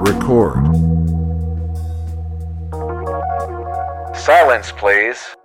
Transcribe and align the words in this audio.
Record. 0.00 0.64
Silence, 4.16 4.72
please. 4.72 5.36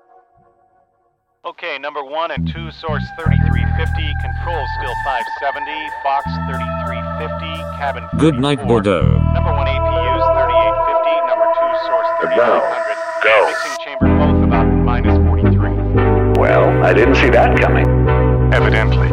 Okay, 1.44 1.78
number 1.78 2.02
one 2.02 2.32
and 2.32 2.48
two, 2.48 2.72
source 2.72 3.04
3350, 3.20 4.14
control 4.24 4.64
still 4.80 4.96
570, 5.04 5.70
Fox 6.04 6.24
3350, 6.48 7.52
cabin. 7.76 8.04
Good 8.18 8.40
night, 8.40 8.66
Bordeaux. 8.66 9.20
Number 9.36 9.52
one 9.52 9.68
APU's 9.68 10.24
3850, 10.24 11.28
number 11.28 11.48
two, 11.52 11.72
source 11.92 12.08
3900. 12.24 12.96
Go. 13.28 13.36
Mixing 13.52 13.78
chamber 13.84 14.08
both 14.16 14.40
about 14.40 14.72
minus 14.72 15.20
43. 15.28 16.40
Well, 16.40 16.64
I 16.82 16.94
didn't 16.94 17.16
see 17.16 17.30
that 17.30 17.60
coming. 17.60 17.86
Evidently. 18.54 19.12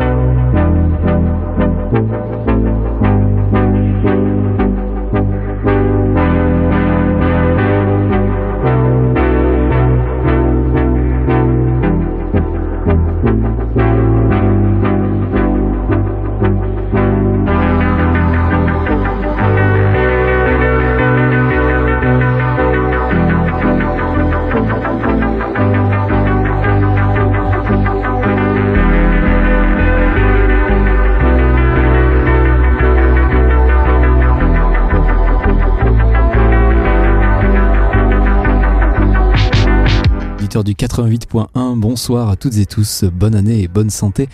Du 40.65 40.75
88.1, 40.75 41.77
bonsoir 41.77 42.29
à 42.29 42.37
toutes 42.37 42.57
et 42.59 42.67
tous, 42.67 43.03
bonne 43.05 43.35
année 43.35 43.63
et 43.63 43.69
bonne 43.69 43.91
santé. 43.91 44.29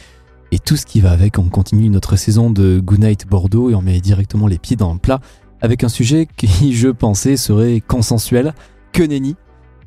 Et 0.53 0.59
tout 0.59 0.77
ce 0.77 0.85
qui 0.85 1.01
va 1.01 1.11
avec, 1.11 1.39
on 1.39 1.49
continue 1.49 1.89
notre 1.89 2.17
saison 2.17 2.51
de 2.51 2.81
Goodnight 2.81 3.27
Bordeaux 3.27 3.71
et 3.71 3.75
on 3.75 3.81
met 3.81 4.01
directement 4.01 4.47
les 4.47 4.59
pieds 4.59 4.77
dans 4.77 4.93
le 4.93 4.99
plat 4.99 5.21
avec 5.63 5.85
un 5.85 5.89
sujet 5.89 6.29
qui, 6.37 6.73
je 6.75 6.89
pensais, 6.89 7.39
serait 7.39 7.81
consensuel. 7.81 8.53
Que 8.93 9.03
nenni 9.03 9.37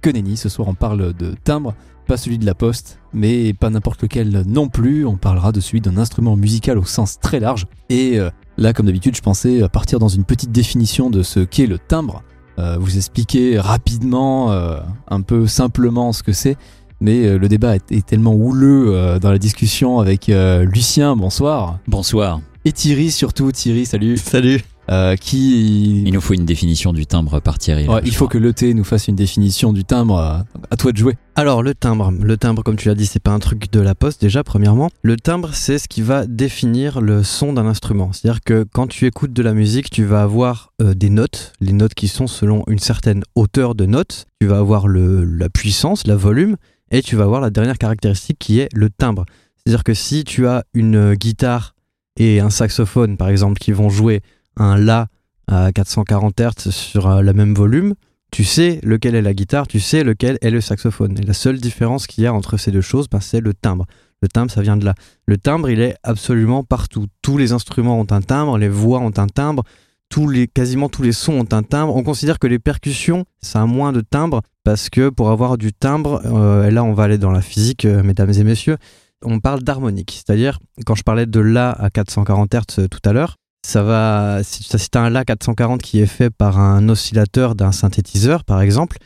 Que 0.01 0.09
nenni, 0.09 0.35
ce 0.35 0.49
soir 0.49 0.67
on 0.67 0.73
parle 0.73 1.13
de 1.13 1.35
timbre, 1.43 1.75
pas 2.07 2.17
celui 2.17 2.39
de 2.39 2.45
la 2.45 2.55
poste, 2.55 2.99
mais 3.13 3.53
pas 3.53 3.69
n'importe 3.69 4.01
lequel 4.01 4.43
non 4.47 4.67
plus. 4.67 5.05
On 5.05 5.17
parlera 5.17 5.51
de 5.51 5.59
celui 5.59 5.81
d'un 5.81 5.97
instrument 5.97 6.35
musical 6.37 6.79
au 6.79 6.85
sens 6.85 7.19
très 7.19 7.39
large. 7.39 7.67
Et 7.89 8.17
euh, 8.17 8.31
là, 8.57 8.73
comme 8.73 8.87
d'habitude, 8.87 9.15
je 9.15 9.21
pensais 9.21 9.61
partir 9.69 9.99
dans 9.99 10.07
une 10.07 10.23
petite 10.23 10.51
définition 10.51 11.11
de 11.11 11.21
ce 11.21 11.41
qu'est 11.41 11.67
le 11.67 11.77
timbre. 11.77 12.23
Euh, 12.59 12.77
vous 12.79 12.97
expliquer 12.97 13.59
rapidement, 13.59 14.51
euh, 14.51 14.77
un 15.09 15.21
peu 15.21 15.47
simplement 15.47 16.11
ce 16.13 16.21
que 16.23 16.33
c'est. 16.33 16.57
Mais 16.99 17.25
euh, 17.25 17.37
le 17.39 17.47
débat 17.47 17.75
est, 17.75 17.91
est 17.91 18.05
tellement 18.05 18.35
houleux 18.35 18.93
euh, 18.95 19.19
dans 19.19 19.31
la 19.31 19.39
discussion 19.39 19.99
avec 19.99 20.29
euh, 20.29 20.63
Lucien, 20.63 21.15
bonsoir. 21.15 21.79
Bonsoir. 21.87 22.41
Et 22.63 22.71
Thierry 22.71 23.09
surtout, 23.09 23.51
Thierry, 23.51 23.85
salut. 23.85 24.17
Salut. 24.17 24.61
Euh, 24.91 25.15
qui... 25.15 26.03
Il 26.03 26.13
nous 26.13 26.19
faut 26.19 26.33
une 26.33 26.45
définition 26.45 26.91
du 26.91 27.05
timbre 27.05 27.39
par 27.39 27.57
Thierry. 27.59 27.85
là, 27.85 27.93
Ouais, 27.93 28.01
je 28.03 28.07
il 28.07 28.13
faut 28.13 28.27
crois. 28.27 28.39
que 28.41 28.45
l'ET 28.45 28.73
nous 28.73 28.83
fasse 28.83 29.07
une 29.07 29.15
définition 29.15 29.71
du 29.71 29.85
timbre. 29.85 30.17
euh, 30.17 30.59
À 30.69 30.75
toi 30.75 30.91
de 30.91 30.97
jouer. 30.97 31.17
Alors 31.35 31.63
le 31.63 31.73
timbre, 31.73 32.11
le 32.11 32.35
timbre 32.37 32.61
comme 32.61 32.75
tu 32.75 32.89
l'as 32.89 32.95
dit 32.95 33.05
c'est 33.05 33.21
pas 33.21 33.31
un 33.31 33.39
truc 33.39 33.71
de 33.71 33.79
la 33.79 33.95
poste 33.95 34.19
déjà 34.21 34.43
premièrement. 34.43 34.89
Le 35.01 35.15
timbre 35.15 35.51
c'est 35.53 35.79
ce 35.79 35.87
qui 35.87 36.01
va 36.01 36.25
définir 36.25 36.99
le 36.99 37.23
son 37.23 37.53
d'un 37.53 37.65
instrument. 37.67 38.11
C'est-à-dire 38.11 38.41
que 38.41 38.65
quand 38.73 38.87
tu 38.87 39.05
écoutes 39.05 39.31
de 39.31 39.41
la 39.41 39.53
musique 39.53 39.89
tu 39.89 40.03
vas 40.03 40.23
avoir 40.23 40.73
euh, 40.81 40.93
des 40.93 41.09
notes, 41.09 41.53
les 41.61 41.71
notes 41.73 41.93
qui 41.93 42.09
sont 42.09 42.27
selon 42.27 42.63
une 42.67 42.79
certaine 42.79 43.23
hauteur 43.35 43.75
de 43.75 43.85
notes. 43.85 44.25
Tu 44.41 44.47
vas 44.47 44.57
avoir 44.57 44.87
le, 44.89 45.23
la 45.23 45.47
puissance, 45.49 46.05
la 46.05 46.15
volume 46.17 46.57
et 46.91 47.01
tu 47.01 47.15
vas 47.15 47.23
avoir 47.23 47.39
la 47.39 47.49
dernière 47.49 47.77
caractéristique 47.77 48.37
qui 48.39 48.59
est 48.59 48.67
le 48.73 48.89
timbre. 48.89 49.23
C'est-à-dire 49.65 49.83
que 49.85 49.93
si 49.93 50.25
tu 50.25 50.47
as 50.47 50.65
une 50.73 51.13
guitare 51.13 51.75
et 52.19 52.41
un 52.41 52.49
saxophone 52.49 53.15
par 53.15 53.29
exemple 53.29 53.57
qui 53.59 53.71
vont 53.71 53.87
jouer 53.89 54.19
un 54.61 54.77
La 54.77 55.07
à 55.47 55.71
440 55.71 56.39
Hz 56.39 56.71
sur 56.71 57.07
euh, 57.07 57.21
le 57.21 57.33
même 57.33 57.53
volume, 57.53 57.95
tu 58.31 58.43
sais 58.43 58.79
lequel 58.83 59.15
est 59.15 59.21
la 59.21 59.33
guitare, 59.33 59.67
tu 59.67 59.79
sais 59.79 60.03
lequel 60.03 60.37
est 60.41 60.49
le 60.49 60.61
saxophone. 60.61 61.17
Et 61.17 61.23
la 61.23 61.33
seule 61.33 61.59
différence 61.59 62.07
qu'il 62.07 62.23
y 62.23 62.27
a 62.27 62.33
entre 62.33 62.57
ces 62.57 62.71
deux 62.71 62.81
choses, 62.81 63.09
ben, 63.09 63.19
c'est 63.19 63.41
le 63.41 63.53
timbre. 63.53 63.85
Le 64.21 64.27
timbre, 64.27 64.51
ça 64.51 64.61
vient 64.61 64.77
de 64.77 64.85
là. 64.85 64.93
Le 65.25 65.37
timbre, 65.37 65.69
il 65.69 65.81
est 65.81 65.95
absolument 66.03 66.63
partout. 66.63 67.07
Tous 67.21 67.37
les 67.37 67.51
instruments 67.53 67.99
ont 67.99 68.07
un 68.11 68.21
timbre, 68.21 68.57
les 68.57 68.69
voix 68.69 68.99
ont 68.99 69.11
un 69.17 69.27
timbre, 69.27 69.63
tous 70.09 70.29
les, 70.29 70.47
quasiment 70.47 70.89
tous 70.89 71.01
les 71.01 71.11
sons 71.13 71.39
ont 71.39 71.53
un 71.55 71.63
timbre. 71.63 71.95
On 71.95 72.03
considère 72.03 72.37
que 72.37 72.47
les 72.47 72.59
percussions, 72.59 73.25
ça 73.41 73.61
a 73.61 73.65
moins 73.65 73.91
de 73.91 74.01
timbre 74.01 74.41
parce 74.63 74.89
que 74.89 75.09
pour 75.09 75.31
avoir 75.31 75.57
du 75.57 75.73
timbre, 75.73 76.21
euh, 76.25 76.67
et 76.67 76.71
là 76.71 76.83
on 76.83 76.93
va 76.93 77.05
aller 77.05 77.17
dans 77.17 77.31
la 77.31 77.41
physique, 77.41 77.85
euh, 77.85 78.03
mesdames 78.03 78.31
et 78.31 78.43
messieurs, 78.43 78.77
on 79.23 79.39
parle 79.39 79.63
d'harmonique. 79.63 80.11
C'est-à-dire, 80.11 80.59
quand 80.85 80.95
je 80.95 81.03
parlais 81.03 81.25
de 81.25 81.39
La 81.39 81.71
à 81.71 81.89
440 81.89 82.53
Hz 82.53 82.61
euh, 82.79 82.87
tout 82.87 82.99
à 83.05 83.13
l'heure, 83.13 83.37
ça 83.63 83.83
va, 83.83 84.43
si 84.43 84.63
tu 84.63 84.97
as 84.97 85.01
un 85.01 85.09
La 85.09 85.23
440 85.23 85.81
qui 85.81 85.99
est 85.99 86.05
fait 86.07 86.29
par 86.29 86.59
un 86.59 86.89
oscillateur 86.89 87.55
d'un 87.55 87.71
synthétiseur, 87.71 88.43
par 88.43 88.61
exemple, 88.61 88.97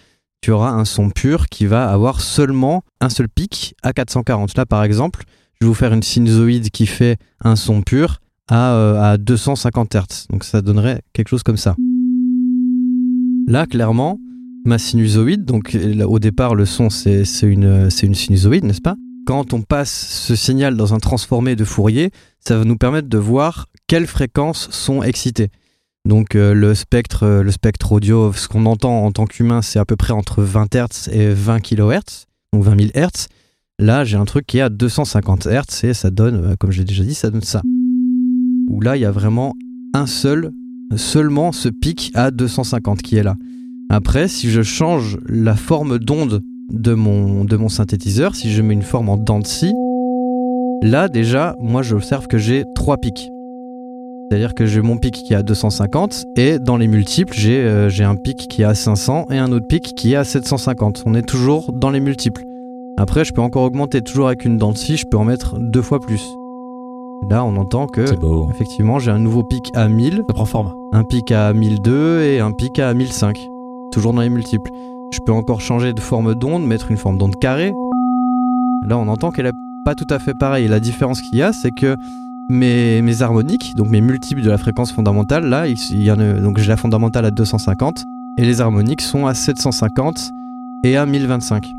tu 0.42 0.52
auras 0.52 0.70
un 0.70 0.86
son 0.86 1.10
pur 1.10 1.48
qui 1.48 1.66
va 1.66 1.90
avoir 1.90 2.22
seulement 2.22 2.84
un 3.02 3.10
seul 3.10 3.28
pic 3.28 3.76
à 3.84 3.94
440. 3.94 4.56
Là, 4.58 4.66
par 4.66 4.84
exemple, 4.84 5.24
je 5.60 5.66
vais 5.66 5.68
vous 5.68 5.74
faire 5.74 5.94
une 5.94 6.04
sinusoïde 6.04 6.70
qui 6.70 6.86
fait 6.86 7.18
un 7.44 7.56
son 7.56 7.82
pur 7.82 8.20
à, 8.48 8.74
euh, 8.74 9.14
à 9.14 9.18
250 9.18 9.96
Hz. 9.96 10.28
Donc 10.30 10.44
ça 10.44 10.62
donnerait 10.62 11.02
quelque 11.14 11.30
chose 11.30 11.44
comme 11.44 11.58
ça. 11.58 11.76
Là, 13.48 13.66
clairement, 13.66 14.20
ma 14.66 14.78
sinusoïde, 14.78 15.46
donc 15.46 15.78
au 16.06 16.20
départ, 16.20 16.56
le 16.56 16.66
son, 16.66 16.90
c'est 16.90 17.24
une, 17.44 17.90
c'est 17.90 18.08
une 18.08 18.16
sinusoïde, 18.16 18.64
n'est-ce 18.64 18.82
pas? 18.82 18.96
Quand 19.26 19.54
on 19.54 19.62
passe 19.62 19.92
ce 19.92 20.36
signal 20.36 20.78
dans 20.78 20.94
un 20.94 21.00
transformé 21.00 21.56
de 21.56 21.64
Fourier, 21.64 22.12
ça 22.40 22.58
va 22.58 22.64
nous 22.64 22.78
permettre 22.78 23.08
de 23.08 23.18
voir 23.18 23.66
quelles 23.88 24.08
fréquences 24.08 24.70
sont 24.72 25.04
excitées. 25.04 25.50
Donc 26.06 26.36
euh, 26.36 26.54
le 26.54 26.76
spectre, 26.76 27.24
euh, 27.24 27.44
le 27.44 27.52
spectre 27.52 27.92
audio, 27.92 28.32
ce 28.32 28.48
qu'on 28.48 28.66
entend 28.68 29.06
en 29.06 29.12
tant 29.12 29.26
qu'humain, 29.26 29.62
c'est 29.62 29.80
à 29.80 29.86
peu 29.86 29.96
près 29.96 30.14
entre 30.14 30.44
20 30.44 30.76
Hz 30.76 31.10
et 31.12 31.30
20 31.30 31.60
kHz, 31.60 32.28
donc 32.54 32.64
20 32.64 32.80
000 32.80 32.92
Hz. 32.96 33.28
Là, 33.80 34.06
j'ai 34.06 34.16
un 34.16 34.26
truc 34.26 34.46
qui 34.46 34.60
est 34.60 34.62
à 34.62 34.70
250 34.70 35.48
Hz 35.48 35.84
et 35.84 35.94
ça 35.94 36.12
donne, 36.12 36.36
euh, 36.36 36.56
comme 36.60 36.72
je 36.72 36.80
l'ai 36.80 36.86
déjà 36.86 37.04
dit, 37.04 37.16
ça 37.16 37.32
donne 37.32 37.42
ça. 37.42 37.62
Où 38.70 38.82
là, 38.82 38.98
il 38.98 39.02
y 39.02 39.06
a 39.06 39.12
vraiment 39.12 39.56
un 39.94 40.06
seul, 40.06 40.52
seulement 40.96 41.52
ce 41.52 41.70
pic 41.70 42.12
à 42.14 42.30
250 42.30 43.02
qui 43.02 43.18
est 43.18 43.24
là. 43.24 43.36
Après, 43.90 44.28
si 44.28 44.50
je 44.50 44.62
change 44.62 45.18
la 45.28 45.56
forme 45.56 45.98
d'onde 45.98 46.42
de 46.72 46.94
mon, 46.94 47.46
de 47.46 47.56
mon 47.58 47.70
synthétiseur, 47.70 48.36
si 48.36 48.52
je 48.52 48.62
mets 48.62 48.74
une 48.74 48.82
forme 48.82 49.10
en 49.10 49.18
dents 49.18 49.40
de 49.40 49.48
scie, 49.48 49.74
là 50.84 51.08
déjà, 51.08 51.56
moi 51.60 51.82
j'observe 51.82 52.28
que 52.28 52.38
j'ai 52.38 52.64
trois 52.76 52.98
pics. 52.98 53.30
C'est-à-dire 54.30 54.56
que 54.56 54.66
j'ai 54.66 54.82
mon 54.82 54.98
pic 54.98 55.14
qui 55.14 55.34
est 55.34 55.36
à 55.36 55.44
250 55.44 56.26
et 56.36 56.58
dans 56.58 56.78
les 56.78 56.88
multiples, 56.88 57.34
j'ai 57.38 57.60
euh, 57.60 57.90
j'ai 57.90 58.04
un 58.04 58.16
pic 58.16 58.48
qui 58.50 58.64
est 58.64 58.66
à 58.66 58.74
500 58.74 59.28
et 59.30 59.38
un 59.38 59.52
autre 59.52 59.68
pic 59.68 59.94
qui 59.96 60.14
est 60.14 60.16
à 60.16 60.24
750. 60.24 61.04
On 61.06 61.14
est 61.14 61.22
toujours 61.28 61.72
dans 61.72 61.92
les 61.92 62.00
multiples. 62.00 62.44
Après, 62.98 63.24
je 63.24 63.34
peux 63.34 63.42
encore 63.42 63.64
augmenter 63.64 64.02
toujours 64.02 64.28
avec 64.28 64.46
une 64.46 64.58
dent 64.58 64.72
de 64.72 64.78
scie, 64.78 64.98
je 64.98 65.06
peux 65.06 65.18
en 65.18 65.26
mettre 65.26 65.60
deux 65.60 65.82
fois 65.82 66.00
plus. 66.00 66.24
Là, 67.30 67.44
on 67.46 67.56
entend 67.56 67.88
que 67.88 68.02
effectivement, 68.50 69.00
j'ai 69.00 69.12
un 69.12 69.20
nouveau 69.20 69.44
pic 69.44 69.70
à 69.76 69.88
1000, 69.88 70.24
Ça 70.28 70.34
prend 70.34 70.46
forme. 70.46 70.74
un 70.94 71.04
pic 71.04 71.32
à 71.32 71.54
1002 71.54 72.22
et 72.22 72.40
un 72.40 72.52
pic 72.52 72.80
à 72.80 72.94
1005. 72.94 73.38
Toujours 73.92 74.14
dans 74.14 74.22
les 74.22 74.30
multiples. 74.30 74.72
Je 75.14 75.20
peux 75.26 75.34
encore 75.34 75.62
changer 75.62 75.94
de 75.94 76.00
forme 76.00 76.36
d'onde, 76.36 76.66
mettre 76.66 76.90
une 76.92 76.98
forme 76.98 77.18
d'onde 77.18 77.36
carrée. 77.36 77.74
Là, 78.88 78.98
on 78.98 79.08
entend 79.08 79.32
qu'elle 79.32 79.48
est 79.48 79.54
pas 79.86 79.96
tout 79.96 80.08
à 80.10 80.20
fait 80.20 80.34
pareille. 80.34 80.68
La 80.68 80.80
différence 80.80 81.22
qu'il 81.22 81.38
y 81.38 81.42
a, 81.42 81.54
c'est 81.54 81.72
que 81.72 81.96
mes, 82.50 83.02
mes 83.02 83.22
harmoniques, 83.22 83.74
donc 83.76 83.90
mes 83.90 84.02
multiples 84.02 84.42
de 84.42 84.50
la 84.50 84.58
fréquence 84.58 84.92
fondamentale, 84.92 85.46
là, 85.48 85.68
il 85.68 86.04
y 86.04 86.12
en 86.12 86.20
a, 86.20 86.34
donc 86.34 86.58
j'ai 86.60 86.68
la 86.68 86.78
fondamentale 86.78 87.26
à 87.26 87.32
250 87.32 88.04
et 88.38 88.44
les 88.46 88.62
harmoniques 88.62 89.02
sont 89.02 89.26
à 89.28 89.34
750 89.34 90.32
et 90.84 90.98
à 90.98 91.06
1025. 91.06 91.74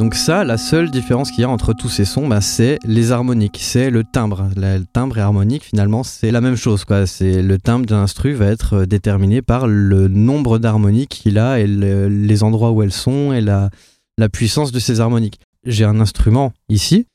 Donc 0.00 0.14
ça, 0.14 0.42
la 0.44 0.56
seule 0.56 0.90
différence 0.90 1.30
qu'il 1.30 1.42
y 1.42 1.44
a 1.44 1.48
entre 1.50 1.74
tous 1.74 1.88
ces 1.88 2.04
sons, 2.04 2.26
bah, 2.26 2.40
c'est 2.40 2.78
les 2.84 3.12
harmoniques, 3.12 3.58
c'est 3.62 3.90
le 3.90 4.02
timbre. 4.04 4.48
Le 4.56 4.80
timbre 4.84 5.18
et 5.18 5.20
harmonique, 5.20 5.64
finalement, 5.64 6.02
c'est 6.02 6.30
la 6.32 6.40
même 6.40 6.56
chose. 6.56 6.84
Quoi. 6.84 7.06
C'est 7.06 7.40
le 7.42 7.58
timbre 7.58 7.86
d'un 7.86 8.02
instru 8.02 8.32
va 8.32 8.46
être 8.46 8.78
euh, 8.78 8.86
déterminé 8.86 9.42
par 9.42 9.66
le 9.68 10.08
nombre 10.08 10.58
d'harmoniques 10.58 11.10
qu'il 11.10 11.38
a 11.38 11.60
et 11.60 11.66
le- 11.66 12.08
les 12.08 12.42
endroits 12.42 12.72
où 12.72 12.82
elles 12.82 12.90
sont 12.92 13.32
et 13.32 13.40
la, 13.40 13.70
la 14.18 14.28
puissance 14.28 14.72
de 14.72 14.78
ces 14.80 14.98
harmoniques. 15.00 15.38
J'ai 15.64 15.84
un 15.84 16.00
instrument 16.00 16.52
ici 16.68 17.06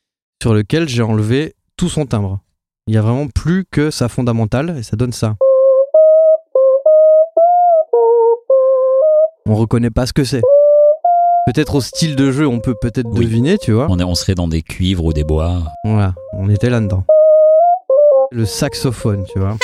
sur 0.42 0.54
lequel 0.54 0.88
j'ai 0.88 1.01
enlevé 1.01 1.56
tout 1.77 1.89
son 1.89 2.06
timbre. 2.06 2.39
Il 2.88 2.91
n'y 2.91 2.97
a 2.97 3.01
vraiment 3.01 3.27
plus 3.27 3.65
que 3.65 3.91
sa 3.91 4.09
fondamentale 4.09 4.75
et 4.79 4.83
ça 4.83 4.95
donne 4.97 5.13
ça. 5.13 5.35
On 9.45 9.56
reconnaît 9.56 9.91
pas 9.91 10.06
ce 10.06 10.13
que 10.13 10.24
c'est. 10.24 10.41
Peut-être 11.45 11.75
au 11.75 11.81
style 11.81 12.15
de 12.15 12.31
jeu, 12.31 12.47
on 12.47 12.59
peut 12.59 12.75
peut-être 12.81 13.07
Oui. 13.12 13.24
deviner, 13.25 13.57
tu 13.57 13.71
vois. 13.71 13.88
On, 13.89 14.00
est, 14.00 14.03
on 14.03 14.15
serait 14.15 14.35
dans 14.35 14.47
des 14.47 14.62
cuivres 14.62 15.06
ou 15.06 15.13
des 15.13 15.24
bois. 15.24 15.62
Voilà, 15.85 16.13
on 16.33 16.50
était 16.50 16.69
là-dedans. 16.69 17.06
Le 18.31 18.45
saxophone, 18.45 19.25
tu 19.31 19.39
vois. 19.39 19.56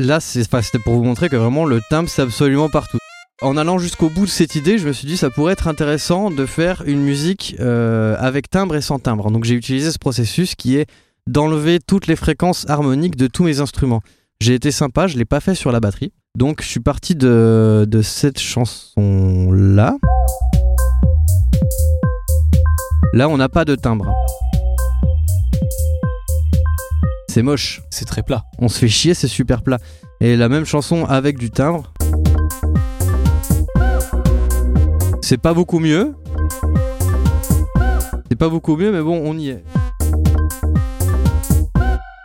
là, 0.00 0.20
c'était 0.20 0.78
pour 0.84 0.94
vous 0.94 1.02
montrer 1.04 1.28
que 1.28 1.36
vraiment 1.36 1.64
le 1.64 1.80
timbre, 1.90 2.08
c'est 2.08 2.22
absolument 2.22 2.68
partout. 2.68 2.98
En 3.40 3.56
allant 3.56 3.78
jusqu'au 3.78 4.10
bout 4.10 4.24
de 4.24 4.30
cette 4.30 4.56
idée, 4.56 4.78
je 4.78 4.88
me 4.88 4.92
suis 4.92 5.06
dit 5.06 5.16
ça 5.16 5.30
pourrait 5.30 5.52
être 5.52 5.68
intéressant 5.68 6.32
de 6.32 6.44
faire 6.44 6.82
une 6.86 7.00
musique 7.00 7.54
euh, 7.60 8.16
avec 8.18 8.50
timbre 8.50 8.74
et 8.74 8.80
sans 8.80 8.98
timbre. 8.98 9.30
Donc 9.30 9.44
j'ai 9.44 9.54
utilisé 9.54 9.92
ce 9.92 9.98
processus 9.98 10.56
qui 10.56 10.76
est 10.76 10.90
d'enlever 11.28 11.78
toutes 11.78 12.08
les 12.08 12.16
fréquences 12.16 12.68
harmoniques 12.68 13.14
de 13.14 13.28
tous 13.28 13.44
mes 13.44 13.60
instruments. 13.60 14.02
J'ai 14.40 14.54
été 14.54 14.72
sympa, 14.72 15.06
je 15.06 15.16
l'ai 15.16 15.24
pas 15.24 15.38
fait 15.38 15.54
sur 15.54 15.70
la 15.70 15.78
batterie. 15.78 16.12
Donc 16.36 16.62
je 16.62 16.66
suis 16.66 16.80
parti 16.80 17.14
de, 17.14 17.86
de 17.88 18.02
cette 18.02 18.40
chanson 18.40 19.52
là. 19.52 19.96
Là, 23.12 23.28
on 23.28 23.36
n'a 23.36 23.48
pas 23.48 23.64
de 23.64 23.76
timbre. 23.76 24.12
C'est 27.28 27.42
moche. 27.42 27.82
C'est 27.90 28.04
très 28.04 28.24
plat. 28.24 28.42
On 28.58 28.66
se 28.66 28.80
fait 28.80 28.88
chier, 28.88 29.14
c'est 29.14 29.28
super 29.28 29.62
plat. 29.62 29.78
Et 30.20 30.34
la 30.34 30.48
même 30.48 30.64
chanson 30.64 31.04
avec 31.04 31.38
du 31.38 31.52
timbre. 31.52 31.92
C'est 35.28 35.36
pas 35.36 35.52
beaucoup 35.52 35.78
mieux. 35.78 36.14
C'est 38.30 38.38
pas 38.38 38.48
beaucoup 38.48 38.76
mieux, 38.76 38.90
mais 38.90 39.02
bon, 39.02 39.20
on 39.22 39.36
y 39.36 39.50
est. 39.50 39.62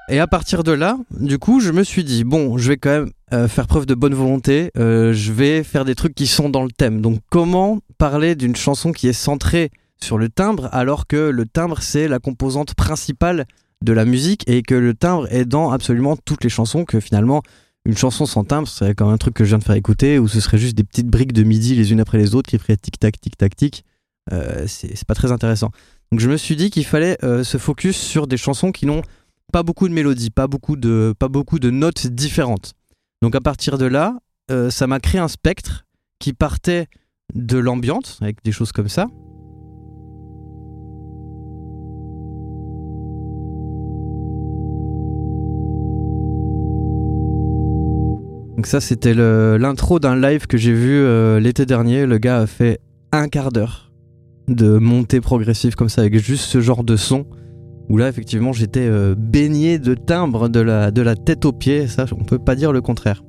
Et 0.08 0.20
à 0.20 0.28
partir 0.28 0.64
de 0.64 0.72
là, 0.72 0.98
du 1.12 1.38
coup, 1.38 1.60
je 1.60 1.74
me 1.74 1.84
suis 1.84 2.06
dit, 2.06 2.24
bon, 2.24 2.58
je 2.58 2.70
vais 2.70 2.78
quand 2.78 2.92
même 2.92 3.12
euh, 3.34 3.50
faire 3.50 3.68
preuve 3.68 3.86
de 3.86 3.94
bonne 3.94 4.14
volonté, 4.14 4.72
euh, 4.78 5.12
je 5.12 5.34
vais 5.34 5.64
faire 5.64 5.84
des 5.84 5.96
trucs 5.96 6.16
qui 6.16 6.28
sont 6.28 6.48
dans 6.48 6.64
le 6.64 6.72
thème. 6.72 7.02
Donc 7.02 7.20
comment 7.30 7.80
parler 7.98 8.36
d'une 8.36 8.56
chanson 8.56 8.94
qui 8.94 9.10
est 9.10 9.12
centrée 9.12 9.72
sur 10.02 10.18
le 10.18 10.30
timbre 10.30 10.70
alors 10.72 11.06
que 11.06 11.30
le 11.30 11.46
timbre, 11.46 11.82
c'est 11.82 12.08
la 12.08 12.20
composante 12.20 12.74
principale 12.74 13.48
de 13.82 13.92
la 13.92 14.06
musique 14.06 14.50
et 14.50 14.62
que 14.62 14.76
le 14.76 14.94
timbre 14.94 15.28
est 15.30 15.44
dans 15.44 15.72
absolument 15.72 16.16
toutes 16.16 16.46
les 16.46 16.50
chansons, 16.50 16.86
que 16.86 17.02
finalement, 17.02 17.42
une 17.86 17.98
chanson 17.98 18.26
sans 18.26 18.44
timbre, 18.44 18.68
ce 18.68 18.78
serait 18.78 18.96
comme 18.96 19.10
un 19.10 19.18
truc 19.18 19.34
que 19.34 19.44
je 19.44 19.50
viens 19.50 19.58
de 19.58 19.64
faire 19.64 19.76
écouter, 19.76 20.20
où 20.20 20.28
ce 20.28 20.40
serait 20.40 20.58
juste 20.58 20.76
des 20.76 20.84
petites 20.84 21.08
briques 21.08 21.34
de 21.34 21.44
midi 21.44 21.76
les 21.76 21.92
unes 21.92 22.00
après 22.00 22.18
les 22.18 22.34
autres 22.36 22.50
qui 22.50 22.58
feraient 22.58 22.78
tic-tac, 22.78 23.20
tic-tac, 23.20 23.56
tic. 23.56 23.84
Euh, 24.32 24.66
c'est 24.68 25.06
pas 25.06 25.16
très 25.16 25.32
intéressant. 25.32 25.72
Donc 26.12 26.20
je 26.20 26.30
me 26.30 26.38
suis 26.38 26.56
dit 26.56 26.70
qu'il 26.70 26.86
fallait 26.86 27.18
euh, 27.24 27.44
se 27.44 27.58
focus 27.58 27.98
sur 27.98 28.28
des 28.28 28.38
chansons 28.38 28.72
qui 28.72 28.86
n'ont 28.86 29.02
pas 29.52 29.64
beaucoup 29.64 29.90
de 29.90 29.94
mélodies, 29.94 30.30
pas 30.30 30.48
beaucoup 30.48 30.76
de, 30.76 31.14
pas 31.18 31.28
beaucoup 31.28 31.60
de 31.60 31.70
notes 31.70 32.08
différentes. 32.08 32.74
Donc 33.22 33.36
à 33.36 33.42
partir 33.42 33.78
de 33.78 33.86
là, 33.86 34.18
euh, 34.52 34.70
ça 34.70 34.88
m'a 34.88 35.00
créé 35.00 35.20
un 35.20 35.28
spectre 35.28 35.86
qui 36.20 36.34
partait 36.34 36.88
de 37.34 37.58
l'ambiance, 37.58 38.18
avec 38.22 38.44
des 38.44 38.52
choses 38.52 38.72
comme 38.72 38.90
ça. 38.90 39.08
Donc 48.64 48.68
ça, 48.68 48.80
c'était 48.80 49.14
l'intro 49.14 50.00
d'un 50.00 50.16
live 50.16 50.48
que 50.48 50.58
j'ai 50.58 50.72
vu 50.72 50.94
euh, 50.94 51.42
l'été 51.42 51.66
dernier. 51.66 52.06
Le 52.06 52.18
gars 52.18 52.40
a 52.40 52.48
fait 52.48 52.80
un 53.12 53.28
quart 53.28 53.52
d'heure 53.52 53.92
de 54.48 54.78
montée 54.78 55.20
progressive 55.20 55.76
comme 55.76 55.90
ça, 55.90 56.00
avec 56.00 56.18
juste 56.18 56.46
ce 56.46 56.62
genre 56.62 56.86
de 56.86 56.96
son. 56.96 57.26
Où 57.90 57.98
là, 57.98 58.08
effectivement, 58.08 58.54
j'étais 58.54 58.88
euh, 58.88 59.16
baigné 59.18 59.80
de 59.80 59.96
timbre 59.96 60.48
de 60.48 60.62
la, 60.62 60.92
tête 61.18 61.44
aux 61.44 61.52
pieds. 61.52 61.88
Ça, 61.88 62.06
on 62.18 62.24
peut 62.24 62.40
pas 62.40 62.56
dire 62.56 62.72
le 62.72 62.80
contraire. 62.80 63.26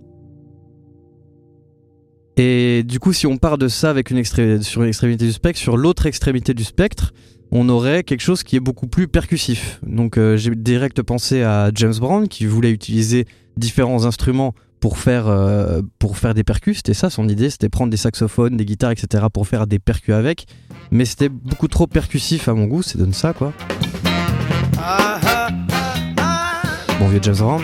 Et 2.37 2.85
du 2.85 3.01
coup, 3.01 3.13
si 3.13 3.27
on 3.27 3.37
part 3.37 3.59
de 3.59 3.67
ça 3.67 3.91
avec 3.91 4.13
une 4.13 4.23
sur 4.63 4.83
une 4.83 4.89
extrémité 4.89 5.27
du 5.27 5.33
spectre, 5.33 5.59
sur 5.59 5.77
l'autre 5.77 6.07
extrémité 6.07 6.55
du 6.55 6.63
spectre, 6.63 7.13
on 7.51 7.69
aurait 7.69 8.05
quelque 8.05 8.23
chose 8.23 8.45
qui 8.45 8.55
est 8.55 8.61
beaucoup 8.61 8.87
plus 8.87 9.09
percussif. 9.09 9.81
Donc 9.85 10.17
euh, 10.17 10.37
j'ai 10.37 10.55
direct 10.55 11.03
pensé 11.03 11.43
à 11.43 11.73
James 11.75 11.97
Brown 11.99 12.29
qui 12.29 12.47
voulait 12.47 12.71
utiliser 12.71 13.27
différents 13.57 14.05
instruments 14.05 14.55
pour 14.85 14.99
faire, 14.99 15.29
euh, 15.29 15.81
pour 15.99 16.19
faire 16.19 16.35
des 16.35 16.45
percus. 16.45 16.77
C'était 16.77 16.93
ça 16.93 17.09
son 17.09 17.27
idée, 17.27 17.49
c'était 17.49 17.71
prendre 17.71 17.91
des 17.91 17.97
saxophones, 17.97 18.59
des 18.59 18.67
guitares, 18.67 18.91
etc. 18.91 19.25
pour 19.33 19.49
faire 19.49 19.67
des 19.67 19.79
percus 19.79 20.15
avec. 20.15 20.45
Mais 20.91 21.07
c'était 21.07 21.31
beaucoup 21.31 21.69
trop 21.69 21.87
percussif 21.87 22.49
à 22.49 22.53
mon 22.53 22.67
goût, 22.67 22.83
c'est 22.83 22.99
donne 22.99 23.15
ça 23.15 23.33
quoi. 23.33 23.55
Bon 26.99 27.09
vieux 27.09 27.19
James 27.23 27.35
Brown. 27.35 27.63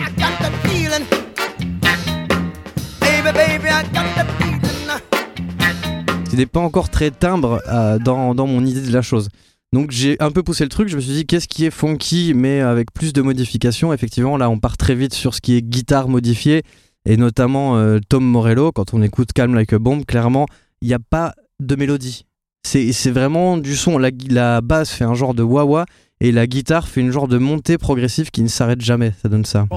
C'était 6.27 6.47
pas 6.47 6.61
encore 6.61 6.89
très 6.89 7.11
timbre 7.11 7.61
euh, 7.67 7.99
dans, 7.99 8.33
dans 8.33 8.47
mon 8.47 8.65
idée 8.65 8.81
de 8.81 8.91
la 8.91 9.03
chose. 9.03 9.29
Donc 9.73 9.91
j'ai 9.91 10.17
un 10.19 10.31
peu 10.31 10.41
poussé 10.41 10.63
le 10.63 10.69
truc, 10.69 10.87
je 10.87 10.95
me 10.95 11.01
suis 11.01 11.13
dit 11.13 11.27
qu'est-ce 11.27 11.47
qui 11.47 11.65
est 11.65 11.71
funky 11.71 12.33
mais 12.33 12.61
avec 12.61 12.91
plus 12.91 13.13
de 13.13 13.21
modifications. 13.21 13.93
Effectivement 13.93 14.37
là 14.37 14.49
on 14.49 14.57
part 14.57 14.75
très 14.75 14.95
vite 14.95 15.13
sur 15.13 15.35
ce 15.35 15.41
qui 15.41 15.55
est 15.55 15.61
guitare 15.61 16.09
modifiée 16.09 16.63
et 17.05 17.17
notamment 17.17 17.77
euh, 17.77 17.99
Tom 18.07 18.23
Morello 18.23 18.71
quand 18.71 18.93
on 18.93 19.01
écoute 19.01 19.33
Calm 19.33 19.55
Like 19.55 19.73
a 19.73 19.79
Bomb, 19.79 20.05
clairement 20.05 20.45
il 20.81 20.87
n'y 20.87 20.93
a 20.93 20.99
pas 20.99 21.33
de 21.59 21.75
mélodie. 21.75 22.25
C'est 22.63 22.91
c'est 22.91 23.11
vraiment 23.11 23.57
du 23.57 23.75
son, 23.75 23.97
la, 23.97 24.09
la 24.29 24.61
basse 24.61 24.91
fait 24.91 25.03
un 25.03 25.13
genre 25.15 25.33
de 25.33 25.43
wah-wah 25.43 25.85
et 26.19 26.31
la 26.31 26.45
guitare 26.47 26.87
fait 26.87 27.01
une 27.01 27.11
genre 27.11 27.27
de 27.27 27.37
montée 27.37 27.77
progressive 27.77 28.29
qui 28.31 28.43
ne 28.43 28.47
s'arrête 28.47 28.81
jamais, 28.81 29.13
ça 29.21 29.29
donne 29.29 29.45
ça. 29.45 29.67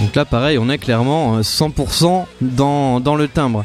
Donc 0.00 0.14
là, 0.16 0.24
pareil, 0.24 0.58
on 0.58 0.68
est 0.68 0.78
clairement 0.78 1.36
euh, 1.36 1.40
100% 1.40 2.26
dans, 2.40 3.00
dans 3.00 3.16
le 3.16 3.26
timbre. 3.28 3.64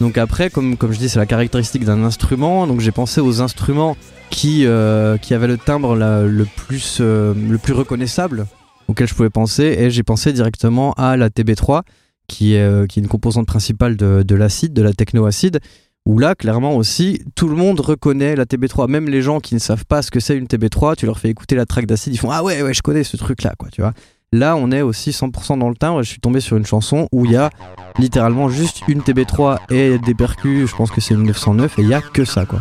Donc 0.00 0.16
après, 0.16 0.48
comme, 0.48 0.76
comme 0.76 0.92
je 0.92 0.98
dis, 0.98 1.08
c'est 1.08 1.18
la 1.18 1.26
caractéristique 1.26 1.84
d'un 1.84 2.02
instrument. 2.04 2.66
Donc 2.66 2.80
j'ai 2.80 2.92
pensé 2.92 3.20
aux 3.20 3.42
instruments 3.42 3.96
qui, 4.30 4.64
euh, 4.64 5.18
qui 5.18 5.34
avaient 5.34 5.46
le 5.46 5.58
timbre 5.58 5.94
le, 5.94 6.46
plus, 6.56 6.98
euh, 7.00 7.34
le 7.34 7.58
plus 7.58 7.74
reconnaissable 7.74 8.46
auquel 8.88 9.06
je 9.06 9.14
pouvais 9.14 9.30
penser. 9.30 9.76
Et 9.78 9.90
j'ai 9.90 10.02
pensé 10.02 10.32
directement 10.32 10.92
à 10.94 11.16
la 11.16 11.28
TB3, 11.28 11.82
qui 12.28 12.54
est, 12.54 12.62
euh, 12.62 12.86
qui 12.86 12.98
est 12.98 13.02
une 13.02 13.08
composante 13.08 13.46
principale 13.46 13.96
de, 13.96 14.22
de 14.22 14.34
l'acide, 14.34 14.72
de 14.72 14.82
la 14.82 14.94
technoacide. 14.94 15.60
Où 16.06 16.18
là, 16.18 16.34
clairement 16.34 16.76
aussi, 16.76 17.22
tout 17.34 17.46
le 17.46 17.54
monde 17.54 17.78
reconnaît 17.78 18.34
la 18.34 18.46
TB3. 18.46 18.88
Même 18.88 19.10
les 19.10 19.20
gens 19.20 19.38
qui 19.38 19.54
ne 19.54 19.60
savent 19.60 19.84
pas 19.84 20.00
ce 20.00 20.10
que 20.10 20.18
c'est 20.18 20.34
une 20.34 20.46
TB3, 20.46 20.96
tu 20.96 21.04
leur 21.04 21.18
fais 21.18 21.28
écouter 21.28 21.56
la 21.56 21.66
track 21.66 21.84
d'acide, 21.84 22.14
ils 22.14 22.18
font 22.18 22.30
Ah 22.30 22.42
ouais, 22.42 22.62
ouais, 22.62 22.72
je 22.72 22.80
connais 22.80 23.04
ce 23.04 23.18
truc-là, 23.18 23.52
quoi, 23.58 23.68
tu 23.70 23.82
vois. 23.82 23.92
Là, 24.32 24.54
on 24.54 24.70
est 24.70 24.80
aussi 24.80 25.10
100% 25.10 25.58
dans 25.58 25.68
le 25.68 25.74
timbre. 25.74 26.04
Je 26.04 26.08
suis 26.08 26.20
tombé 26.20 26.38
sur 26.38 26.56
une 26.56 26.64
chanson 26.64 27.08
où 27.10 27.24
il 27.24 27.32
y 27.32 27.36
a 27.36 27.50
littéralement 27.98 28.48
juste 28.48 28.82
une 28.86 29.00
TB3 29.00 29.58
et 29.70 29.98
des 29.98 30.14
percus. 30.14 30.70
Je 30.70 30.76
pense 30.76 30.92
que 30.92 31.00
c'est 31.00 31.14
une 31.14 31.24
909 31.24 31.80
et 31.80 31.82
il 31.82 31.88
y 31.88 31.94
a 31.94 32.00
que 32.00 32.24
ça, 32.24 32.46
quoi. 32.46 32.60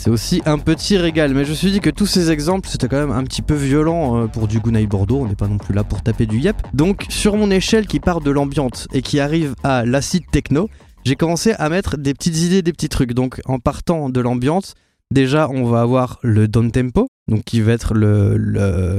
C'est 0.00 0.08
aussi 0.08 0.40
un 0.46 0.56
petit 0.56 0.96
régal. 0.96 1.34
Mais 1.34 1.44
je 1.44 1.50
me 1.50 1.54
suis 1.54 1.70
dit 1.70 1.80
que 1.80 1.90
tous 1.90 2.06
ces 2.06 2.30
exemples, 2.30 2.70
c'était 2.70 2.88
quand 2.88 2.98
même 2.98 3.10
un 3.10 3.22
petit 3.22 3.42
peu 3.42 3.52
violent 3.52 4.22
euh, 4.22 4.26
pour 4.28 4.48
du 4.48 4.58
Gounay 4.58 4.86
Bordeaux. 4.86 5.18
On 5.20 5.26
n'est 5.26 5.34
pas 5.34 5.46
non 5.46 5.58
plus 5.58 5.74
là 5.74 5.84
pour 5.84 6.00
taper 6.00 6.24
du 6.24 6.38
yep. 6.38 6.56
Donc, 6.72 7.04
sur 7.10 7.36
mon 7.36 7.50
échelle 7.50 7.86
qui 7.86 8.00
part 8.00 8.22
de 8.22 8.30
l'ambiance 8.30 8.88
et 8.94 9.02
qui 9.02 9.20
arrive 9.20 9.54
à 9.62 9.84
l'acide 9.84 10.22
techno, 10.32 10.70
j'ai 11.04 11.16
commencé 11.16 11.52
à 11.52 11.68
mettre 11.68 11.98
des 11.98 12.14
petites 12.14 12.38
idées, 12.38 12.62
des 12.62 12.72
petits 12.72 12.88
trucs. 12.88 13.12
Donc, 13.12 13.42
en 13.44 13.58
partant 13.58 14.08
de 14.08 14.20
l'ambiance, 14.22 14.72
déjà, 15.12 15.50
on 15.50 15.64
va 15.64 15.82
avoir 15.82 16.18
le 16.22 16.48
down 16.48 16.72
tempo, 16.72 17.08
donc 17.30 17.44
qui 17.44 17.60
va 17.60 17.72
être 17.72 17.94
le, 17.94 18.36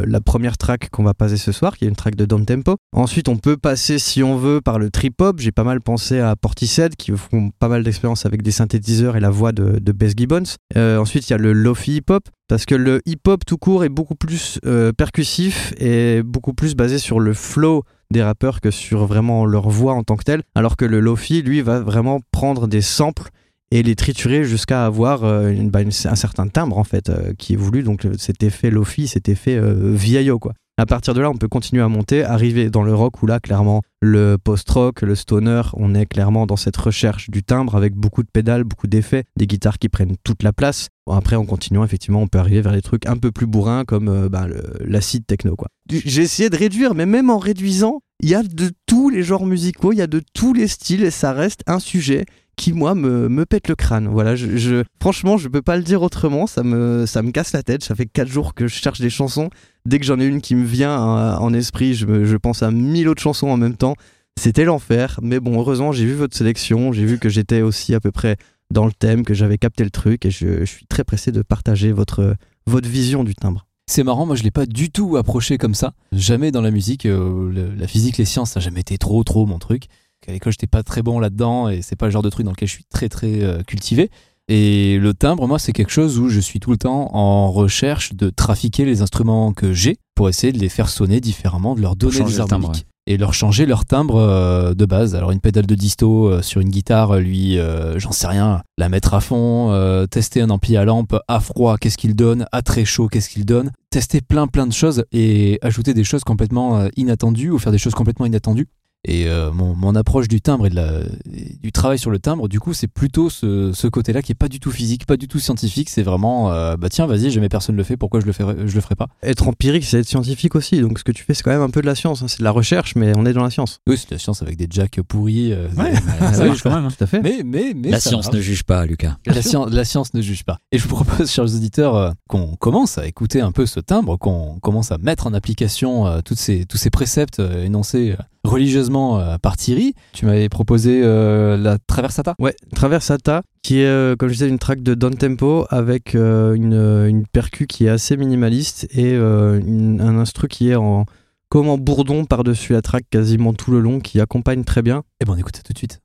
la 0.07 0.21
première 0.21 0.57
track 0.57 0.89
qu'on 0.89 1.03
va 1.03 1.13
passer 1.13 1.37
ce 1.37 1.51
soir, 1.51 1.77
qui 1.77 1.85
est 1.85 1.87
une 1.87 1.95
track 1.95 2.15
de 2.15 2.25
down 2.25 2.45
tempo. 2.45 2.77
Ensuite, 2.95 3.27
on 3.27 3.37
peut 3.37 3.57
passer, 3.57 3.99
si 3.99 4.23
on 4.23 4.37
veut, 4.37 4.61
par 4.61 4.79
le 4.79 4.89
trip 4.89 5.21
hop. 5.21 5.39
J'ai 5.39 5.51
pas 5.51 5.63
mal 5.63 5.81
pensé 5.81 6.19
à 6.19 6.35
Portishead, 6.35 6.95
qui 6.95 7.11
font 7.11 7.51
pas 7.59 7.67
mal 7.67 7.83
d'expérience 7.83 8.25
avec 8.25 8.41
des 8.41 8.51
synthétiseurs 8.51 9.17
et 9.17 9.19
la 9.19 9.29
voix 9.29 9.51
de, 9.51 9.79
de 9.79 10.07
Gibbons. 10.17 10.43
Euh, 10.77 10.97
ensuite, 10.97 11.29
il 11.29 11.31
y 11.31 11.35
a 11.35 11.37
le 11.37 11.53
lofi 11.53 11.97
hip 11.97 12.09
hop, 12.09 12.23
parce 12.47 12.65
que 12.65 12.75
le 12.75 13.01
hip 13.05 13.19
hop 13.27 13.45
tout 13.45 13.57
court 13.57 13.83
est 13.83 13.89
beaucoup 13.89 14.15
plus 14.15 14.59
euh, 14.65 14.91
percussif 14.93 15.73
et 15.77 16.23
beaucoup 16.23 16.53
plus 16.53 16.75
basé 16.75 16.97
sur 16.97 17.19
le 17.19 17.33
flow 17.33 17.83
des 18.11 18.23
rappeurs 18.23 18.59
que 18.59 18.71
sur 18.71 19.05
vraiment 19.05 19.45
leur 19.45 19.69
voix 19.69 19.93
en 19.93 20.03
tant 20.03 20.17
que 20.17 20.23
telle, 20.23 20.43
alors 20.55 20.75
que 20.77 20.85
le 20.85 20.99
lofi, 20.99 21.41
lui, 21.41 21.61
va 21.61 21.79
vraiment 21.79 22.19
prendre 22.31 22.67
des 22.67 22.81
samples 22.81 23.29
et 23.71 23.83
les 23.83 23.95
triturer 23.95 24.43
jusqu'à 24.43 24.85
avoir 24.85 25.23
euh, 25.23 25.53
bah, 25.63 25.79
un 25.79 26.15
certain 26.15 26.47
timbre 26.47 26.77
en 26.77 26.83
fait 26.83 27.09
euh, 27.09 27.33
qui 27.37 27.53
est 27.53 27.57
voulu. 27.57 27.83
Donc 27.83 28.05
cet 28.17 28.43
effet 28.43 28.69
lofi 28.69 29.07
cet 29.07 29.29
effet 29.29 29.55
euh, 29.55 29.93
vieillot 29.93 30.39
quoi. 30.39 30.53
À 30.77 30.85
partir 30.85 31.13
de 31.13 31.21
là 31.21 31.29
on 31.29 31.35
peut 31.35 31.47
continuer 31.47 31.81
à 31.81 31.87
monter 31.87 32.23
arriver 32.23 32.69
dans 32.69 32.83
le 32.83 32.93
rock 32.93 33.21
où 33.21 33.27
là 33.27 33.39
clairement 33.39 33.81
le 34.01 34.37
post-rock 34.37 35.01
le 35.01 35.15
stoner 35.15 35.61
on 35.73 35.93
est 35.93 36.05
clairement 36.05 36.47
dans 36.47 36.55
cette 36.55 36.77
recherche 36.77 37.29
du 37.29 37.43
timbre 37.43 37.75
avec 37.75 37.93
beaucoup 37.93 38.23
de 38.23 38.29
pédales 38.31 38.63
beaucoup 38.63 38.87
d'effets 38.87 39.25
des 39.37 39.47
guitares 39.47 39.79
qui 39.79 39.89
prennent 39.89 40.15
toute 40.23 40.43
la 40.43 40.53
place. 40.53 40.87
Après 41.09 41.35
en 41.35 41.45
continuant 41.45 41.83
effectivement 41.83 42.21
on 42.21 42.27
peut 42.27 42.39
arriver 42.39 42.61
vers 42.61 42.73
des 42.73 42.81
trucs 42.81 43.05
un 43.05 43.17
peu 43.17 43.31
plus 43.31 43.47
bourrins 43.47 43.85
comme 43.85 44.27
bah, 44.29 44.47
l'acide 44.79 45.25
techno 45.25 45.55
quoi. 45.55 45.67
J'ai 45.89 46.23
essayé 46.23 46.49
de 46.49 46.57
réduire 46.57 46.95
mais 46.95 47.05
même 47.05 47.29
en 47.29 47.37
réduisant 47.37 48.01
il 48.21 48.29
y 48.29 48.35
a 48.35 48.43
de 48.43 48.71
tous 48.85 49.09
les 49.09 49.23
genres 49.23 49.45
musicaux 49.45 49.91
il 49.93 49.97
y 49.97 50.01
a 50.01 50.07
de 50.07 50.21
tous 50.33 50.53
les 50.53 50.67
styles 50.67 51.03
et 51.03 51.11
ça 51.11 51.33
reste 51.33 51.63
un 51.67 51.79
sujet 51.79 52.25
qui 52.61 52.73
moi 52.73 52.93
me, 52.93 53.27
me 53.27 53.45
pète 53.47 53.67
le 53.67 53.75
crâne. 53.75 54.07
Voilà, 54.07 54.35
je, 54.35 54.55
je- 54.55 54.83
franchement, 55.01 55.37
je 55.37 55.47
peux 55.47 55.63
pas 55.63 55.77
le 55.77 55.83
dire 55.83 56.03
autrement. 56.03 56.45
Ça 56.45 56.61
me, 56.61 57.07
ça 57.07 57.23
me 57.23 57.31
casse 57.31 57.53
la 57.53 57.63
tête. 57.63 57.83
Ça 57.83 57.95
fait 57.95 58.05
quatre 58.05 58.27
jours 58.27 58.53
que 58.53 58.67
je 58.67 58.75
cherche 58.75 59.01
des 59.01 59.09
chansons. 59.09 59.49
Dès 59.85 59.97
que 59.97 60.05
j'en 60.05 60.19
ai 60.19 60.25
une 60.25 60.41
qui 60.41 60.53
me 60.53 60.63
vient 60.63 60.91
euh, 60.93 61.35
en 61.37 61.53
esprit, 61.55 61.95
je, 61.95 62.23
je 62.23 62.37
pense 62.37 62.61
à 62.61 62.69
mille 62.69 63.09
autres 63.09 63.21
chansons 63.23 63.47
en 63.47 63.57
même 63.57 63.75
temps. 63.75 63.95
C'était 64.39 64.63
l'enfer. 64.63 65.19
Mais 65.23 65.39
bon, 65.39 65.59
heureusement, 65.59 65.91
j'ai 65.91 66.05
vu 66.05 66.13
votre 66.13 66.37
sélection. 66.37 66.93
J'ai 66.93 67.03
vu 67.05 67.17
que 67.17 67.29
j'étais 67.29 67.63
aussi 67.63 67.95
à 67.95 67.99
peu 67.99 68.11
près 68.11 68.37
dans 68.69 68.85
le 68.85 68.91
thème, 68.91 69.25
que 69.25 69.33
j'avais 69.33 69.57
capté 69.57 69.83
le 69.83 69.89
truc, 69.89 70.25
et 70.25 70.31
je, 70.31 70.59
je 70.59 70.65
suis 70.65 70.85
très 70.85 71.03
pressé 71.03 71.31
de 71.31 71.41
partager 71.41 71.91
votre, 71.91 72.35
votre 72.67 72.87
vision 72.87 73.23
du 73.23 73.33
timbre. 73.33 73.65
C'est 73.89 74.03
marrant, 74.03 74.25
moi 74.25 74.35
je 74.37 74.43
l'ai 74.43 74.51
pas 74.51 74.65
du 74.65 74.91
tout 74.91 75.17
approché 75.17 75.57
comme 75.57 75.73
ça. 75.75 75.93
Jamais 76.13 76.51
dans 76.51 76.61
la 76.61 76.71
musique, 76.71 77.05
euh, 77.05 77.73
la 77.77 77.87
physique, 77.87 78.17
les 78.17 78.23
sciences, 78.23 78.51
ça 78.51 78.59
n'a 78.59 78.63
jamais 78.63 78.79
été 78.79 78.97
trop 78.97 79.21
trop 79.25 79.45
mon 79.45 79.59
truc. 79.59 79.87
À 80.27 80.31
l'école, 80.31 80.53
j'étais 80.53 80.67
pas 80.67 80.83
très 80.83 81.01
bon 81.01 81.19
là-dedans 81.19 81.69
et 81.69 81.81
c'est 81.81 81.95
pas 81.95 82.05
le 82.05 82.11
genre 82.11 82.21
de 82.21 82.29
truc 82.29 82.45
dans 82.45 82.51
lequel 82.51 82.67
je 82.67 82.73
suis 82.73 82.85
très 82.85 83.09
très 83.09 83.41
euh, 83.41 83.63
cultivé. 83.63 84.11
Et 84.47 84.97
le 84.97 85.13
timbre, 85.13 85.47
moi, 85.47 85.59
c'est 85.59 85.71
quelque 85.71 85.91
chose 85.91 86.19
où 86.19 86.29
je 86.29 86.39
suis 86.39 86.59
tout 86.59 86.71
le 86.71 86.77
temps 86.77 87.15
en 87.15 87.51
recherche 87.51 88.13
de 88.13 88.29
trafiquer 88.29 88.85
les 88.85 89.01
instruments 89.01 89.53
que 89.53 89.73
j'ai 89.73 89.97
pour 90.15 90.29
essayer 90.29 90.51
de 90.51 90.59
les 90.59 90.69
faire 90.69 90.89
sonner 90.89 91.21
différemment, 91.21 91.73
de 91.73 91.81
leur 91.81 91.95
donner 91.95 92.17
des 92.17 92.23
le 92.23 92.35
timbre, 92.35 92.53
harmoniques 92.53 92.85
et 93.07 93.17
leur 93.17 93.33
changer 93.33 93.65
leur 93.65 93.85
timbre 93.85 94.17
euh, 94.17 94.73
de 94.73 94.85
base. 94.85 95.15
Alors 95.15 95.31
une 95.31 95.39
pédale 95.39 95.65
de 95.65 95.75
disto 95.75 96.27
euh, 96.27 96.41
sur 96.41 96.61
une 96.61 96.69
guitare, 96.69 97.17
lui, 97.17 97.57
euh, 97.57 97.97
j'en 97.99 98.11
sais 98.11 98.27
rien, 98.27 98.61
la 98.77 98.89
mettre 98.89 99.13
à 99.13 99.21
fond, 99.21 99.71
tester 100.09 100.41
un 100.41 100.49
ampli 100.49 100.77
à 100.77 100.85
lampe 100.85 101.15
à 101.27 101.39
froid, 101.39 101.77
qu'est-ce 101.77 101.97
qu'il 101.97 102.15
donne, 102.15 102.45
à 102.51 102.61
très 102.61 102.85
chaud, 102.85 103.07
qu'est-ce 103.07 103.29
qu'il 103.29 103.45
donne, 103.45 103.71
tester 103.89 104.21
plein 104.21 104.47
plein 104.47 104.67
de 104.67 104.73
choses 104.73 105.03
et 105.11 105.59
ajouter 105.61 105.93
des 105.93 106.03
choses 106.03 106.23
complètement 106.23 106.87
inattendues 106.95 107.51
ou 107.51 107.59
faire 107.59 107.71
des 107.71 107.77
choses 107.77 107.93
complètement 107.93 108.25
inattendues. 108.25 108.67
Et 109.07 109.27
euh, 109.27 109.51
mon, 109.51 109.73
mon 109.75 109.95
approche 109.95 110.27
du 110.27 110.41
timbre 110.41 110.67
et, 110.67 110.69
de 110.69 110.75
la, 110.75 110.99
et 111.33 111.57
du 111.61 111.71
travail 111.71 111.97
sur 111.97 112.11
le 112.11 112.19
timbre, 112.19 112.47
du 112.47 112.59
coup, 112.59 112.73
c'est 112.73 112.87
plutôt 112.87 113.29
ce, 113.31 113.71
ce 113.73 113.87
côté-là 113.87 114.21
qui 114.21 114.31
est 114.31 114.35
pas 114.35 114.47
du 114.47 114.59
tout 114.59 114.69
physique, 114.69 115.05
pas 115.07 115.17
du 115.17 115.27
tout 115.27 115.39
scientifique. 115.39 115.89
C'est 115.89 116.03
vraiment, 116.03 116.51
euh, 116.51 116.77
bah 116.77 116.87
tiens, 116.89 117.07
vas-y, 117.07 117.31
jamais 117.31 117.49
personne 117.49 117.75
le 117.75 117.83
fait, 117.83 117.97
pourquoi 117.97 118.19
je 118.19 118.25
le 118.27 118.31
ferais, 118.31 118.55
je 118.67 118.75
le 118.75 118.81
ferai 118.81 118.95
pas? 118.95 119.07
Être 119.23 119.47
empirique, 119.47 119.85
c'est 119.85 119.99
être 119.99 120.07
scientifique 120.07 120.55
aussi. 120.55 120.79
Donc 120.81 120.99
ce 120.99 121.03
que 121.03 121.11
tu 121.11 121.23
fais, 121.23 121.33
c'est 121.33 121.41
quand 121.41 121.49
même 121.51 121.61
un 121.61 121.69
peu 121.71 121.81
de 121.81 121.87
la 121.87 121.95
science. 121.95 122.21
hein. 122.21 122.27
C'est 122.27 122.39
de 122.39 122.43
la 122.43 122.51
recherche, 122.51 122.95
mais 122.95 123.11
on 123.17 123.25
est 123.25 123.33
dans 123.33 123.43
la 123.43 123.49
science. 123.49 123.79
Oui, 123.87 123.97
c'est 123.97 124.09
de 124.09 124.15
la 124.15 124.19
science 124.19 124.43
avec 124.43 124.55
des 124.55 124.67
jacks 124.69 125.01
pourris. 125.01 125.51
euh, 125.51 125.67
Ouais, 125.77 125.93
ça 126.33 126.43
oui, 126.43 126.49
marche 126.49 126.61
quand 126.61 126.73
même. 126.75 126.85
hein. 126.85 126.89
Tout 126.95 127.03
à 127.03 127.07
fait. 127.07 127.21
mais 127.23 127.41
mais 127.43 127.73
mais 127.75 127.89
La 127.89 127.99
ça 127.99 128.09
science 128.11 128.25
marche. 128.25 128.35
ne 128.37 128.41
juge 128.41 128.63
pas, 128.63 128.85
Lucas. 128.85 129.17
La 129.25 129.41
science, 129.41 129.71
la 129.71 129.83
science 129.83 130.13
ne 130.13 130.21
juge 130.21 130.43
pas. 130.43 130.59
Et 130.71 130.77
je 130.77 130.87
vous 130.87 130.95
propose, 130.95 131.31
chers 131.31 131.45
auditeurs, 131.45 131.95
euh, 131.95 132.11
qu'on 132.29 132.55
commence 132.55 132.99
à 132.99 133.07
écouter 133.07 133.41
un 133.41 133.51
peu 133.51 133.65
ce 133.65 133.79
timbre, 133.79 134.17
qu'on 134.17 134.59
commence 134.59 134.91
à 134.91 134.99
mettre 134.99 135.25
en 135.25 135.33
application 135.33 136.05
euh, 136.05 136.19
toutes 136.23 136.37
ces, 136.39 136.65
tous 136.65 136.77
ces 136.77 136.91
préceptes 136.91 137.39
euh, 137.39 137.63
énoncés 137.65 138.11
euh, 138.11 138.23
religieusement 138.43 138.90
euh, 138.95 139.37
par 139.37 139.57
Thierry. 139.57 139.93
Tu 140.13 140.25
m'avais 140.25 140.49
proposé 140.49 141.01
euh, 141.03 141.57
la 141.57 141.77
Traversata. 141.79 142.35
Ouais, 142.39 142.55
Traversata, 142.75 143.41
qui 143.63 143.79
est, 143.79 143.85
euh, 143.85 144.15
comme 144.15 144.29
je 144.29 144.33
disais, 144.33 144.49
une 144.49 144.59
track 144.59 144.81
de 144.83 144.93
down 144.93 145.15
tempo 145.15 145.65
avec 145.69 146.13
une, 146.13 147.05
une 147.07 147.25
percu 147.27 147.67
qui 147.67 147.85
est 147.85 147.89
assez 147.89 148.17
minimaliste 148.17 148.87
et 148.91 149.15
une- 149.15 150.01
un 150.01 150.17
instru 150.19 150.47
qui 150.47 150.69
est 150.69 150.75
en 150.75 151.05
comme 151.49 151.67
en 151.67 151.77
bourdon 151.77 152.23
par-dessus 152.25 152.71
la 152.73 152.81
track 152.81 153.03
quasiment 153.09 153.53
tout 153.53 153.71
le 153.71 153.79
long, 153.81 153.99
qui 153.99 154.21
accompagne 154.21 154.63
très 154.63 154.81
bien. 154.81 155.03
Eh 155.19 155.25
ben, 155.25 155.33
on 155.33 155.37
écoute 155.37 155.55
ça 155.57 155.63
tout 155.63 155.73
de 155.73 155.77
suite. 155.77 155.99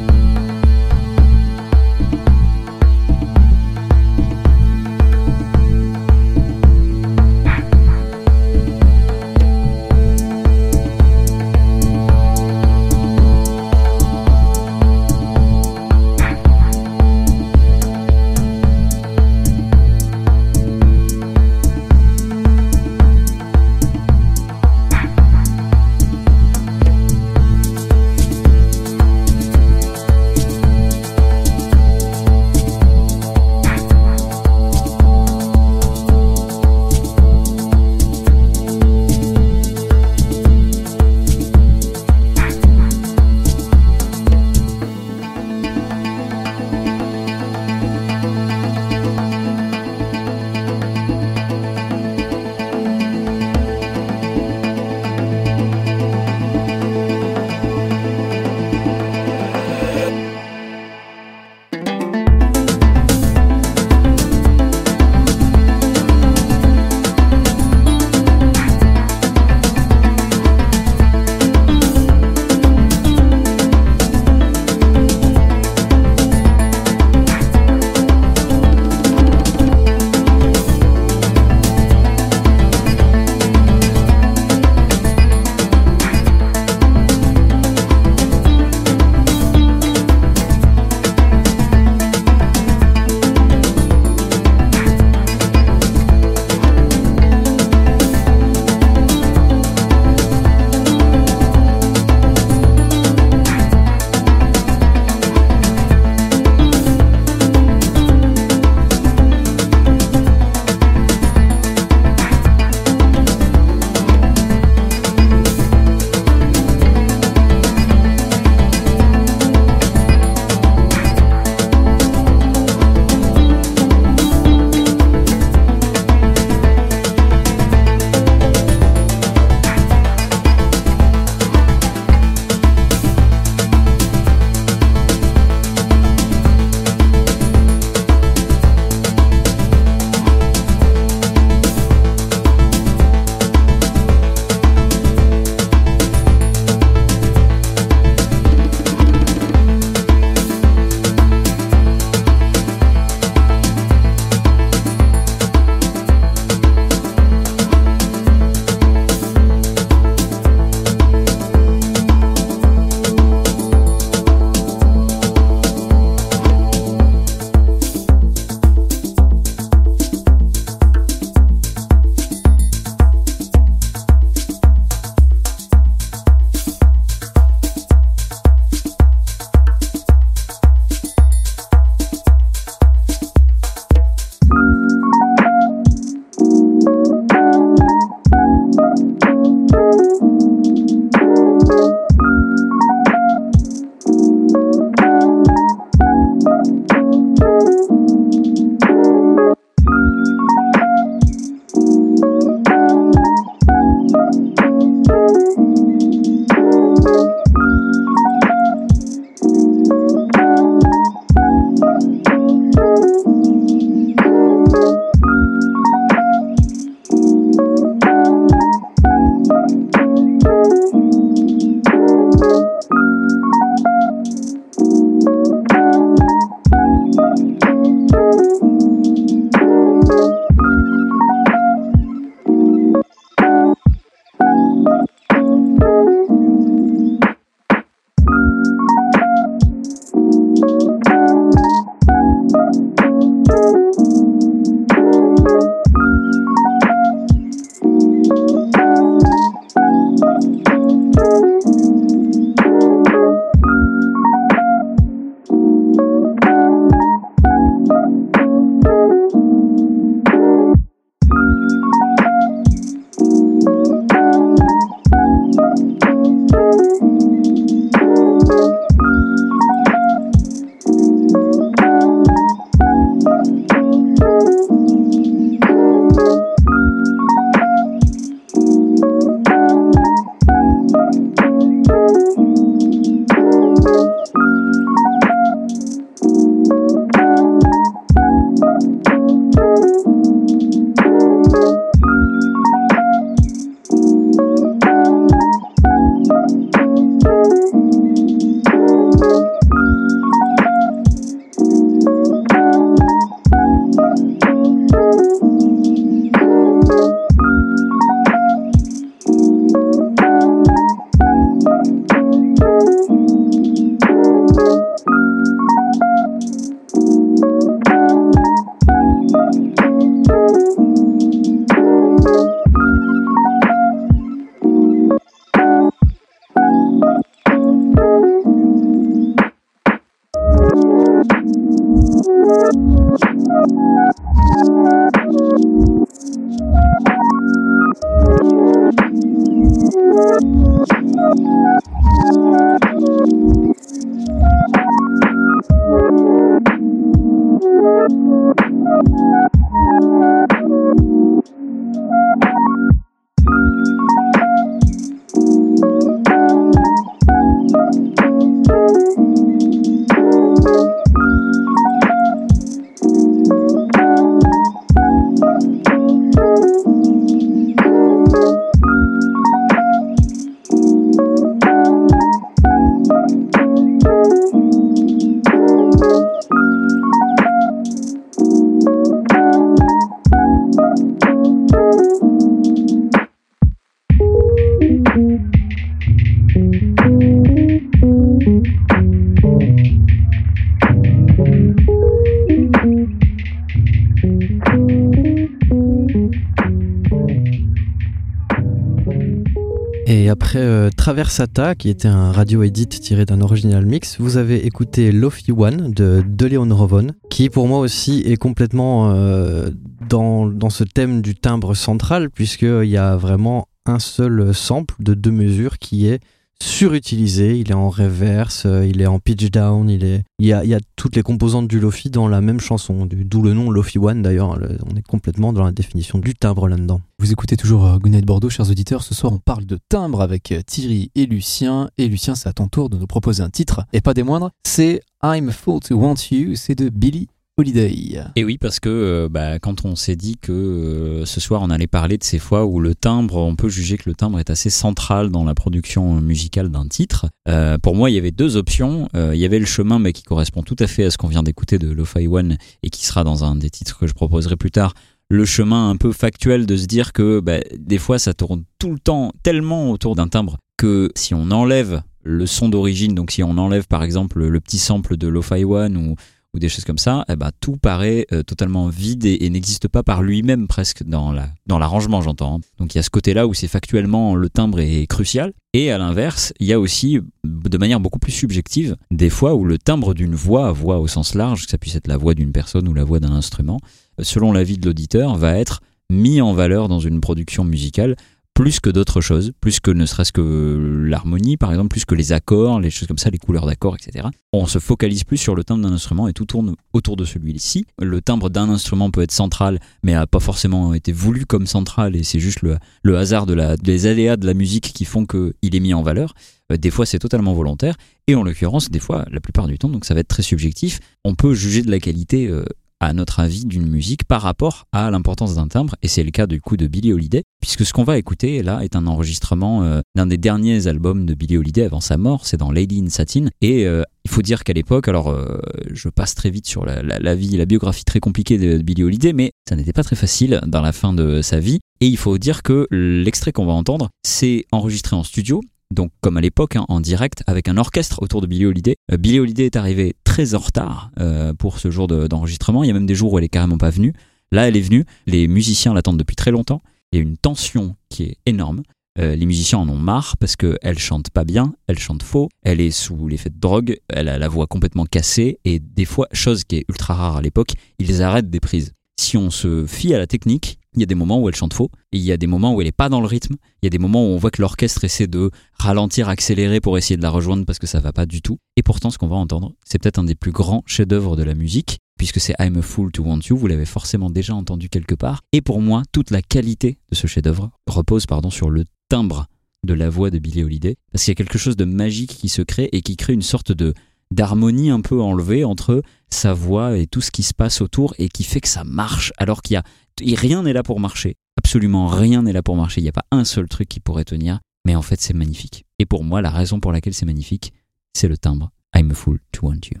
Traversata, 401.08 401.74
qui 401.74 401.88
était 401.88 402.06
un 402.06 402.32
radio 402.32 402.62
edit 402.62 402.86
tiré 402.86 403.24
d'un 403.24 403.40
original 403.40 403.86
mix, 403.86 404.20
vous 404.20 404.36
avez 404.36 404.66
écouté 404.66 405.10
Lofi 405.10 405.52
One 405.52 405.90
de 405.90 406.22
De 406.22 406.46
Leon 406.46 406.68
Rovon, 406.68 407.12
qui 407.30 407.48
pour 407.48 407.66
moi 407.66 407.78
aussi 407.78 408.20
est 408.26 408.36
complètement 408.36 409.10
euh, 409.14 409.70
dans, 410.06 410.46
dans 410.46 410.68
ce 410.68 410.84
thème 410.84 411.22
du 411.22 411.34
timbre 411.34 411.72
central, 411.74 412.28
puisqu'il 412.28 412.90
y 412.90 412.98
a 412.98 413.16
vraiment 413.16 413.68
un 413.86 413.98
seul 413.98 414.52
sample 414.52 414.96
de 414.98 415.14
deux 415.14 415.30
mesures 415.30 415.78
qui 415.78 416.08
est 416.08 416.20
surutilisé, 416.62 417.58
il 417.58 417.70
est 417.70 417.74
en 417.74 417.88
reverse, 417.90 418.64
euh, 418.66 418.86
il 418.86 419.00
est 419.00 419.06
en 419.06 419.18
pitch 419.18 419.50
down, 419.50 419.88
il, 419.88 420.04
est... 420.04 420.22
il, 420.38 420.46
y 420.46 420.52
a, 420.52 420.80
toutes 420.96 421.16
les 421.16 421.22
composantes 421.22 421.68
du 421.68 421.80
Lofi 421.80 422.10
dans 422.10 422.28
la 422.28 422.40
même 422.40 422.60
chanson, 422.60 423.06
d'où 423.06 423.42
le 423.42 423.52
nom 423.52 423.70
Lofi 423.70 423.98
One 423.98 424.22
d'ailleurs, 424.22 424.58
le- 424.58 424.78
on 424.90 424.96
est 424.96 425.06
complètement 425.06 425.52
dans 425.52 425.64
la 425.64 425.72
définition 425.72 426.18
du 426.18 426.34
timbre 426.34 426.68
là-dedans. 426.68 427.00
Vous 427.20 427.32
écoutez 427.32 427.56
toujours 427.56 427.86
euh, 427.86 427.98
Goodnight 427.98 428.24
Bordeaux, 428.24 428.50
chers 428.50 428.70
auditeurs. 428.70 429.02
Ce 429.02 429.14
soir, 429.14 429.32
on 429.32 429.38
parle 429.38 429.66
de 429.66 429.78
timbre 429.88 430.20
avec 430.20 430.52
euh, 430.52 430.60
Thierry 430.64 431.10
et 431.14 431.26
Lucien. 431.26 431.90
Et 431.98 432.08
Lucien, 432.08 432.34
c'est 432.34 432.48
à 432.48 432.52
ton 432.52 432.68
tour 432.68 432.90
de 432.90 432.96
nous 432.96 433.06
proposer 433.06 433.42
un 433.42 433.50
titre, 433.50 433.84
et 433.92 434.00
pas 434.00 434.14
des 434.14 434.22
moindres. 434.22 434.50
C'est 434.66 435.00
I'm 435.22 435.50
Fool 435.50 435.80
to 435.80 435.96
Want 435.96 436.14
You, 436.30 436.54
c'est 436.54 436.76
de 436.76 436.88
Billy 436.88 437.28
Holiday. 437.58 438.22
Et 438.36 438.44
oui, 438.44 438.56
parce 438.56 438.78
que 438.78 438.88
euh, 438.88 439.28
bah, 439.28 439.58
quand 439.58 439.84
on 439.84 439.96
s'est 439.96 440.14
dit 440.14 440.36
que 440.40 440.52
euh, 440.52 441.24
ce 441.24 441.40
soir 441.40 441.60
on 441.62 441.70
allait 441.70 441.88
parler 441.88 442.16
de 442.16 442.22
ces 442.22 442.38
fois 442.38 442.64
où 442.64 442.78
le 442.78 442.94
timbre, 442.94 443.36
on 443.36 443.56
peut 443.56 443.68
juger 443.68 443.98
que 443.98 444.08
le 444.08 444.14
timbre 444.14 444.38
est 444.38 444.48
assez 444.48 444.70
central 444.70 445.30
dans 445.30 445.42
la 445.42 445.56
production 445.56 446.20
musicale 446.20 446.68
d'un 446.68 446.86
titre, 446.86 447.26
euh, 447.48 447.76
pour 447.76 447.96
moi 447.96 448.10
il 448.10 448.14
y 448.14 448.18
avait 448.18 448.30
deux 448.30 448.56
options. 448.56 449.08
Euh, 449.16 449.34
il 449.34 449.40
y 449.40 449.44
avait 449.44 449.58
le 449.58 449.66
chemin 449.66 449.98
mais 449.98 450.12
qui 450.12 450.22
correspond 450.22 450.62
tout 450.62 450.76
à 450.78 450.86
fait 450.86 451.02
à 451.02 451.10
ce 451.10 451.18
qu'on 451.18 451.26
vient 451.26 451.42
d'écouter 451.42 451.80
de 451.80 451.90
Lo-Fi 451.90 452.28
One 452.28 452.58
et 452.84 452.90
qui 452.90 453.04
sera 453.04 453.24
dans 453.24 453.42
un 453.42 453.56
des 453.56 453.70
titres 453.70 453.98
que 453.98 454.06
je 454.06 454.14
proposerai 454.14 454.54
plus 454.54 454.70
tard. 454.70 454.94
Le 455.28 455.44
chemin 455.44 455.90
un 455.90 455.96
peu 455.96 456.12
factuel 456.12 456.64
de 456.64 456.76
se 456.76 456.86
dire 456.86 457.12
que 457.12 457.40
bah, 457.40 457.58
des 457.76 457.98
fois 457.98 458.20
ça 458.20 458.34
tourne 458.34 458.62
tout 458.78 458.92
le 458.92 459.00
temps 459.00 459.32
tellement 459.42 459.90
autour 459.90 460.14
d'un 460.14 460.28
timbre 460.28 460.58
que 460.76 461.10
si 461.16 461.34
on 461.34 461.50
enlève 461.50 462.02
le 462.22 462.46
son 462.46 462.68
d'origine, 462.68 463.16
donc 463.16 463.32
si 463.32 463.42
on 463.42 463.58
enlève 463.58 463.88
par 463.88 464.04
exemple 464.04 464.44
le 464.44 464.60
petit 464.60 464.78
sample 464.78 465.16
de 465.16 465.26
Lo-Fi 465.26 465.64
One 465.64 465.96
ou 465.96 466.14
ou 466.54 466.58
des 466.58 466.68
choses 466.68 466.84
comme 466.84 466.98
ça, 466.98 467.24
eh 467.28 467.36
ben, 467.36 467.50
tout 467.60 467.76
paraît 467.76 468.26
euh, 468.32 468.42
totalement 468.42 468.88
vide 468.88 469.24
et, 469.24 469.48
n'existe 469.50 469.88
pas 469.88 470.02
par 470.02 470.22
lui-même 470.22 470.66
presque 470.66 471.02
dans 471.02 471.32
la 471.32 471.48
dans 471.66 471.78
l'arrangement, 471.78 472.20
j'entends. 472.22 472.56
hein. 472.56 472.60
Donc 472.78 472.94
il 472.94 472.98
y 472.98 473.00
a 473.00 473.02
ce 473.02 473.10
côté-là 473.10 473.46
où 473.46 473.54
c'est 473.54 473.68
factuellement 473.68 474.34
le 474.34 474.48
timbre 474.48 474.80
est 474.80 475.06
crucial. 475.06 475.52
Et 475.74 475.90
à 475.90 475.98
l'inverse, 475.98 476.52
il 476.60 476.66
y 476.66 476.72
a 476.72 476.80
aussi, 476.80 477.18
de 477.44 477.78
manière 477.78 478.00
beaucoup 478.00 478.18
plus 478.18 478.32
subjective, 478.32 478.96
des 479.10 479.28
fois 479.28 479.54
où 479.54 479.64
le 479.64 479.78
timbre 479.78 480.14
d'une 480.14 480.34
voix, 480.34 480.72
voix 480.72 480.98
au 480.98 481.06
sens 481.06 481.34
large, 481.34 481.64
que 481.64 481.70
ça 481.70 481.78
puisse 481.78 481.96
être 481.96 482.08
la 482.08 482.16
voix 482.16 482.34
d'une 482.34 482.52
personne 482.52 482.88
ou 482.88 482.94
la 482.94 483.04
voix 483.04 483.20
d'un 483.20 483.32
instrument, 483.32 483.78
euh, 484.18 484.24
selon 484.24 484.52
l'avis 484.52 484.78
de 484.78 484.86
l'auditeur, 484.86 485.36
va 485.36 485.58
être 485.58 485.82
mis 486.10 486.40
en 486.40 486.54
valeur 486.54 486.88
dans 486.88 487.00
une 487.00 487.20
production 487.20 487.64
musicale 487.64 488.16
plus 488.58 488.80
que 488.80 488.90
d'autres 488.90 489.20
choses, 489.20 489.52
plus 489.60 489.78
que 489.78 489.92
ne 489.92 490.04
serait-ce 490.04 490.32
que 490.32 491.04
l'harmonie, 491.04 491.56
par 491.56 491.70
exemple, 491.70 491.90
plus 491.90 492.04
que 492.04 492.16
les 492.16 492.32
accords, 492.32 492.80
les 492.80 492.90
choses 492.90 493.06
comme 493.06 493.16
ça, 493.16 493.30
les 493.30 493.38
couleurs 493.38 493.66
d'accords, 493.66 493.94
etc. 493.94 494.26
On 494.52 494.66
se 494.66 494.80
focalise 494.80 495.22
plus 495.22 495.36
sur 495.36 495.54
le 495.54 495.62
timbre 495.62 495.84
d'un 495.84 495.92
instrument 495.92 496.26
et 496.26 496.32
tout 496.32 496.44
tourne 496.44 496.74
autour 496.92 497.14
de 497.14 497.24
celui-ci. 497.24 497.86
Le 498.02 498.20
timbre 498.20 498.50
d'un 498.50 498.68
instrument 498.68 499.12
peut 499.12 499.22
être 499.22 499.30
central, 499.30 499.78
mais 500.02 500.14
n'a 500.14 500.26
pas 500.26 500.40
forcément 500.40 500.92
été 500.92 501.12
voulu 501.12 501.46
comme 501.46 501.68
central, 501.68 502.16
et 502.16 502.24
c'est 502.24 502.40
juste 502.40 502.62
le, 502.62 503.16
hasard 503.16 503.46
des 503.46 504.06
aléas 504.06 504.36
de 504.36 504.46
la 504.46 504.54
musique 504.54 504.92
qui 504.92 505.04
font 505.04 505.24
qu'il 505.24 505.76
est 505.76 505.80
mis 505.80 505.94
en 505.94 506.02
valeur. 506.02 506.34
Euh, 506.72 506.76
Des 506.76 506.90
fois, 506.90 507.06
c'est 507.06 507.20
totalement 507.20 507.54
volontaire, 507.54 507.94
et 508.26 508.34
en 508.34 508.42
l'occurrence, 508.42 508.90
des 508.90 508.98
fois, 508.98 509.24
la 509.30 509.38
plupart 509.38 509.68
du 509.68 509.78
temps, 509.78 509.88
donc 509.88 510.04
ça 510.04 510.14
va 510.14 510.20
être 510.20 510.26
très 510.26 510.42
subjectif. 510.42 510.98
On 511.24 511.36
peut 511.36 511.54
juger 511.54 511.82
de 511.82 511.92
la 511.92 512.00
qualité 512.00 512.48
euh, 512.48 512.64
à 513.00 513.12
notre 513.12 513.40
avis 513.40 513.64
d'une 513.64 513.86
musique 513.86 514.24
par 514.24 514.42
rapport 514.42 514.86
à 514.92 515.10
l'importance 515.10 515.54
d'un 515.54 515.68
timbre 515.68 515.94
et 516.02 516.08
c'est 516.08 516.22
le 516.22 516.30
cas 516.30 516.46
du 516.46 516.60
coup 516.60 516.76
de 516.76 516.86
Billie 516.86 517.12
Holiday 517.12 517.44
puisque 517.60 517.84
ce 517.84 517.92
qu'on 517.92 518.04
va 518.04 518.18
écouter 518.18 518.62
là 518.62 518.80
est 518.82 518.96
un 518.96 519.06
enregistrement 519.06 519.82
euh, 519.82 520.00
d'un 520.14 520.26
des 520.26 520.36
derniers 520.36 520.86
albums 520.86 521.26
de 521.26 521.34
Billie 521.34 521.56
Holiday 521.56 521.84
avant 521.84 522.00
sa 522.00 522.16
mort 522.16 522.46
c'est 522.46 522.56
dans 522.56 522.72
Lady 522.72 523.02
in 523.04 523.08
Satin 523.08 523.46
et 523.60 523.86
euh, 523.86 524.02
il 524.24 524.30
faut 524.30 524.42
dire 524.42 524.64
qu'à 524.64 524.72
l'époque 524.72 525.08
alors 525.08 525.28
euh, 525.28 525.58
je 525.90 526.08
passe 526.08 526.34
très 526.34 526.50
vite 526.50 526.66
sur 526.66 526.84
la, 526.84 527.34
vie 527.34 527.56
la 527.56 527.66
biographie 527.66 528.04
très 528.04 528.20
compliquée 528.20 528.58
de 528.58 528.78
Billie 528.82 529.04
Holiday 529.04 529.32
mais 529.32 529.52
ça 529.68 529.76
n'était 529.76 529.92
pas 529.92 530.04
très 530.04 530.16
facile 530.16 530.60
dans 530.66 530.82
la 530.82 530.92
fin 530.92 531.12
de 531.12 531.42
sa 531.42 531.60
vie 531.60 531.78
et 532.00 532.06
il 532.06 532.16
faut 532.16 532.38
dire 532.38 532.62
que 532.62 532.86
l'extrait 532.90 533.52
qu'on 533.52 533.66
va 533.66 533.72
entendre 533.72 534.10
c'est 534.24 534.64
enregistré 534.72 535.16
en 535.16 535.22
studio 535.22 535.60
donc 535.94 536.10
comme 536.20 536.36
à 536.36 536.40
l'époque 536.40 536.76
hein, 536.76 536.84
en 536.88 537.00
direct 537.00 537.42
avec 537.46 537.68
un 537.68 537.76
orchestre 537.76 538.22
autour 538.22 538.40
de 538.40 538.46
Billie 538.46 538.66
Holiday. 538.66 538.96
Euh, 539.12 539.16
Billie 539.16 539.40
Holiday 539.40 539.66
est 539.66 539.76
arrivée 539.76 540.14
très 540.24 540.54
en 540.54 540.58
retard 540.58 541.10
euh, 541.18 541.54
pour 541.54 541.78
ce 541.78 541.90
jour 541.90 542.06
de- 542.06 542.26
d'enregistrement. 542.26 542.84
Il 542.84 542.88
y 542.88 542.90
a 542.90 542.94
même 542.94 543.06
des 543.06 543.14
jours 543.14 543.32
où 543.32 543.38
elle 543.38 543.44
est 543.44 543.48
carrément 543.48 543.78
pas 543.78 543.90
venue. 543.90 544.12
Là, 544.52 544.68
elle 544.68 544.76
est 544.76 544.82
venue. 544.82 545.04
Les 545.26 545.48
musiciens 545.48 545.94
l'attendent 545.94 546.18
depuis 546.18 546.36
très 546.36 546.50
longtemps. 546.50 546.80
Il 547.12 547.16
y 547.16 547.18
a 547.20 547.22
une 547.22 547.36
tension 547.36 547.96
qui 548.08 548.24
est 548.24 548.36
énorme. 548.46 548.82
Euh, 549.18 549.34
les 549.34 549.46
musiciens 549.46 549.78
en 549.78 549.88
ont 549.88 549.98
marre 549.98 550.36
parce 550.36 550.54
qu'elle 550.54 550.98
chante 550.98 551.30
pas 551.30 551.42
bien, 551.44 551.74
elle 551.88 551.98
chante 551.98 552.22
faux, 552.22 552.48
elle 552.62 552.80
est 552.80 552.92
sous 552.92 553.26
l'effet 553.26 553.50
de 553.50 553.58
drogue, 553.58 553.96
elle 554.08 554.28
a 554.28 554.38
la 554.38 554.46
voix 554.48 554.68
complètement 554.68 555.06
cassée 555.06 555.58
et 555.64 555.80
des 555.80 556.04
fois, 556.04 556.28
chose 556.32 556.62
qui 556.62 556.76
est 556.76 556.84
ultra 556.88 557.14
rare 557.14 557.36
à 557.38 557.42
l'époque, 557.42 557.72
ils 557.98 558.22
arrêtent 558.22 558.50
des 558.50 558.60
prises. 558.60 558.92
Si 559.18 559.36
on 559.36 559.50
se 559.50 559.86
fie 559.86 560.14
à 560.14 560.18
la 560.18 560.28
technique, 560.28 560.77
il 560.94 561.00
y 561.00 561.02
a 561.02 561.06
des 561.06 561.14
moments 561.14 561.40
où 561.40 561.48
elle 561.48 561.54
chante 561.54 561.74
faux, 561.74 561.90
il 562.12 562.20
y 562.20 562.32
a 562.32 562.36
des 562.36 562.46
moments 562.46 562.74
où 562.74 562.80
elle 562.80 562.86
est 562.86 562.92
pas 562.92 563.08
dans 563.08 563.20
le 563.20 563.26
rythme, 563.26 563.56
il 563.82 563.86
y 563.86 563.88
a 563.88 563.90
des 563.90 563.98
moments 563.98 564.24
où 564.24 564.28
on 564.28 564.36
voit 564.36 564.50
que 564.50 564.62
l'orchestre 564.62 565.04
essaie 565.04 565.26
de 565.26 565.50
ralentir, 565.74 566.28
accélérer 566.28 566.80
pour 566.80 566.98
essayer 566.98 567.16
de 567.16 567.22
la 567.22 567.30
rejoindre 567.30 567.64
parce 567.64 567.78
que 567.78 567.86
ça 567.86 568.00
va 568.00 568.12
pas 568.12 568.26
du 568.26 568.42
tout. 568.42 568.58
Et 568.76 568.82
pourtant, 568.82 569.10
ce 569.10 569.18
qu'on 569.18 569.28
va 569.28 569.36
entendre, 569.36 569.74
c'est 569.84 569.98
peut-être 569.98 570.18
un 570.18 570.24
des 570.24 570.34
plus 570.34 570.52
grands 570.52 570.82
chefs-d'œuvre 570.86 571.36
de 571.36 571.42
la 571.42 571.54
musique, 571.54 571.98
puisque 572.18 572.40
c'est 572.40 572.54
I'm 572.58 572.76
a 572.78 572.82
Fool 572.82 573.12
to 573.12 573.22
Want 573.22 573.40
You, 573.48 573.56
vous 573.56 573.66
l'avez 573.66 573.84
forcément 573.84 574.30
déjà 574.30 574.54
entendu 574.54 574.88
quelque 574.88 575.14
part. 575.14 575.42
Et 575.52 575.60
pour 575.60 575.80
moi, 575.80 576.02
toute 576.12 576.30
la 576.30 576.42
qualité 576.42 576.98
de 577.10 577.16
ce 577.16 577.26
chef-d'œuvre 577.26 577.70
repose 577.86 578.26
pardon, 578.26 578.50
sur 578.50 578.70
le 578.70 578.84
timbre 579.08 579.46
de 579.86 579.94
la 579.94 580.10
voix 580.10 580.30
de 580.30 580.38
Billie 580.38 580.64
Holiday, 580.64 580.96
parce 581.12 581.24
qu'il 581.24 581.30
y 581.30 581.36
a 581.36 581.36
quelque 581.36 581.58
chose 581.58 581.76
de 581.76 581.84
magique 581.84 582.34
qui 582.36 582.48
se 582.48 582.62
crée 582.62 582.88
et 582.92 583.02
qui 583.02 583.16
crée 583.16 583.32
une 583.32 583.42
sorte 583.42 583.72
de 583.72 583.94
d'harmonie 584.30 584.90
un 584.90 585.00
peu 585.00 585.20
enlevée 585.20 585.64
entre 585.64 586.02
sa 586.30 586.52
voix 586.52 586.96
et 586.96 587.06
tout 587.06 587.20
ce 587.20 587.30
qui 587.30 587.42
se 587.42 587.54
passe 587.54 587.80
autour 587.80 588.14
et 588.18 588.28
qui 588.28 588.44
fait 588.44 588.60
que 588.60 588.68
ça 588.68 588.84
marche 588.84 589.32
alors 589.38 589.62
qu'il 589.62 589.74
y 590.20 590.34
a 590.34 590.38
rien 590.38 590.62
n'est 590.62 590.72
là 590.72 590.82
pour 590.82 591.00
marcher. 591.00 591.36
Absolument 591.56 592.06
rien 592.06 592.42
n'est 592.42 592.52
là 592.52 592.62
pour 592.62 592.76
marcher. 592.76 593.00
Il 593.00 593.04
n'y 593.04 593.10
a 593.10 593.12
pas 593.12 593.26
un 593.30 593.44
seul 593.44 593.68
truc 593.68 593.88
qui 593.88 594.00
pourrait 594.00 594.24
tenir. 594.24 594.60
Mais 594.86 594.94
en 594.94 595.02
fait, 595.02 595.20
c'est 595.20 595.34
magnifique. 595.34 595.84
Et 595.98 596.06
pour 596.06 596.24
moi, 596.24 596.40
la 596.40 596.50
raison 596.50 596.80
pour 596.80 596.92
laquelle 596.92 597.14
c'est 597.14 597.26
magnifique, 597.26 597.72
c'est 598.14 598.28
le 598.28 598.38
timbre. 598.38 598.70
I'm 598.94 599.10
a 599.10 599.14
fool 599.14 599.38
to 599.52 599.66
want 599.66 599.80
you. 599.92 600.00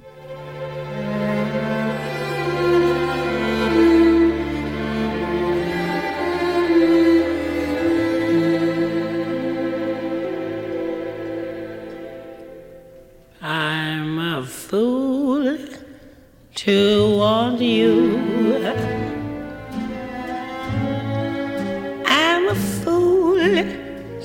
A 14.38 14.44
fool 14.44 15.58
to 16.54 17.16
want 17.16 17.60
you. 17.60 18.56
I'm 22.06 22.48
a 22.48 22.54
fool 22.54 23.40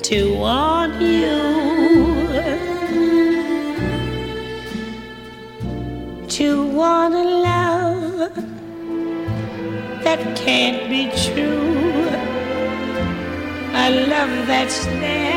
to 0.02 0.38
want 0.38 1.00
you. 1.02 1.34
To 6.28 6.66
want 6.78 7.14
a 7.14 7.24
love 7.50 8.34
that 10.04 10.20
can't 10.36 10.88
be 10.88 11.10
true. 11.26 12.06
A 13.84 13.88
love 14.12 14.46
that's 14.46 14.86
there 14.86 15.34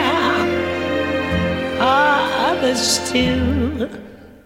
others 1.79 3.11
too. 3.11 4.06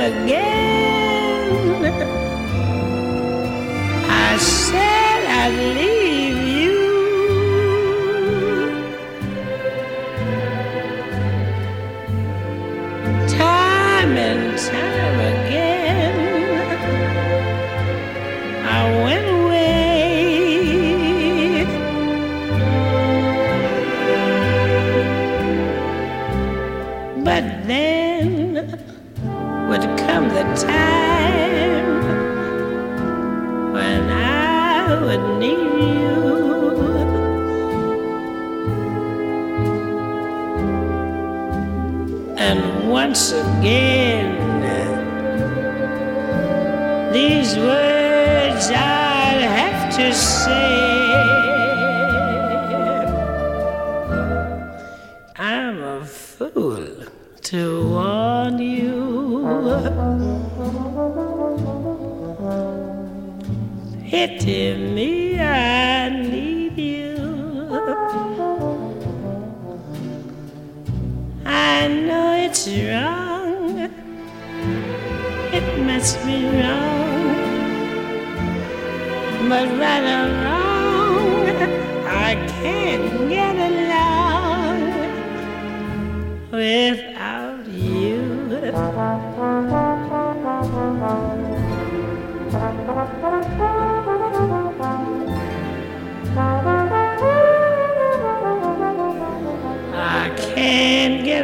Again, 0.00 1.84
I 4.08 4.36
said 4.38 5.24
I'd 5.26 5.76
leave 5.76 5.99
once 43.10 43.32
again, 43.32 44.38
these 47.12 47.56
words 47.56 47.89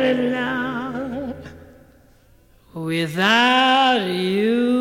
can't 0.07 0.19
get 0.19 0.33
along 0.33 1.35
without 2.75 4.05
you. 4.07 4.76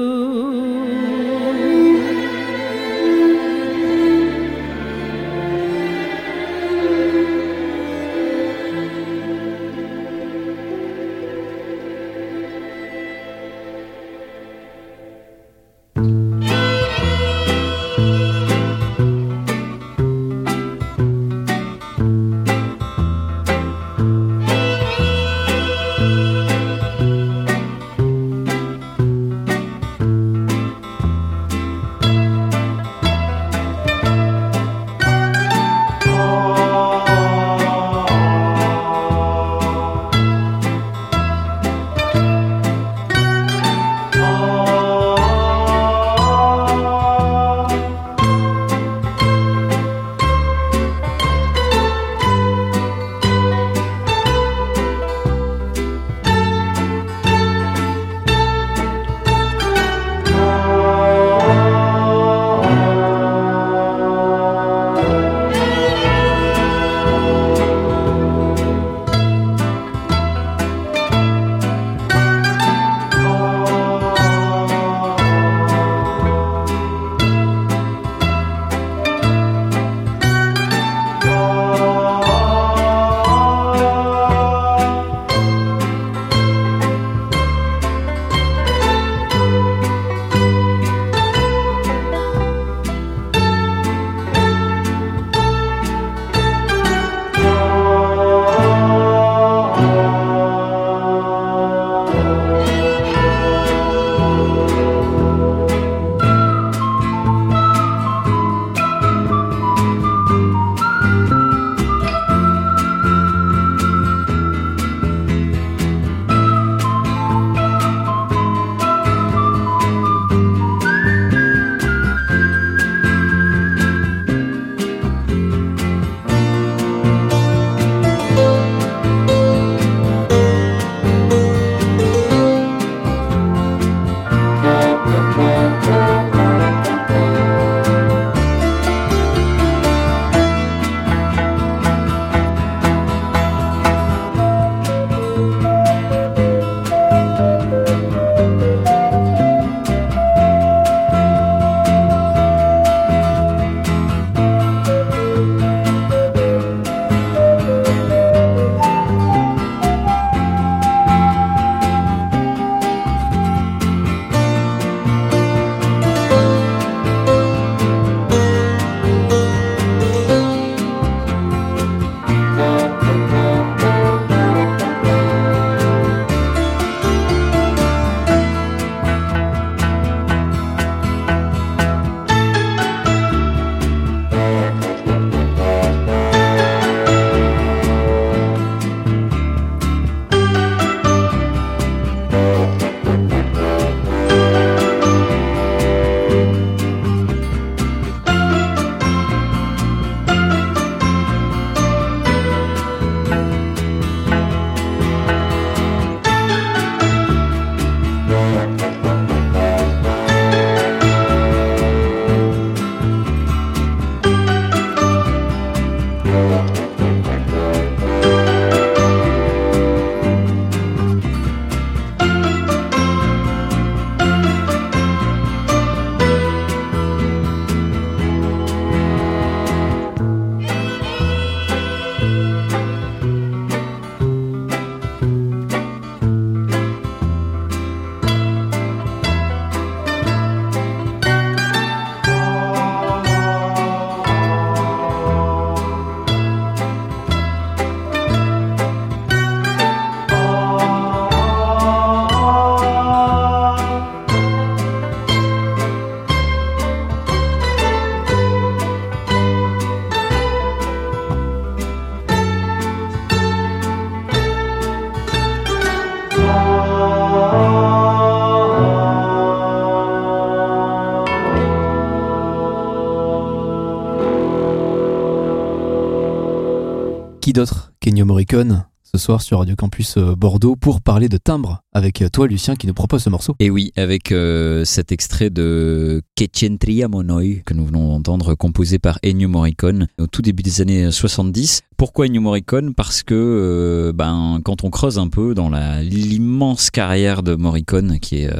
D'autre 277.56 277.94
qu'Ennio 278.02 278.26
Morricone 278.26 278.86
ce 279.02 279.18
soir 279.18 279.42
sur 279.42 279.60
Radio 279.60 279.78
Campus 279.78 280.18
euh, 280.18 280.36
Bordeaux 280.36 280.76
pour 280.76 281.00
parler 281.00 281.30
de 281.30 281.38
timbre 281.38 281.80
avec 281.94 282.22
euh, 282.22 282.28
toi 282.28 282.48
Lucien 282.48 282.76
qui 282.76 282.86
nous 282.86 282.94
propose 282.94 283.24
ce 283.24 283.30
morceau. 283.30 283.56
Et 283.62 283.70
oui, 283.70 283.94
avec 283.96 284.34
euh, 284.34 284.84
cet 284.84 285.14
extrait 285.14 285.50
de 285.50 286.22
Che 286.38 286.50
c'entriamo 286.52 287.24
noi 287.24 287.62
que 287.66 287.74
nous 287.74 287.86
venons 287.86 288.20
d'entendre 288.20 288.56
composé 288.56 289.00
par 289.00 289.20
Ennio 289.24 289.48
Morricone 289.48 290.08
au 290.20 290.28
tout 290.28 290.42
début 290.42 290.64
des 290.64 290.82
années 290.82 291.10
70. 291.10 291.84
Pourquoi 291.96 292.26
Ennio 292.26 292.42
Morricone? 292.42 292.94
Parce 292.94 293.24
que 293.24 294.12
ben 294.14 294.60
quand 294.66 294.84
on 294.84 294.90
creuse 294.90 295.18
un 295.18 295.30
peu 295.30 295.54
dans 295.54 295.70
l'immense 296.02 296.92
carrière 296.92 297.42
de 297.42 297.56
Morricone 297.56 298.20
qui 298.20 298.40
est 298.40 298.52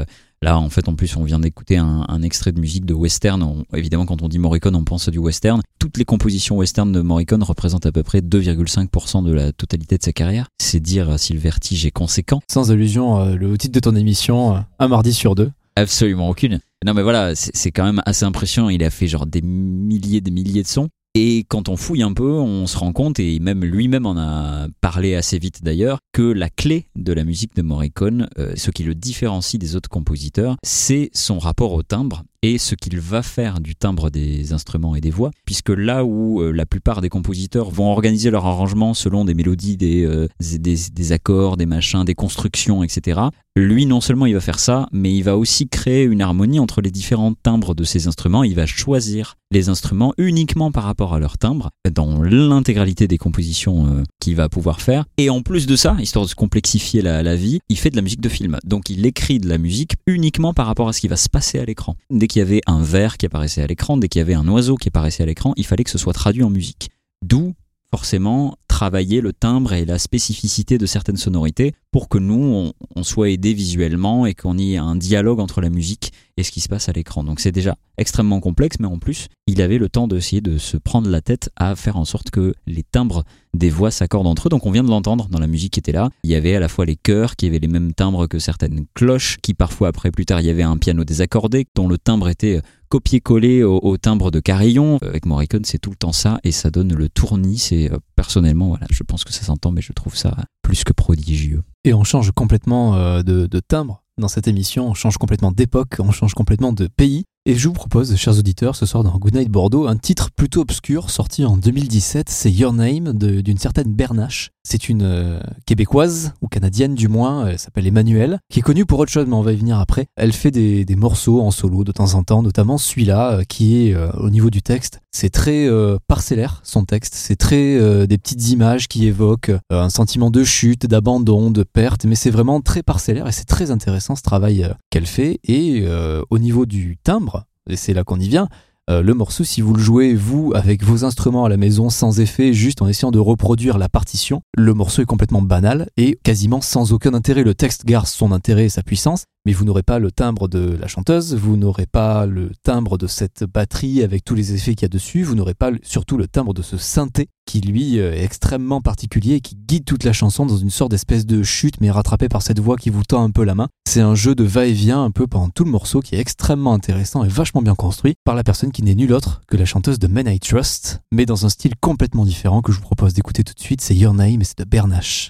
Là, 0.46 0.60
en 0.60 0.70
fait, 0.70 0.88
en 0.88 0.94
plus, 0.94 1.18
on 1.18 1.24
vient 1.24 1.40
d'écouter 1.40 1.78
un, 1.78 2.06
un 2.08 2.22
extrait 2.22 2.52
de 2.52 2.60
musique 2.60 2.86
de 2.86 2.94
western. 2.94 3.42
On- 3.42 3.66
évidemment, 3.76 4.06
quand 4.06 4.22
on 4.22 4.28
dit 4.28 4.38
Morricone, 4.38 4.76
on 4.76 4.84
pense 4.84 5.08
à 5.08 5.12
du 5.12 5.18
western. 5.18 5.60
Toutes 5.80 5.98
les 5.98 6.06
compositions 6.06 6.58
western 6.58 6.92
de 6.92 7.02
Morricone 7.02 7.42
représentent 7.42 7.88
à 7.88 7.92
peu 7.92 8.04
près 8.04 8.20
2,5% 8.22 9.24
de 9.24 9.32
la 9.34 9.52
totalité 9.54 9.98
de 9.98 10.04
sa 10.04 10.14
carrière. 10.14 10.46
C'est 10.62 10.80
dire 10.80 11.20
si 11.20 11.34
le 11.34 11.40
vertige 11.40 11.88
est 11.88 11.92
conséquent. 11.92 12.42
Sans 12.48 12.70
allusion, 12.72 13.20
euh, 13.22 13.36
le 13.36 13.58
titre 13.58 13.74
de 13.74 13.80
ton 13.80 13.96
émission, 13.96 14.56
euh, 14.56 14.60
un 14.78 14.88
mardi 14.88 15.14
sur 15.14 15.34
deux. 15.34 15.50
Absolument 15.76 16.30
aucune. 16.30 16.60
Non 16.86 16.94
mais 16.94 17.02
voilà, 17.02 17.34
c'est 17.34 17.50
c'est 17.56 17.72
quand 17.72 17.84
même 17.84 18.04
assez 18.06 18.24
impressionnant. 18.24 18.70
Il 18.70 18.84
a 18.84 18.92
fait 18.92 19.08
genre 19.08 19.26
des 19.26 19.42
milliers, 19.42 20.22
des 20.22 20.30
milliers 20.30 20.62
de 20.62 20.68
sons. 20.68 20.90
Et 21.18 21.46
quand 21.48 21.70
on 21.70 21.78
fouille 21.78 22.04
un 22.04 22.12
peu, 22.12 22.30
on 22.30 22.68
se 22.68 22.78
rend 22.78 22.92
compte, 22.92 23.22
et 23.22 23.40
même 23.40 23.64
lui-même 23.64 24.06
en 24.06 24.18
a 24.18 24.68
parlé 24.82 25.16
assez 25.16 25.40
vite 25.40 25.64
d'ailleurs, 25.64 26.00
que 26.12 26.22
la 26.22 26.50
clé 26.50 26.88
de 26.98 27.14
la 27.14 27.24
musique 27.24 27.56
de 27.56 27.62
Morricone, 27.62 28.28
euh, 28.38 28.52
ce 28.58 28.70
qui 28.70 28.84
le 28.84 28.96
différencie 28.96 29.58
des 29.58 29.78
autres 29.78 29.90
compositeurs, 29.90 30.58
c'est 30.62 31.10
son 31.14 31.40
rapport 31.40 31.72
au 31.72 31.84
timbre 31.84 32.24
et 32.46 32.60
ce 32.60 32.76
qu'il 32.76 33.00
va 33.00 33.24
faire 33.24 33.60
du 33.60 33.76
timbre 33.76 34.12
des 34.12 34.54
instruments 34.54 34.96
et 34.96 35.02
des 35.02 35.10
voix, 35.10 35.32
puisque 35.46 35.70
là 35.70 36.06
où 36.06 36.42
euh, 36.42 36.52
la 36.52 36.68
plupart 36.68 37.02
des 37.02 37.10
compositeurs 37.10 37.72
vont 37.72 37.90
organiser 37.92 38.30
leur 38.30 38.46
arrangement 38.46 38.94
selon 38.94 39.26
des 39.26 39.34
mélodies, 39.34 39.78
des, 39.78 40.06
euh, 40.06 40.28
des, 40.40 41.12
accords, 41.12 41.58
des 41.58 41.66
machins, 41.66 42.04
des 42.06 42.14
constructions, 42.14 42.84
etc., 42.84 43.20
lui 43.58 43.86
non 43.86 44.02
seulement 44.02 44.26
il 44.26 44.34
va 44.34 44.42
faire 44.42 44.60
ça, 44.60 44.88
mais 44.92 45.16
il 45.16 45.24
va 45.24 45.38
aussi 45.38 45.70
créer 45.70 46.04
une 46.04 46.22
harmonie 46.22 46.60
entre 46.60 46.82
les 46.82 46.92
différents 46.92 47.34
timbres 47.34 47.74
de 47.74 47.86
ces 47.86 48.06
instruments. 48.06 48.44
Il 48.44 48.54
va 48.54 48.66
choisir 48.66 49.36
les 49.50 49.70
instruments 49.70 50.14
uniquement 50.18 50.74
par 50.74 50.84
rapport 50.84 51.14
à 51.14 51.20
leur 51.20 51.38
timbre 51.38 51.70
dans 51.90 52.22
l'intégralité 52.22 53.08
des 53.08 53.18
compositions 53.18 53.88
euh, 53.88 54.04
qu'il 54.20 54.36
va 54.36 54.50
pouvoir 54.50 54.82
faire. 54.82 55.06
Et 55.18 55.30
en 55.30 55.42
plus 55.42 55.68
de 55.68 55.78
ça, 55.78 55.96
histoire 56.00 56.26
de 56.26 56.30
se 56.30 56.36
complexifier 56.36 57.02
la, 57.02 57.24
la 57.24 57.38
vie, 57.38 57.60
il 57.70 57.78
fait 57.78 57.92
de 57.92 57.96
la 57.96 58.02
musique 58.02 58.20
de 58.20 58.28
film. 58.28 58.58
Donc 58.66 58.90
il 58.90 59.06
écrit 59.06 59.40
de 59.40 59.48
la 59.48 59.58
musique 59.58 59.94
uniquement 60.06 60.54
par 60.54 60.66
rapport 60.66 60.90
à 60.90 60.94
ce 60.94 61.00
qui 61.00 61.08
va 61.08 61.16
se 61.16 61.30
passer 61.30 61.58
à 61.58 61.64
l'écran. 61.64 61.96
Dès 62.10 62.28
qu'il 62.36 62.42
y 62.42 62.46
avait 62.46 62.62
un 62.68 62.82
verre 62.82 63.16
qui 63.16 63.26
apparaissait 63.26 63.62
à 63.62 63.68
l'écran, 63.68 63.96
dès 63.96 64.10
qu'il 64.10 64.20
y 64.20 64.22
avait 64.22 64.34
un 64.34 64.46
oiseau 64.50 64.76
qui 64.76 64.90
apparaissait 64.90 65.24
à 65.24 65.26
l'écran, 65.26 65.54
il 65.56 65.66
fallait 65.66 65.86
que 65.86 65.90
ce 65.90 65.98
soit 65.98 66.12
traduit 66.12 66.44
en 66.44 66.50
musique. 66.50 66.90
D'où 67.22 67.54
forcément 67.90 68.58
travailler 68.68 69.22
le 69.22 69.32
timbre 69.32 69.72
et 69.72 69.86
la 69.86 69.98
spécificité 70.00 70.78
de 70.78 70.86
certaines 70.86 71.16
sonorités 71.16 71.72
pour 71.92 72.10
que 72.10 72.18
nous, 72.18 72.44
on, 72.44 72.74
on 72.94 73.04
soit 73.04 73.30
aidés 73.30 73.54
visuellement 73.54 74.26
et 74.26 74.34
qu'on 74.34 74.58
ait 74.58 74.76
un 74.76 74.98
dialogue 74.98 75.40
entre 75.40 75.62
la 75.62 75.70
musique 75.70 76.12
et 76.38 76.44
ce 76.44 76.52
qui 76.52 76.60
se 76.60 76.70
passe 76.70 76.90
à 76.90 76.92
l'écran. 76.92 77.24
Donc 77.24 77.40
c'est 77.40 77.52
déjà 77.52 77.76
extrêmement 77.98 78.40
complexe, 78.40 78.78
mais 78.80 78.88
en 78.88 79.00
plus, 79.00 79.28
il 79.48 79.62
avait 79.62 79.78
le 79.78 79.90
temps 79.90 80.08
d'essayer 80.08 80.42
de 80.42 80.58
se 80.58 80.78
prendre 80.78 81.10
la 81.10 81.22
tête 81.22 81.50
à 81.56 81.76
faire 81.76 81.98
en 81.98 82.06
sorte 82.06 82.30
que 82.30 82.54
les 82.68 82.84
timbres 82.84 83.24
des 83.54 83.70
voix 83.70 83.92
s'accordent 83.92 84.28
entre 84.28 84.48
eux. 84.48 84.50
Donc 84.50 84.66
on 84.66 84.72
vient 84.72 84.84
de 84.84 84.90
l'entendre 84.90 85.30
dans 85.30 85.40
la 85.40 85.48
musique 85.48 85.74
qui 85.74 85.80
était 85.80 85.92
là. 85.92 86.10
Il 86.24 86.30
y 86.30 86.36
avait 86.36 86.56
à 86.56 86.60
la 86.60 86.68
fois 86.68 86.86
les 86.86 86.98
chœurs 86.98 87.36
qui 87.36 87.48
avaient 87.48 87.60
les 87.60 87.68
mêmes 87.68 87.94
timbres 87.94 88.28
que 88.28 88.40
certaines 88.40 88.86
cloches, 88.94 89.38
qui 89.42 89.54
parfois 89.54 89.88
après 89.88 90.12
plus 90.12 90.26
tard 90.26 90.42
il 90.42 90.48
y 90.48 90.50
avait 90.50 90.64
un 90.64 90.78
piano 90.78 91.04
désaccordé 91.06 91.66
dont 91.76 91.88
le 91.88 91.98
timbre 91.98 92.28
était 92.28 92.62
copié-collé 92.90 93.64
au, 93.64 93.80
au 93.82 93.98
timbre 93.98 94.30
de 94.30 94.40
carillon. 94.40 95.00
Euh, 95.04 95.10
Avec 95.10 95.26
Morricone, 95.26 95.64
c'est 95.64 95.80
tout 95.80 95.90
le 95.90 95.96
temps 95.96 96.12
ça 96.12 96.40
et 96.44 96.52
ça 96.52 96.70
donne 96.70 96.94
le 96.94 97.10
tournis. 97.10 97.58
C'est 97.58 97.92
euh, 97.92 97.98
personnellement, 98.16 98.68
voilà, 98.68 98.88
je 98.92 99.04
pense 99.04 99.24
que 99.24 99.34
ça 99.34 99.44
s'entend, 99.44 99.72
mais 99.72 99.82
je 99.82 99.94
trouve 99.94 100.16
ça 100.16 100.36
plus 100.62 100.84
que 100.84 100.94
prodigieux. 100.94 101.64
Et 101.86 101.94
on 101.94 102.04
change 102.04 102.32
complètement 102.32 102.96
euh, 102.96 103.24
de 103.24 103.60
timbre 103.60 104.05
dans 104.18 104.28
cette 104.30 104.48
émission, 104.48 104.88
on 104.88 104.94
change 104.94 105.18
complètement 105.18 105.52
d'époque, 105.52 105.98
on 106.00 106.12
change 106.12 106.34
complètement 106.34 106.72
de 106.72 106.88
pays. 106.88 107.26
Et 107.46 107.56
je 107.56 107.68
vous 107.68 107.74
propose, 107.74 108.16
chers 108.16 108.40
auditeurs, 108.40 108.76
ce 108.76 108.86
soir 108.86 109.04
dans 109.04 109.18
Goodnight 109.18 109.50
Bordeaux, 109.50 109.88
un 109.88 109.98
titre 109.98 110.32
plutôt 110.32 110.62
obscur 110.62 111.10
sorti 111.10 111.44
en 111.46 111.58
2017, 111.58 112.30
c'est 112.30 112.52
Your 112.52 112.74
Name 112.74 113.14
d'une 113.14 113.58
certaine 113.58 113.94
Bernache. 113.94 114.52
C'est 114.68 114.90
une 114.90 115.04
euh, 115.04 115.40
québécoise, 115.66 116.34
ou 116.42 116.48
canadienne 116.48 116.96
du 116.96 117.08
moins, 117.08 117.48
elle 117.48 117.60
s'appelle 117.60 117.88
Emmanuelle, 117.88 118.40
qui 118.50 118.60
est 118.60 118.64
connue 118.64 118.86
pour 118.86 119.00
autre 119.00 119.12
chose, 119.12 119.26
mais 119.28 119.36
on 119.36 119.42
va 119.42 119.54
y 119.54 119.56
venir 119.56 119.80
après. 119.80 120.08
Elle 120.16 120.34
fait 120.34 120.52
des, 120.52 120.86
morceaux 120.96 121.42
en 121.42 121.52
solo 121.52 121.84
de 121.84 121.92
temps 121.92 122.16
en 122.16 122.24
temps, 122.24 122.42
notamment 122.42 122.78
celui-là, 122.78 123.32
euh, 123.32 123.44
qui 123.44 123.88
est 123.88 123.94
euh, 123.94 124.12
au 124.14 124.30
niveau 124.30 124.50
du 124.50 124.62
texte. 124.62 125.00
C'est 125.16 125.30
très 125.30 125.66
euh, 125.66 125.98
parcellaire, 126.10 126.60
son 126.66 126.84
texte. 126.84 127.14
C'est 127.16 127.38
très 127.38 127.78
euh, 127.78 128.06
des 128.06 128.18
petites 128.18 128.50
images 128.50 128.90
qui 128.90 129.08
évoquent 129.08 129.48
euh, 129.48 129.60
un 129.72 129.90
sentiment 129.90 130.30
de 130.30 130.44
chute, 130.44 130.88
d'abandon, 130.88 131.52
de 131.52 131.64
perte, 131.64 132.04
mais 132.04 132.16
c'est 132.16 132.30
vraiment 132.30 132.60
très 132.60 132.84
parcellaire 132.84 133.26
et 133.26 133.32
c'est 133.32 133.46
très 133.46 133.72
intéressant 133.72 134.18
ce 134.18 134.24
travail 134.24 134.66
euh, 134.66 134.74
qu'elle 134.90 135.06
fait. 135.06 135.40
Et 135.46 135.84
euh, 135.86 136.22
au 136.32 136.38
niveau 136.38 136.66
du 136.66 136.98
timbre, 137.02 137.46
et 137.70 137.78
c'est 137.78 137.94
là 137.94 138.04
qu'on 138.04 138.20
y 138.20 138.28
vient, 138.28 138.50
euh, 138.90 139.02
le 139.02 139.16
morceau, 139.16 139.44
si 139.44 139.62
vous 139.62 139.74
le 139.74 139.82
jouez, 139.82 140.14
vous, 140.14 140.52
avec 140.54 140.84
vos 140.84 141.06
instruments 141.06 141.46
à 141.46 141.50
la 141.50 141.58
maison, 141.58 141.90
sans 141.90 142.20
effet, 142.20 142.54
juste 142.54 142.84
en 142.84 142.88
essayant 142.88 143.10
de 143.10 143.18
reproduire 143.18 143.80
la 143.80 143.90
partition, 143.90 144.42
le 144.56 144.76
morceau 144.76 145.02
est 145.02 145.06
complètement 145.06 145.42
banal 145.42 145.90
et 145.98 146.20
quasiment 146.24 146.62
sans 146.62 146.94
aucun 146.94 147.16
intérêt. 147.16 147.44
Le 147.44 147.56
texte 147.56 147.86
garde 147.86 148.06
son 148.06 148.32
intérêt 148.32 148.66
et 148.66 148.70
sa 148.70 148.84
puissance, 148.84 149.26
mais 149.46 149.54
vous 149.54 149.66
n'aurez 149.66 149.84
pas 149.84 150.00
le 150.00 150.12
timbre 150.12 150.48
de 150.48 150.76
la 150.80 150.88
chanteuse, 150.88 151.36
vous 151.36 151.58
n'aurez 151.58 151.86
pas 151.86 152.26
le 152.26 152.52
timbre 152.64 152.98
de 152.98 153.08
cette 153.08 153.44
batterie 153.44 154.04
avec 154.04 154.24
tous 154.24 154.36
les 154.36 154.54
effets 154.54 154.76
qu'il 154.76 154.84
y 154.84 154.86
a 154.86 154.90
dessus, 154.90 155.24
vous 155.24 155.36
n'aurez 155.36 155.54
pas 155.54 155.72
surtout 155.84 156.18
le 156.18 156.28
timbre 156.28 156.54
de 156.54 156.62
ce 156.62 156.78
synthé 156.78 157.30
qui 157.46 157.62
lui 157.62 158.00
euh, 158.00 158.14
est 158.14 158.24
extrêmement 158.24 158.82
particulier 158.82 159.36
et 159.36 159.42
qui 159.42 159.56
guide 159.56 159.86
toute 159.86 160.04
la 160.04 160.14
chanson 160.14 160.46
dans 160.46 160.58
une 160.58 160.70
sorte 160.70 160.92
d'espèce 160.92 161.26
de 161.26 161.44
chute 161.44 161.80
mais 161.80 161.92
rattrapé 161.92 162.28
par 162.28 162.42
cette 162.42 162.60
voix 162.60 162.76
qui 162.76 162.90
vous 162.90 163.04
tend 163.04 163.24
un 163.24 163.30
peu 163.30 163.44
la 163.44 163.56
main. 163.56 163.68
C'est 163.88 164.02
un 164.02 164.16
jeu 164.16 164.36
de 164.36 164.44
va-et-vient 164.44 165.04
un 165.04 165.12
peu 165.12 165.28
pendant 165.28 165.50
tout 165.50 165.64
le 165.64 165.72
morceau 165.72 166.00
qui 166.00 166.16
est 166.16 166.20
extrêmement 166.20 166.74
intéressant 166.74 167.24
et 167.24 167.28
vachement 167.28 167.62
bien 167.62 167.76
construit 167.76 168.16
par 168.24 168.36
la 168.36 168.44
personne 168.44 168.72
qui 168.72 168.84
n'est 168.84 168.96
nulle 168.96 169.14
autre 169.14 169.42
que 169.48 169.58
la 169.58 169.66
chanteuse 169.66 170.00
de 170.00 170.08
Men 170.08 170.28
I 170.28 170.40
Trust, 170.40 171.02
mais 171.12 171.26
dans 171.26 171.46
un 171.46 171.50
style 171.50 171.76
complètement 171.80 172.26
différent 172.26 172.62
que 172.62 172.72
je 172.72 172.78
vous 172.78 172.84
propose 172.84 173.14
d'écouter 173.14 173.44
tout 173.44 173.54
de 173.54 173.62
suite, 173.62 173.82
c'est 173.82 173.96
Your 173.96 174.14
Name 174.14 174.42
et 174.42 174.44
c'est 174.44 174.58
de 174.58 174.64
Bernache. 174.64 175.30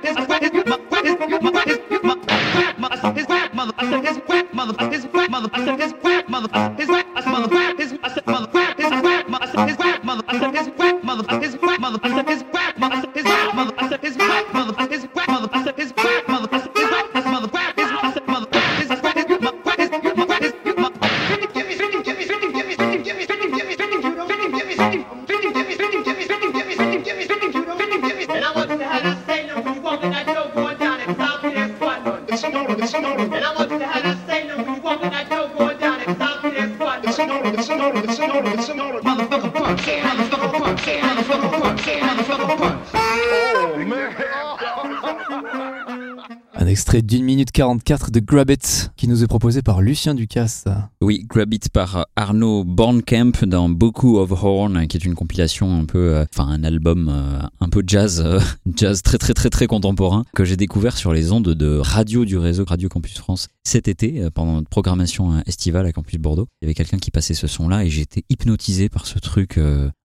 44 47.61 48.09
de 48.09 48.19
Grab 48.19 48.49
It 48.49 48.91
qui 48.97 49.07
nous 49.07 49.23
est 49.23 49.27
proposé 49.27 49.61
par 49.61 49.81
Lucien 49.81 50.15
Ducasse. 50.15 50.65
Oui, 50.99 51.27
Grab 51.29 51.53
It 51.53 51.69
par 51.69 52.07
Arnaud 52.15 52.63
Bornkamp 52.63 53.45
dans 53.45 53.69
Beaucoup 53.69 54.17
of 54.17 54.31
Horn, 54.31 54.87
qui 54.87 54.97
est 54.97 55.05
une 55.05 55.13
compilation 55.13 55.79
un 55.79 55.85
peu, 55.85 56.15
euh, 56.15 56.25
enfin 56.33 56.49
un 56.49 56.63
album 56.63 57.07
euh, 57.07 57.39
un 57.59 57.69
peu 57.69 57.83
jazz, 57.85 58.19
euh, 58.25 58.39
jazz 58.75 59.03
très 59.03 59.19
très 59.19 59.35
très 59.35 59.51
très 59.51 59.67
contemporain, 59.67 60.25
que 60.33 60.43
j'ai 60.43 60.57
découvert 60.57 60.97
sur 60.97 61.13
les 61.13 61.31
ondes 61.31 61.49
de 61.49 61.77
radio 61.77 62.25
du 62.25 62.35
réseau 62.39 62.65
Radio 62.65 62.89
Campus 62.89 63.19
France 63.19 63.47
cet 63.63 63.87
été, 63.87 64.27
pendant 64.33 64.53
notre 64.53 64.69
programmation 64.69 65.43
estivale 65.45 65.85
à 65.85 65.91
Campus 65.91 66.17
Bordeaux. 66.17 66.47
Il 66.63 66.65
y 66.65 66.67
avait 66.67 66.73
quelqu'un 66.73 66.97
qui 66.97 67.11
passait 67.11 67.35
ce 67.35 67.45
son-là 67.45 67.85
et 67.85 67.91
j'étais 67.91 68.23
hypnotisé 68.31 68.89
par 68.89 69.05
ce 69.05 69.19
truc 69.19 69.59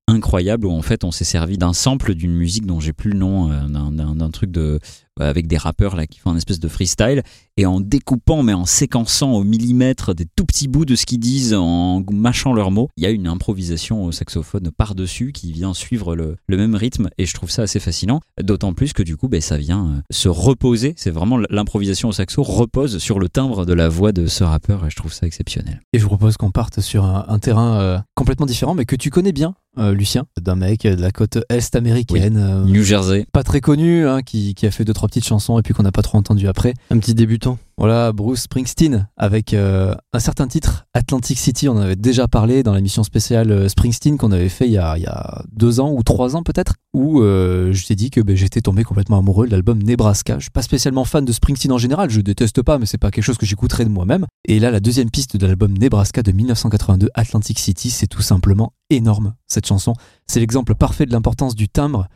incroyable 0.09 0.67
où 0.67 0.73
en 0.73 0.83
fait 0.83 1.05
on 1.05 1.11
s'est 1.11 1.25
servi 1.25 1.59
d'un 1.59 1.73
sample 1.73 2.15
d'une 2.15 2.33
musique 2.33 2.67
dont 2.67 2.81
j'ai 2.81 2.93
plus 2.93 3.11
le 3.11 3.19
nom, 3.19 3.49
d'un 3.49 4.31
truc 4.31 4.51
de 4.51 4.79
avec 5.19 5.47
des 5.47 5.57
rappeurs 5.57 5.97
là 5.97 6.07
qui 6.07 6.19
font 6.19 6.31
un 6.31 6.37
espèce 6.37 6.61
de 6.61 6.69
freestyle. 6.69 7.23
Et 7.57 7.65
en 7.65 7.81
découpant 7.81 8.43
mais 8.43 8.53
en 8.53 8.67
séquençant 8.67 9.33
au 9.33 9.43
millimètre 9.43 10.15
des 10.15 10.27
tout 10.37 10.45
petits 10.45 10.69
bouts 10.69 10.85
de 10.85 10.95
ce 10.95 11.07
qu'ils 11.07 11.21
disent 11.21 11.55
en 11.55 12.05
mâchant 12.13 12.53
leurs 12.53 12.71
mots 12.71 12.91
il 12.99 13.03
y 13.03 13.07
a 13.07 13.11
une 13.11 13.27
improvisation 13.27 14.05
au 14.05 14.13
saxophone 14.13 14.71
par 14.77 14.95
dessus 14.95 15.33
qui 15.33 15.53
vient 15.53 15.73
suivre 15.73 16.15
le, 16.15 16.37
même 16.49 16.75
rythme. 16.75 17.09
Et 17.17 17.25
je 17.25 17.35
trouve 17.35 17.51
ça 17.51 17.63
assez 17.63 17.81
fascinant. 17.81 18.21
D'autant 18.43 18.75
plus 18.75 18.93
que 18.93 19.03
du 19.03 19.17
coup 19.17 19.29
ben, 19.29 19.41
ça 19.41 19.57
vient 19.57 19.87
euh, 19.87 20.01
se 20.11 20.29
reposer. 20.29 20.93
C'est 20.97 21.11
vraiment 21.11 21.39
l'improvisation 21.49 22.11
au 22.11 22.13
saxo 22.13 22.43
repose 22.43 22.99
sur 22.99 23.19
le 23.19 23.29
timbre 23.29 23.65
de 23.65 23.73
la 23.73 23.89
voix 23.89 24.13
de 24.13 24.27
ce 24.27 24.45
rappeur 24.45 24.85
et 24.85 24.91
je 24.91 24.97
trouve 24.97 25.13
ça 25.13 25.27
exceptionnel. 25.27 25.81
Et 25.95 25.99
je 25.99 26.03
vous 26.03 26.11
propose 26.11 26.37
qu'on 26.37 26.51
parte 26.51 26.81
sur 26.81 27.05
un, 27.05 27.25
un 27.29 27.39
terrain 27.39 27.81
euh, 27.81 27.99
complètement 28.15 28.47
différent 28.47 28.75
mais 28.75 28.85
que 28.85 28.97
tu 28.97 29.09
connais 29.09 29.33
bien 29.33 29.55
euh, 29.79 29.93
Lucien, 29.93 30.27
d'un 30.41 30.57
mec 30.57 30.83
de 30.83 31.01
la 31.01 31.11
côte 31.11 31.39
est 31.49 31.77
américaine, 31.77 32.37
oui. 32.37 32.43
euh, 32.43 32.65
New 32.65 32.83
Jersey, 32.83 33.27
pas 33.33 33.43
très 33.43 33.61
connu, 33.61 34.07
hein, 34.07 34.23
qui, 34.23 34.55
qui, 34.55 34.67
a 34.67 34.71
fait 34.71 34.85
deux 34.85 34.93
trois 34.93 35.09
petites 35.09 35.27
chansons 35.27 35.59
et 35.59 35.63
puis 35.63 35.75
qu'on 35.75 35.83
n'a 35.83 35.93
pas 35.93 36.03
trop 36.03 36.19
entendu 36.19 36.49
après. 36.49 36.75
Un 36.91 36.99
petit 36.99 37.15
débutant. 37.15 37.59
Voilà, 37.79 38.13
Bruce 38.13 38.43
Springsteen 38.43 39.07
avec 39.19 39.53
euh, 39.53 39.95
un 40.15 40.19
certain 40.19 40.49
titre, 40.49 40.87
Atlantic 40.95 41.39
City. 41.39 41.69
On 41.69 41.73
en 41.73 41.81
avait 41.81 41.95
déjà 41.95 42.27
parlé 42.27 42.63
dans 42.63 42.73
la 42.73 42.81
mission 42.81 43.05
spéciale 43.05 43.51
euh, 43.51 43.69
Springsteen 43.69 44.17
qu'on 44.17 44.33
avait 44.33 44.49
fait 44.49 44.67
il 44.67 44.73
y, 44.73 44.79
a, 44.79 45.45
deux 45.53 45.79
ans 45.79 45.93
ou 45.93 46.03
trois 46.03 46.37
ans 46.37 46.43
peut-être, 46.43 46.77
où 46.95 47.21
euh, 47.21 47.75
je 47.75 47.87
t'ai 47.87 47.95
dit 47.95 48.09
que 48.09 48.23
ben, 48.23 48.35
j'étais 48.35 48.63
tombé 48.63 48.83
complètement 48.83 49.19
amoureux 49.19 49.47
de 49.47 49.53
l'album 49.53 49.83
Nebraska. 49.83 50.37
Je 50.39 50.45
suis 50.45 50.51
pas 50.51 50.63
spécialement 50.63 51.05
fan 51.05 51.27
de 51.27 51.33
Springsteen 51.33 51.71
en 51.71 51.77
général, 51.77 52.09
je 52.09 52.23
déteste 52.23 52.63
pas, 52.63 52.79
mais 52.79 52.87
c'est 52.87 52.97
pas 52.97 53.11
quelque 53.11 53.25
chose 53.25 53.37
que 53.37 53.45
j'écouterais 53.45 53.85
de 53.85 53.91
moi-même. 53.91 54.25
Et 54.49 54.59
là, 54.59 54.71
la 54.71 54.81
deuxième 54.81 55.11
piste 55.11 55.37
de 55.37 55.47
l'album 55.47 55.77
Nebraska 55.77 56.23
de 56.23 56.33
1982, 56.33 57.11
Atlantic 57.13 57.59
City, 57.59 57.91
c'est 57.91 58.07
tout 58.07 58.23
simplement 58.23 58.73
énorme 58.89 59.35
cette 59.49 59.67
chanson. 59.67 59.93
C'est 60.27 60.41
l'exemple 60.41 60.75
parfait 60.77 61.05
de 61.05 61.13
l'importance 61.13 61.55
du 61.55 61.69
timbre 61.69 62.09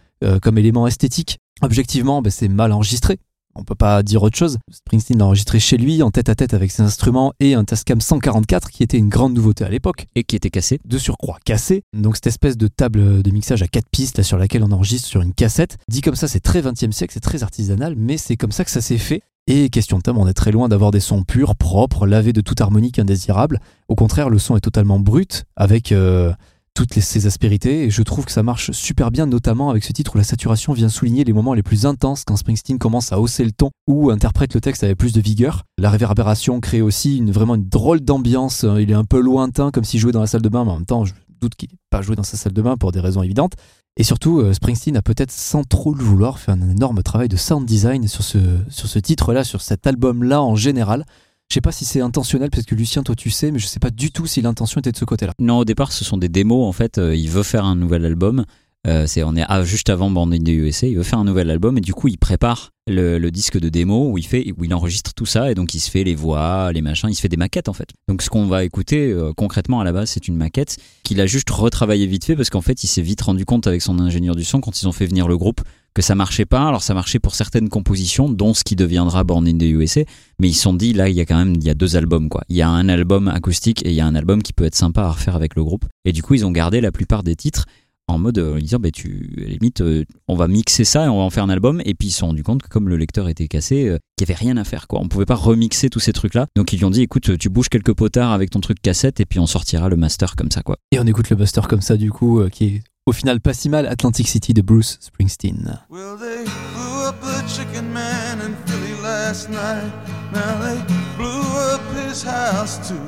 comme 0.43 0.59
élément 0.59 0.87
esthétique. 0.87 1.39
Objectivement, 1.63 2.21
ben, 2.21 2.31
c'est 2.31 2.49
mal 2.49 2.73
enregistré. 2.73 3.19
On 3.55 3.65
peut 3.65 3.75
pas 3.75 4.03
dire 4.03 4.23
autre 4.23 4.37
chose. 4.37 4.59
Springsteen 4.71 5.19
l'a 5.19 5.27
enregistré 5.27 5.59
chez 5.59 5.77
lui, 5.77 6.03
en 6.03 6.11
tête 6.11 6.29
à 6.29 6.35
tête 6.35 6.55
avec 6.55 6.71
ses 6.71 6.83
instruments 6.83 7.33
et 7.41 7.55
un 7.55 7.65
Tascam 7.65 8.01
144 8.01 8.71
qui 8.71 8.83
était 8.83 8.97
une 8.97 9.09
grande 9.09 9.35
nouveauté 9.35 9.65
à 9.65 9.69
l'époque. 9.69 10.07
Et 10.15 10.25
qui 10.25 10.37
était 10.37 10.51
cassé. 10.51 10.79
De 10.85 10.99
surcroît 10.99 11.39
cassé. 11.45 11.83
Donc 11.93 12.17
cette 12.17 12.29
espèce 12.29 12.57
de 12.57 12.69
table 12.69 13.23
de 13.23 13.31
mixage 13.31 13.63
à 13.63 13.69
quatre 13.69 13.89
pistes 13.91 14.19
là, 14.19 14.25
sur 14.25 14.39
laquelle 14.39 14.63
on 14.63 14.73
enregistre 14.73 15.09
sur 15.09 15.23
une 15.23 15.35
cassette. 15.35 15.79
Dit 15.89 16.01
comme 16.01 16.17
ça, 16.17 16.29
c'est 16.29 16.41
très 16.41 16.63
20e 16.63 16.93
siècle, 16.93 17.13
c'est 17.13 17.21
très 17.21 17.43
artisanal, 17.43 17.95
mais 17.97 18.17
c'est 18.17 18.37
comme 18.37 18.53
ça 18.53 18.65
que 18.65 18.71
ça 18.71 18.81
s'est 18.81 18.99
fait. 18.99 19.23
Et 19.47 19.69
question 19.69 19.99
de 19.99 20.03
thème, 20.03 20.19
on 20.19 20.29
est 20.29 20.35
très 20.35 20.53
loin 20.53 20.69
d'avoir 20.69 20.93
des 20.93 21.01
sons 21.01 21.25
purs, 21.25 21.57
propres, 21.57 22.07
lavés 22.07 22.33
de 22.33 22.41
toute 22.41 22.61
harmonique 22.61 22.99
indésirable. 22.99 23.59
Au 23.89 23.97
contraire, 23.97 24.31
le 24.31 24.39
son 24.39 24.57
est 24.57 24.61
totalement 24.61 25.01
brut, 25.01 25.45
avec 25.57 25.91
euh, 25.91 26.33
toutes 26.81 26.95
les, 26.95 27.03
ces 27.03 27.27
aspérités 27.27 27.83
et 27.85 27.91
je 27.91 28.03
trouve 28.03 28.25
que 28.25 28.33
ça 28.33 28.43
marche 28.43 28.71
super 28.71 29.11
bien 29.11 29.27
notamment 29.27 29.69
avec 29.69 29.85
ce 29.85 29.93
titre 29.93 30.15
où 30.15 30.19
la 30.19 30.25
saturation 30.25 30.73
vient 30.73 30.89
souligner 30.89 31.25
les 31.25 31.35
moments 31.35 31.53
les 31.53 31.63
plus 31.63 31.85
intenses 31.85 32.25
quand 32.25 32.37
Springsteen 32.37 32.79
commence 32.79 33.13
à 33.13 33.21
hausser 33.21 33.45
le 33.45 33.53
ton 33.53 33.69
ou 33.87 34.09
interprète 34.09 34.55
le 34.55 34.63
texte 34.63 34.83
avec 34.83 34.97
plus 34.97 35.13
de 35.13 35.21
vigueur. 35.21 35.65
La 35.77 35.91
réverbération 35.91 36.59
crée 36.59 36.81
aussi 36.81 37.19
une, 37.19 37.33
vraiment 37.33 37.57
une 37.57 37.69
drôle 37.69 38.01
d'ambiance, 38.01 38.65
il 38.79 38.91
est 38.91 38.95
un 38.95 39.05
peu 39.05 39.21
lointain 39.21 39.71
comme 39.71 39.85
s'il 39.85 40.01
jouait 40.01 40.13
dans 40.13 40.23
la 40.23 40.27
salle 40.27 40.41
de 40.41 40.49
bain 40.49 40.65
mais 40.65 40.71
en 40.71 40.77
même 40.77 40.87
temps 40.87 41.05
je 41.05 41.13
doute 41.39 41.55
qu'il 41.55 41.69
n'ait 41.69 41.77
pas 41.91 42.01
joué 42.01 42.17
dans 42.17 42.23
sa 42.23 42.39
salle 42.39 42.55
de 42.55 42.63
bain 42.63 42.79
pour 42.79 42.93
des 42.93 43.01
raisons 43.01 43.23
évidentes. 43.23 43.57
Et 43.99 44.03
surtout, 44.03 44.43
Springsteen 44.55 44.97
a 44.97 45.03
peut-être 45.03 45.33
sans 45.33 45.65
trop 45.65 45.93
le 45.93 46.03
vouloir 46.03 46.39
fait 46.39 46.53
un 46.53 46.71
énorme 46.71 47.03
travail 47.03 47.29
de 47.29 47.37
sound 47.37 47.67
design 47.67 48.09
sur 48.09 48.25
ce, 48.25 48.39
sur 48.71 48.89
ce 48.89 48.99
titre-là, 48.99 49.45
sur 49.45 49.61
cet 49.61 49.87
album-là 49.87 50.41
en 50.41 50.57
général. 50.57 51.05
Je 51.51 51.55
sais 51.55 51.61
pas 51.61 51.73
si 51.73 51.85
c'est 51.85 52.01
intentionnel, 52.01 52.49
parce 52.49 52.65
que 52.65 52.77
Lucien, 52.77 53.03
toi 53.03 53.17
tu 53.17 53.29
sais, 53.29 53.51
mais 53.51 53.59
je 53.59 53.67
sais 53.67 53.81
pas 53.81 53.91
du 53.91 54.13
tout 54.13 54.25
si 54.27 54.41
l'intention 54.41 54.79
était 54.79 54.93
de 54.93 54.97
ce 54.97 55.05
côté-là. 55.05 55.33
Non, 55.41 55.59
au 55.59 55.65
départ, 55.65 55.91
ce 55.91 56.05
sont 56.05 56.17
des 56.17 56.29
démos. 56.29 56.69
En 56.69 56.71
fait, 56.71 56.99
euh, 56.99 57.17
il 57.17 57.29
veut 57.29 57.43
faire 57.43 57.65
un 57.65 57.75
nouvel 57.75 58.05
album. 58.05 58.45
Euh, 58.87 59.07
c'est 59.09 59.25
on 59.25 59.35
est 59.35 59.45
juste 59.65 59.91
avant 59.91 60.11
Born 60.11 60.33
in 60.33 60.47
USA. 60.47 60.87
Il 60.87 60.97
veut 60.97 61.03
faire 61.03 61.19
un 61.19 61.25
nouvel 61.25 61.51
album 61.51 61.77
et 61.77 61.81
du 61.81 61.93
coup, 61.93 62.07
il 62.07 62.19
prépare 62.19 62.71
le, 62.87 63.19
le, 63.19 63.31
disque 63.33 63.59
de 63.59 63.69
démo 63.69 64.11
où 64.13 64.17
il 64.17 64.25
fait, 64.25 64.53
où 64.57 64.65
il 64.65 64.73
enregistre 64.73 65.13
tout 65.13 65.27
ça 65.27 65.51
et 65.51 65.55
donc 65.55 65.75
il 65.75 65.81
se 65.81 65.91
fait 65.91 66.03
les 66.03 66.15
voix, 66.15 66.73
les 66.73 66.81
machins, 66.81 67.11
il 67.11 67.15
se 67.15 67.21
fait 67.21 67.29
des 67.29 67.37
maquettes 67.37 67.69
en 67.69 67.75
fait. 67.75 67.91
Donc 68.09 68.23
ce 68.23 68.31
qu'on 68.31 68.47
va 68.47 68.65
écouter 68.65 69.11
euh, 69.13 69.33
concrètement 69.37 69.81
à 69.81 69.85
la 69.85 69.93
base, 69.93 70.11
c'est 70.11 70.29
une 70.29 70.37
maquette 70.37 70.79
qu'il 71.03 71.21
a 71.21 71.27
juste 71.27 71.51
retravaillé 71.51 72.07
vite 72.07 72.25
fait 72.25 72.37
parce 72.37 72.49
qu'en 72.49 72.63
fait, 72.63 72.83
il 72.83 72.87
s'est 72.87 73.03
vite 73.03 73.21
rendu 73.21 73.45
compte 73.45 73.67
avec 73.67 73.83
son 73.83 73.99
ingénieur 73.99 74.35
du 74.35 74.45
son 74.45 74.61
quand 74.61 74.81
ils 74.81 74.89
ont 74.89 74.93
fait 74.93 75.07
venir 75.07 75.29
le 75.29 75.37
groupe 75.37 75.61
que 75.95 76.03
ça 76.03 76.15
marchait 76.15 76.47
pas. 76.47 76.67
Alors 76.67 76.83
ça 76.83 76.95
marchait 76.95 77.19
pour 77.19 77.35
certaines 77.35 77.69
compositions, 77.69 78.29
dont 78.29 78.55
ce 78.55 78.65
qui 78.65 78.77
deviendra 78.77 79.25
Born 79.25 79.47
in 79.47 79.59
the 79.59 79.65
USA, 79.65 80.03
mais 80.39 80.49
ils 80.49 80.55
se 80.55 80.63
sont 80.63 80.75
dit 80.75 80.93
là 80.93 81.09
il 81.09 81.15
y 81.15 81.21
a 81.21 81.27
quand 81.27 81.39
même 81.39 81.55
il 81.55 81.65
y 81.65 81.71
a 81.71 81.75
deux 81.75 81.97
albums 81.97 82.29
quoi. 82.29 82.43
Il 82.49 82.57
y 82.57 82.63
a 82.63 82.69
un 82.69 82.89
album 82.89 83.29
acoustique 83.29 83.85
et 83.85 83.91
il 83.91 83.95
y 83.95 84.01
a 84.01 84.07
un 84.07 84.15
album 84.15 84.43
qui 84.43 84.53
peut 84.53 84.65
être 84.65 84.75
sympa 84.75 85.03
à 85.03 85.11
refaire 85.11 85.37
avec 85.37 85.55
le 85.55 85.65
groupe. 85.65 85.87
Et 86.05 86.13
du 86.13 86.23
coup 86.23 86.35
ils 86.35 86.45
ont 86.45 86.53
gardé 86.53 86.81
la 86.81 86.93
plupart 86.93 87.23
des 87.23 87.37
titres 87.37 87.67
en 88.11 88.19
mode 88.19 88.39
euh, 88.39 88.61
disant 88.61 88.79
bah, 88.79 88.91
tu 88.91 89.31
limite 89.37 89.81
euh, 89.81 90.05
on 90.29 90.35
va 90.35 90.49
mixer 90.49 90.85
ça 90.85 91.07
et 91.07 91.09
on 91.09 91.19
va 91.19 91.23
en 91.23 91.31
faire 91.31 91.45
un 91.45 91.49
album 91.49 91.81
et 91.85 91.95
puis 91.95 92.09
ils 92.09 92.11
se 92.11 92.19
sont 92.19 92.27
rendu 92.27 92.43
compte 92.43 92.63
que 92.63 92.69
comme 92.69 92.89
le 92.89 92.97
lecteur 92.97 93.29
était 93.29 93.49
cassé 93.49 93.89
euh, 93.89 93.99
qu'il 94.17 94.29
y 94.29 94.33
avait 94.33 94.39
rien 94.39 94.57
à 94.57 94.65
faire 94.65 94.89
quoi 94.89 95.01
on 95.01 95.09
pouvait 95.09 95.27
pas 95.27 95.37
remixer 95.37 95.91
tous 95.91 96.01
ces 96.01 96.13
trucs 96.13 96.35
là 96.35 96.47
donc 96.57 96.73
ils 96.73 96.79
lui 96.79 96.85
ont 96.85 96.91
dit 96.91 97.03
écoute 97.03 97.39
tu 97.39 97.49
bouges 97.49 97.69
quelques 97.69 97.95
potards 97.95 98.33
avec 98.33 98.51
ton 98.51 98.61
truc 98.61 98.81
cassette 98.83 99.21
et 99.21 99.27
puis 99.27 99.39
on 99.39 99.47
sortira 99.47 99.89
le 99.89 99.97
master 99.97 100.37
comme 100.37 100.51
ça 100.51 100.63
quoi 100.63 100.77
et 100.93 100.99
on 100.99 101.07
écoute 101.07 101.31
le 101.31 101.37
master 101.37 101.69
comme 101.69 101.81
ça 101.81 101.97
du 101.97 102.11
coup 102.11 102.43
qui 102.51 102.65
est 102.65 102.83
au 103.07 103.13
final 103.13 103.41
pas 103.41 103.55
si 103.55 103.69
mal 103.69 103.87
Atlantic 103.87 104.29
City 104.29 104.53
de 104.53 104.63
Bruce 104.63 104.99
Springsteen. 105.01 105.79
Well, 105.89 106.17
they 106.17 106.45
blew 106.45 107.09
up 107.09 107.21
the 107.21 107.43
chicken 107.49 107.93
man 107.93 108.41
in 108.41 108.55
Philly 108.67 109.01
last 109.03 109.49
night. 109.49 109.93
Now 110.33 110.59
they 110.61 110.79
blew 111.17 111.43
up 111.73 111.81
his 112.07 112.23
house 112.23 112.79
too. 112.89 113.01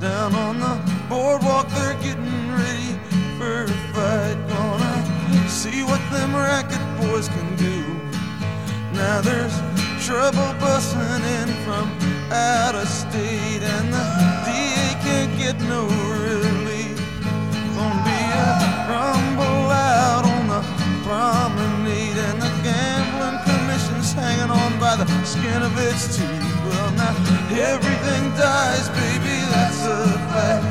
Down 0.00 0.34
on 0.34 0.58
the 0.58 0.78
boardwalk 1.08 1.68
they're 1.68 1.94
getting 2.02 2.52
ready 2.52 2.98
for 3.38 3.64
a 3.64 3.68
fight. 3.94 4.36
Gonna 4.48 5.48
see 5.48 5.82
what 5.82 6.00
them 6.10 6.34
racket 6.34 6.80
boys 7.00 7.28
can 7.28 7.56
do. 7.56 7.84
Now 8.92 9.20
there's 9.20 9.54
trouble 10.04 10.54
busting 10.58 11.24
in 11.38 11.48
from 11.64 11.88
out 12.32 12.74
of 12.74 12.88
state, 12.88 13.62
and 13.62 13.92
the 13.92 14.04
DA 14.44 14.96
can't 15.04 15.38
get 15.38 15.60
no 15.68 15.86
a 18.90 18.98
rumble 18.98 19.70
out 19.70 20.24
on 20.24 20.48
the 20.48 20.60
promenade, 21.06 22.18
and 22.28 22.42
the 22.42 22.50
gambling 22.62 23.38
commission's 23.46 24.12
hanging 24.12 24.50
on 24.50 24.78
by 24.78 24.96
the 24.96 25.06
skin 25.24 25.62
of 25.62 25.74
its 25.78 26.16
teeth. 26.16 26.54
Well, 26.66 26.90
now 26.92 27.14
everything 27.72 28.22
dies, 28.36 28.88
baby, 29.00 29.36
that's 29.52 29.82
a 29.86 30.06
fact. 30.32 30.66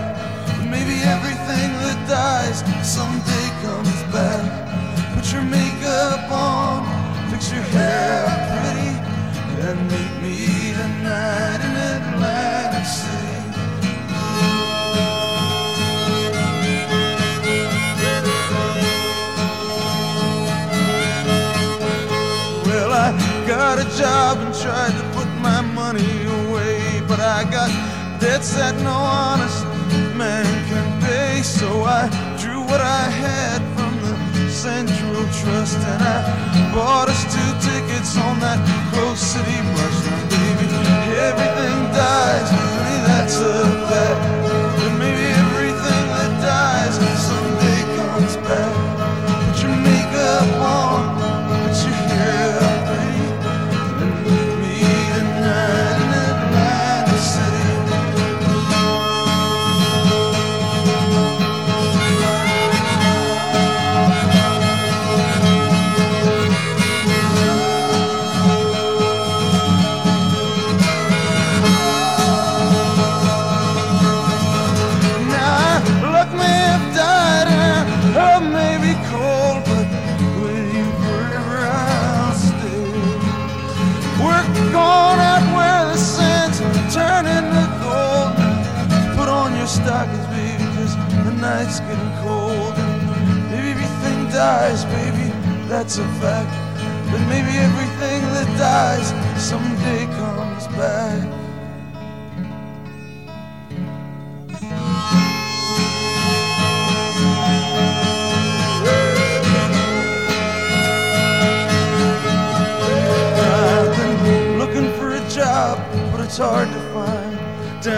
Maybe 0.66 1.02
everything 1.16 1.70
that 1.84 2.00
dies 2.08 2.60
someday 2.86 3.48
comes 3.64 4.00
back. 4.14 4.44
Put 5.16 5.32
your 5.34 5.44
makeup 5.44 6.32
on, 6.32 6.86
fix 7.32 7.52
your 7.52 7.64
hair 7.76 8.28
pretty, 8.52 8.94
and 9.66 9.80
meet 9.92 10.14
me 10.24 10.38
tonight 10.74 11.62
in 11.68 11.74
Atlantic 11.96 12.86
City. 12.86 13.30
Got 23.60 23.78
a 23.78 23.98
job 23.98 24.38
and 24.38 24.56
tried 24.56 24.96
to 24.96 25.04
put 25.12 25.28
my 25.44 25.60
money 25.60 26.16
away, 26.40 27.04
but 27.10 27.20
I 27.20 27.44
got 27.44 27.70
debts 28.22 28.56
that 28.56 28.74
no 28.88 28.96
honest 28.96 29.66
man 30.16 30.48
can 30.70 30.88
pay. 31.04 31.42
So 31.44 31.68
I 31.84 32.08
drew 32.40 32.62
what 32.72 32.80
I 32.80 33.04
had 33.26 33.60
from 33.76 33.94
the 34.06 34.16
Central 34.50 35.24
Trust 35.42 35.80
and 35.92 36.02
I 36.16 36.20
bought 36.74 37.10
us 37.14 37.22
two 37.36 37.52
tickets 37.68 38.16
on 38.16 38.40
that 38.40 38.60
close 38.94 39.20
City 39.20 39.60
bus. 39.76 39.98
Now, 40.08 40.24
baby, 40.32 40.66
everything 41.28 41.78
dies, 41.92 42.50
honey, 42.56 43.00
that's 43.12 43.38
a 43.44 43.60
fact. 43.90 44.20
But 44.80 44.94
maybe 45.04 45.26
everything 45.44 46.04
that 46.16 46.32
dies 46.48 46.96
someday 47.28 47.82
comes 48.00 48.36
back. 48.48 48.72
Put 49.44 49.58
your 49.64 49.76
makeup 49.84 50.48
on, 50.64 50.88
put 50.88 50.89
dies, 94.50 94.84
baby, 94.86 95.30
that's 95.68 96.00
a 96.00 96.08
fact. 96.22 96.52
But 97.12 97.22
maybe 97.34 97.54
everything 97.68 98.22
that 98.36 98.48
dies 98.58 99.10
someday 99.40 100.06
comes 100.18 100.66
back. 100.70 101.22
I've 113.54 114.58
looking 114.58 114.92
for 114.98 115.14
a 115.14 115.30
job, 115.30 115.78
but 116.12 116.22
it's 116.22 116.38
hard 116.38 116.70
to. 116.70 116.89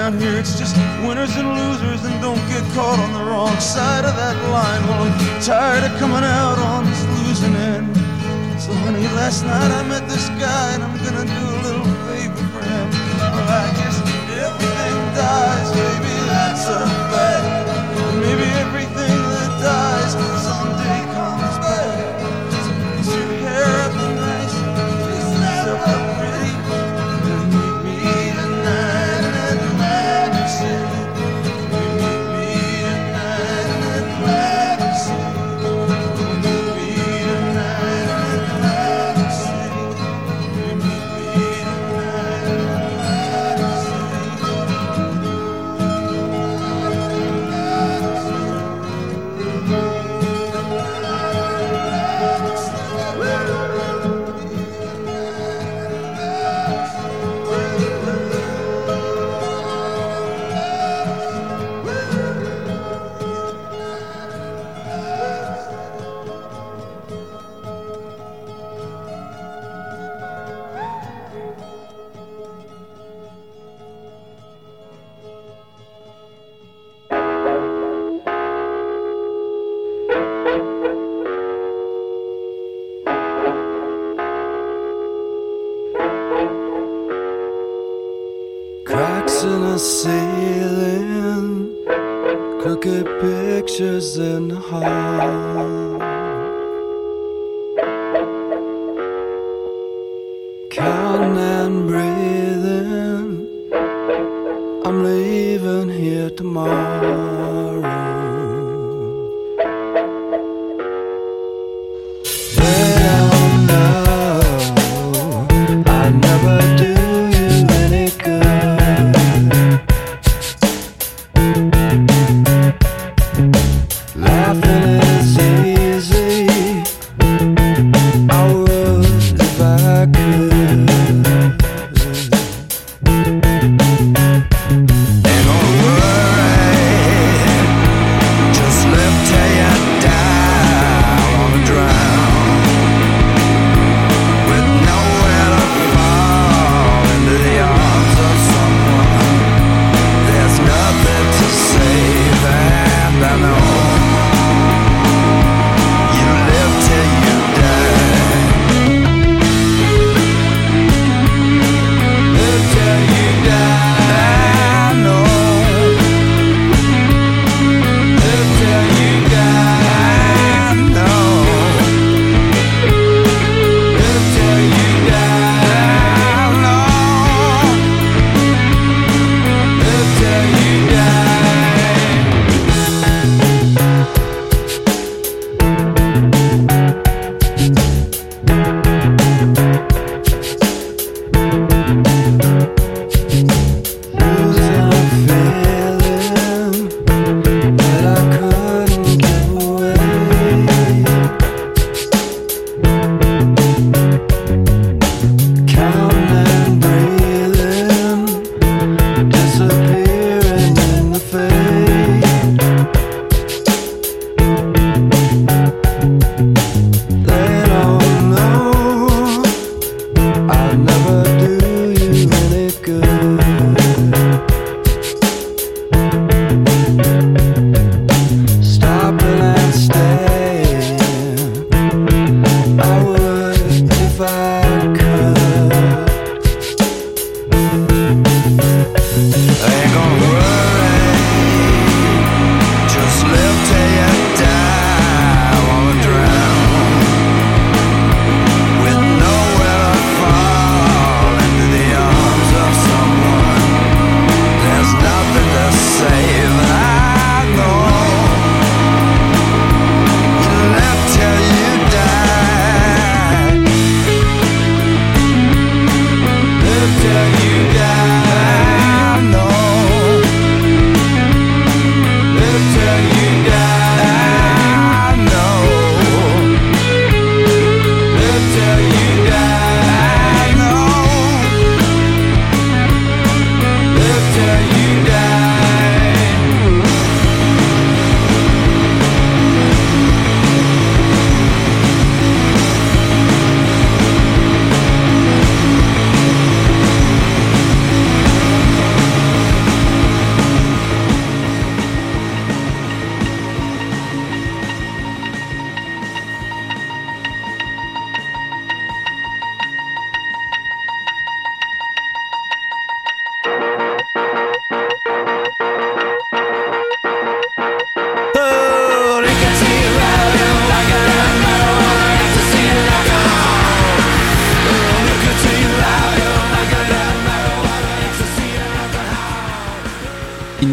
Down 0.01 0.19
here, 0.19 0.33
it's 0.33 0.57
just 0.57 0.75
winners 1.05 1.37
and 1.37 1.47
losers, 1.47 2.03
and 2.03 2.19
don't 2.23 2.41
get 2.49 2.63
caught 2.73 2.97
on 2.97 3.13
the 3.13 3.23
wrong 3.29 3.55
side 3.59 4.03
of 4.03 4.15
that 4.15 4.35
line. 4.49 4.81
Well, 4.87 5.03
I'm 5.03 5.41
tired 5.43 5.83
of 5.83 5.95
coming 5.99 6.23
out 6.23 6.57
on 6.57 6.85
this 6.89 7.05
losing 7.21 7.55
end. 7.55 7.95
So, 8.59 8.73
honey, 8.81 9.05
last 9.13 9.45
night 9.45 9.69
I 9.69 9.83
met 9.87 10.09
this 10.09 10.27
guy, 10.41 10.73
and 10.73 10.81
I'm 10.81 10.97
gonna 11.05 11.23
do 11.23 11.43
a 11.53 11.59
little 11.61 11.80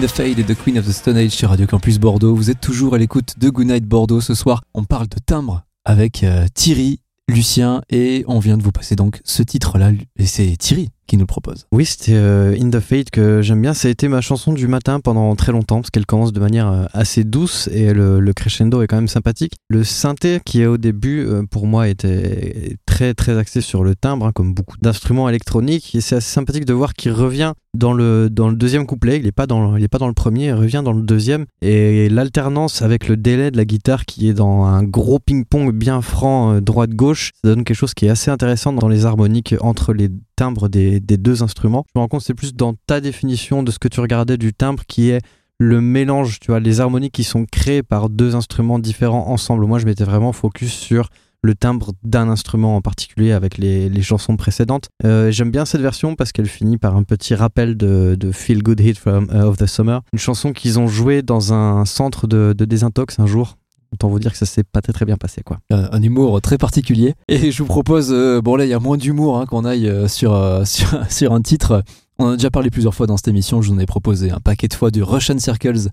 the 0.08 0.10
Fade 0.10 0.38
et 0.38 0.44
The 0.44 0.54
Queen 0.54 0.78
of 0.78 0.86
the 0.86 0.92
Stone 0.92 1.16
Age 1.16 1.30
sur 1.30 1.50
Radio 1.50 1.66
Campus 1.66 1.98
Bordeaux. 1.98 2.34
Vous 2.34 2.50
êtes 2.50 2.60
toujours 2.60 2.94
à 2.94 2.98
l'écoute 2.98 3.34
de 3.38 3.48
Goodnight 3.50 3.84
Bordeaux. 3.84 4.20
Ce 4.20 4.34
soir, 4.34 4.62
on 4.74 4.84
parle 4.84 5.08
de 5.08 5.16
timbre 5.24 5.64
avec 5.84 6.22
euh, 6.22 6.46
Thierry, 6.54 7.00
Lucien 7.28 7.82
et 7.90 8.24
on 8.26 8.38
vient 8.38 8.56
de 8.56 8.62
vous 8.62 8.70
passer 8.70 8.96
donc 8.96 9.20
ce 9.24 9.42
titre-là. 9.42 9.90
Et 10.18 10.26
c'est 10.26 10.56
Thierry 10.56 10.90
qui 11.06 11.16
nous 11.16 11.26
propose. 11.26 11.66
Oui, 11.72 11.84
c'était 11.84 12.14
euh, 12.14 12.56
In 12.60 12.70
the 12.70 12.80
Fate 12.80 13.10
que 13.10 13.42
j'aime 13.42 13.60
bien. 13.60 13.74
Ça 13.74 13.88
a 13.88 13.90
été 13.90 14.08
ma 14.08 14.20
chanson 14.20 14.52
du 14.52 14.68
matin 14.68 15.00
pendant 15.00 15.34
très 15.36 15.52
longtemps 15.52 15.80
parce 15.80 15.90
qu'elle 15.90 16.06
commence 16.06 16.32
de 16.32 16.40
manière 16.40 16.70
euh, 16.70 16.84
assez 16.92 17.24
douce 17.24 17.68
et 17.72 17.92
le, 17.92 18.32
crescendo 18.32 18.82
est 18.82 18.86
quand 18.86 18.96
même 18.96 19.08
sympathique. 19.08 19.54
Le 19.68 19.84
synthé 19.84 20.40
qui 20.44 20.62
est 20.62 20.66
au 20.66 20.78
début, 20.78 21.26
pour 21.50 21.66
moi, 21.66 21.88
était 21.88 22.76
très 22.86 23.14
très 23.14 23.36
axé 23.36 23.60
sur 23.60 23.84
le 23.84 23.94
timbre, 23.94 24.26
hein, 24.26 24.32
comme 24.32 24.54
beaucoup 24.54 24.76
d'instruments 24.80 25.28
électroniques. 25.28 25.94
Et 25.94 26.00
c'est 26.00 26.16
assez 26.16 26.30
sympathique 26.30 26.64
de 26.64 26.74
voir 26.74 26.94
qu'il 26.94 27.12
revient 27.12 27.52
dans 27.76 27.92
le, 27.92 28.28
dans 28.30 28.48
le 28.48 28.56
deuxième 28.56 28.86
couplet. 28.86 29.18
Il 29.18 29.24
n'est 29.24 29.32
pas, 29.32 29.46
dans- 29.46 29.76
il 29.76 29.84
est 29.84 29.88
pas 29.88 29.98
dans 29.98 30.08
le 30.08 30.14
premier, 30.14 30.46
il 30.46 30.52
revient 30.52 30.82
dans 30.84 30.92
le 30.92 31.02
deuxième. 31.02 31.46
Et 31.62 32.08
l'alternance 32.08 32.82
avec 32.82 33.08
le 33.08 33.16
délai 33.16 33.50
de 33.50 33.56
la 33.56 33.64
guitare 33.64 34.04
qui 34.04 34.28
est 34.28 34.34
dans 34.34 34.64
un 34.64 34.82
gros 34.82 35.18
ping-pong 35.18 35.72
bien 35.72 36.00
franc 36.00 36.54
euh, 36.54 36.60
droite-gauche, 36.60 37.32
ça 37.42 37.48
donne 37.48 37.64
quelque 37.64 37.76
chose 37.76 37.94
qui 37.94 38.06
est 38.06 38.10
assez 38.10 38.30
intéressant 38.30 38.72
dans 38.72 38.88
les 38.88 39.04
harmoniques 39.06 39.54
entre 39.60 39.92
les 39.92 40.08
timbres 40.36 40.68
des, 40.68 41.00
des 41.00 41.16
deux 41.16 41.42
instruments. 41.42 41.84
Je 41.94 41.98
me 41.98 42.02
rends 42.02 42.08
compte 42.08 42.22
c'est 42.22 42.34
plus 42.34 42.54
dans 42.54 42.74
ta 42.86 43.00
définition 43.00 43.62
de 43.62 43.70
ce 43.70 43.78
que 43.78 43.88
tu 43.88 44.00
regardais 44.00 44.36
du 44.38 44.52
timbre 44.54 44.82
qui 44.86 45.10
est 45.10 45.20
le 45.60 45.80
mélange, 45.80 46.38
tu 46.38 46.52
vois, 46.52 46.60
les 46.60 46.80
harmoniques 46.80 47.12
qui 47.14 47.24
sont 47.24 47.44
créées 47.44 47.82
par 47.82 48.10
deux 48.10 48.36
instruments 48.36 48.78
différents 48.78 49.26
ensemble. 49.28 49.66
Moi, 49.66 49.80
je 49.80 49.86
m'étais 49.86 50.04
vraiment 50.04 50.32
focus 50.32 50.72
sur 50.72 51.08
le 51.42 51.54
timbre 51.54 51.92
d'un 52.02 52.28
instrument 52.28 52.76
en 52.76 52.80
particulier 52.80 53.32
avec 53.32 53.58
les, 53.58 53.88
les 53.88 54.02
chansons 54.02 54.36
précédentes. 54.36 54.88
Euh, 55.04 55.30
J'aime 55.30 55.50
bien 55.50 55.64
cette 55.64 55.80
version 55.80 56.16
parce 56.16 56.32
qu'elle 56.32 56.48
finit 56.48 56.78
par 56.78 56.96
un 56.96 57.02
petit 57.04 57.34
rappel 57.34 57.76
de, 57.76 58.16
de 58.18 58.32
Feel 58.32 58.62
Good 58.62 58.80
Hit 58.80 58.98
from, 58.98 59.28
uh, 59.32 59.42
of 59.42 59.56
the 59.56 59.66
Summer, 59.66 60.02
une 60.12 60.18
chanson 60.18 60.52
qu'ils 60.52 60.78
ont 60.78 60.88
jouée 60.88 61.22
dans 61.22 61.52
un 61.52 61.84
centre 61.84 62.26
de, 62.26 62.52
désintox 62.52 63.18
un 63.18 63.26
jour. 63.26 63.56
Autant 63.92 64.08
vous 64.08 64.18
dire 64.18 64.32
que 64.32 64.38
ça 64.38 64.44
s'est 64.44 64.64
pas 64.64 64.82
très 64.82 65.06
bien 65.06 65.16
passé 65.16 65.42
quoi. 65.42 65.60
Un, 65.70 65.88
un 65.92 66.02
humour 66.02 66.42
très 66.42 66.58
particulier. 66.58 67.14
Et 67.28 67.50
je 67.50 67.62
vous 67.62 67.68
propose, 67.68 68.08
euh, 68.12 68.42
bon 68.42 68.56
là 68.56 68.66
il 68.66 68.68
y 68.68 68.74
a 68.74 68.80
moins 68.80 68.98
d'humour 68.98 69.38
hein, 69.38 69.46
qu'on 69.46 69.64
aille 69.64 69.88
euh, 69.88 70.08
sur, 70.08 70.34
euh, 70.34 70.64
sur, 70.66 70.88
sur 71.10 71.32
un 71.32 71.40
titre. 71.40 71.82
On 72.18 72.26
en 72.26 72.30
a 72.30 72.36
déjà 72.36 72.50
parlé 72.50 72.68
plusieurs 72.68 72.94
fois 72.94 73.06
dans 73.06 73.16
cette 73.16 73.28
émission, 73.28 73.62
je 73.62 73.68
vous 73.68 73.76
en 73.76 73.78
ai 73.78 73.86
proposé 73.86 74.30
un 74.32 74.40
paquet 74.40 74.66
de 74.66 74.74
fois 74.74 74.90
du 74.90 75.02
Russian 75.04 75.38
Circles, 75.38 75.88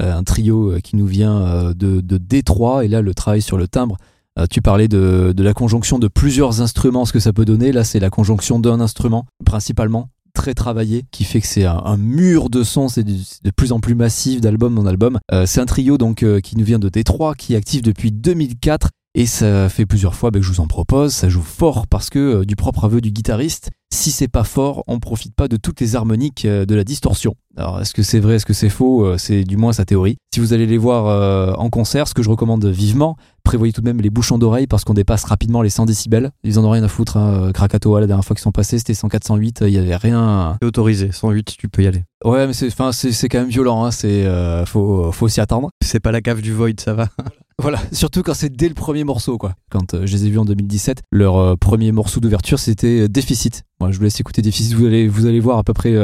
euh, 0.00 0.14
un 0.14 0.24
trio 0.24 0.72
euh, 0.72 0.80
qui 0.80 0.96
nous 0.96 1.06
vient 1.06 1.38
euh, 1.42 1.74
de, 1.74 2.00
de 2.00 2.18
Détroit, 2.18 2.84
et 2.84 2.88
là 2.88 3.00
le 3.00 3.14
travail 3.14 3.42
sur 3.42 3.56
le 3.56 3.66
timbre. 3.66 3.96
Euh, 4.38 4.46
tu 4.50 4.60
parlais 4.60 4.88
de, 4.88 5.34
la 5.36 5.54
conjonction 5.54 5.98
de 5.98 6.08
plusieurs 6.08 6.60
instruments, 6.60 7.04
ce 7.04 7.12
que 7.12 7.20
ça 7.20 7.32
peut 7.32 7.44
donner. 7.44 7.72
Là, 7.72 7.84
c'est 7.84 8.00
la 8.00 8.10
conjonction 8.10 8.58
d'un 8.58 8.80
instrument, 8.80 9.26
principalement, 9.44 10.10
très 10.34 10.54
travaillé, 10.54 11.04
qui 11.10 11.24
fait 11.24 11.40
que 11.40 11.46
c'est 11.46 11.64
un, 11.64 11.96
mur 11.96 12.50
de 12.50 12.62
son, 12.62 12.88
c'est 12.88 13.04
de, 13.04 13.50
plus 13.56 13.72
en 13.72 13.80
plus 13.80 13.94
massif 13.94 14.40
d'album 14.40 14.78
en 14.78 14.86
album. 14.86 15.18
Euh, 15.32 15.46
c'est 15.46 15.60
un 15.60 15.66
trio 15.66 15.96
donc 15.96 16.22
euh, 16.22 16.40
qui 16.40 16.58
nous 16.58 16.64
vient 16.64 16.78
de 16.78 16.88
Détroit, 16.88 17.34
qui 17.34 17.54
est 17.54 17.56
actif 17.56 17.82
depuis 17.82 18.12
2004. 18.12 18.90
Et 19.18 19.24
ça 19.24 19.70
fait 19.70 19.86
plusieurs 19.86 20.14
fois 20.14 20.30
bah, 20.30 20.40
que 20.40 20.44
je 20.44 20.52
vous 20.52 20.60
en 20.60 20.66
propose, 20.66 21.14
ça 21.14 21.30
joue 21.30 21.40
fort 21.40 21.86
parce 21.86 22.10
que 22.10 22.44
du 22.44 22.54
propre 22.54 22.84
aveu 22.84 23.00
du 23.00 23.10
guitariste, 23.10 23.70
si 23.90 24.10
c'est 24.10 24.28
pas 24.28 24.44
fort, 24.44 24.84
on 24.88 25.00
profite 25.00 25.34
pas 25.34 25.48
de 25.48 25.56
toutes 25.56 25.80
les 25.80 25.96
harmoniques 25.96 26.46
de 26.46 26.74
la 26.74 26.84
distorsion. 26.84 27.34
Alors 27.56 27.80
est-ce 27.80 27.94
que 27.94 28.02
c'est 28.02 28.20
vrai, 28.20 28.34
est-ce 28.34 28.44
que 28.44 28.52
c'est 28.52 28.68
faux? 28.68 29.16
C'est 29.16 29.44
du 29.44 29.56
moins 29.56 29.72
sa 29.72 29.86
théorie. 29.86 30.18
Si 30.34 30.40
vous 30.40 30.52
allez 30.52 30.66
les 30.66 30.76
voir 30.76 31.58
en 31.58 31.70
concert, 31.70 32.08
ce 32.08 32.12
que 32.12 32.22
je 32.22 32.28
recommande 32.28 32.66
vivement, 32.66 33.16
prévoyez 33.46 33.72
tout 33.72 33.80
de 33.80 33.86
même 33.86 34.00
les 34.00 34.10
bouchons 34.10 34.38
d'oreilles 34.38 34.66
parce 34.66 34.84
qu'on 34.84 34.94
dépasse 34.94 35.24
rapidement 35.24 35.62
les 35.62 35.70
100 35.70 35.86
décibels. 35.86 36.30
Ils 36.44 36.58
en 36.58 36.64
ont 36.64 36.70
rien 36.70 36.82
à 36.82 36.88
foutre. 36.88 37.16
Hein. 37.16 37.52
Krakatoa, 37.54 38.00
la 38.00 38.06
dernière 38.06 38.24
fois 38.24 38.34
qu'ils 38.34 38.42
sont 38.42 38.52
passés, 38.52 38.78
c'était 38.78 38.92
104-108, 38.92 39.62
il 39.62 39.68
y 39.70 39.78
avait 39.78 39.96
rien. 39.96 40.56
C'est 40.60 40.66
autorisé, 40.66 41.12
108 41.12 41.56
tu 41.56 41.68
peux 41.68 41.82
y 41.82 41.86
aller. 41.86 42.04
Ouais, 42.24 42.46
mais 42.46 42.52
c'est, 42.52 42.66
enfin, 42.66 42.92
c'est, 42.92 43.12
c'est 43.12 43.28
quand 43.28 43.38
même 43.38 43.48
violent. 43.48 43.84
Hein. 43.84 43.90
C'est, 43.90 44.26
euh, 44.26 44.66
faut, 44.66 45.12
faut 45.12 45.28
s'y 45.28 45.40
attendre. 45.40 45.70
C'est 45.82 46.00
pas 46.00 46.12
la 46.12 46.20
cave 46.20 46.42
du 46.42 46.52
Void, 46.52 46.78
ça 46.78 46.94
va. 46.94 47.08
Voilà, 47.58 47.80
surtout 47.90 48.22
quand 48.22 48.34
c'est 48.34 48.54
dès 48.54 48.68
le 48.68 48.74
premier 48.74 49.02
morceau, 49.02 49.38
quoi. 49.38 49.54
Quand 49.70 49.94
euh, 49.94 50.04
je 50.04 50.12
les 50.12 50.26
ai 50.26 50.30
vus 50.30 50.38
en 50.38 50.44
2017, 50.44 51.02
leur 51.10 51.38
euh, 51.38 51.56
premier 51.56 51.90
morceau 51.90 52.20
d'ouverture, 52.20 52.58
c'était 52.58 53.04
euh, 53.04 53.08
Déficit. 53.08 53.62
Moi, 53.80 53.90
je 53.92 53.96
vous 53.96 54.04
laisse 54.04 54.20
écouter 54.20 54.42
Déficit, 54.42 54.74
vous 54.74 54.84
allez, 54.84 55.08
vous 55.08 55.24
allez 55.24 55.40
voir 55.40 55.56
à 55.56 55.64
peu 55.64 55.72
près 55.72 55.94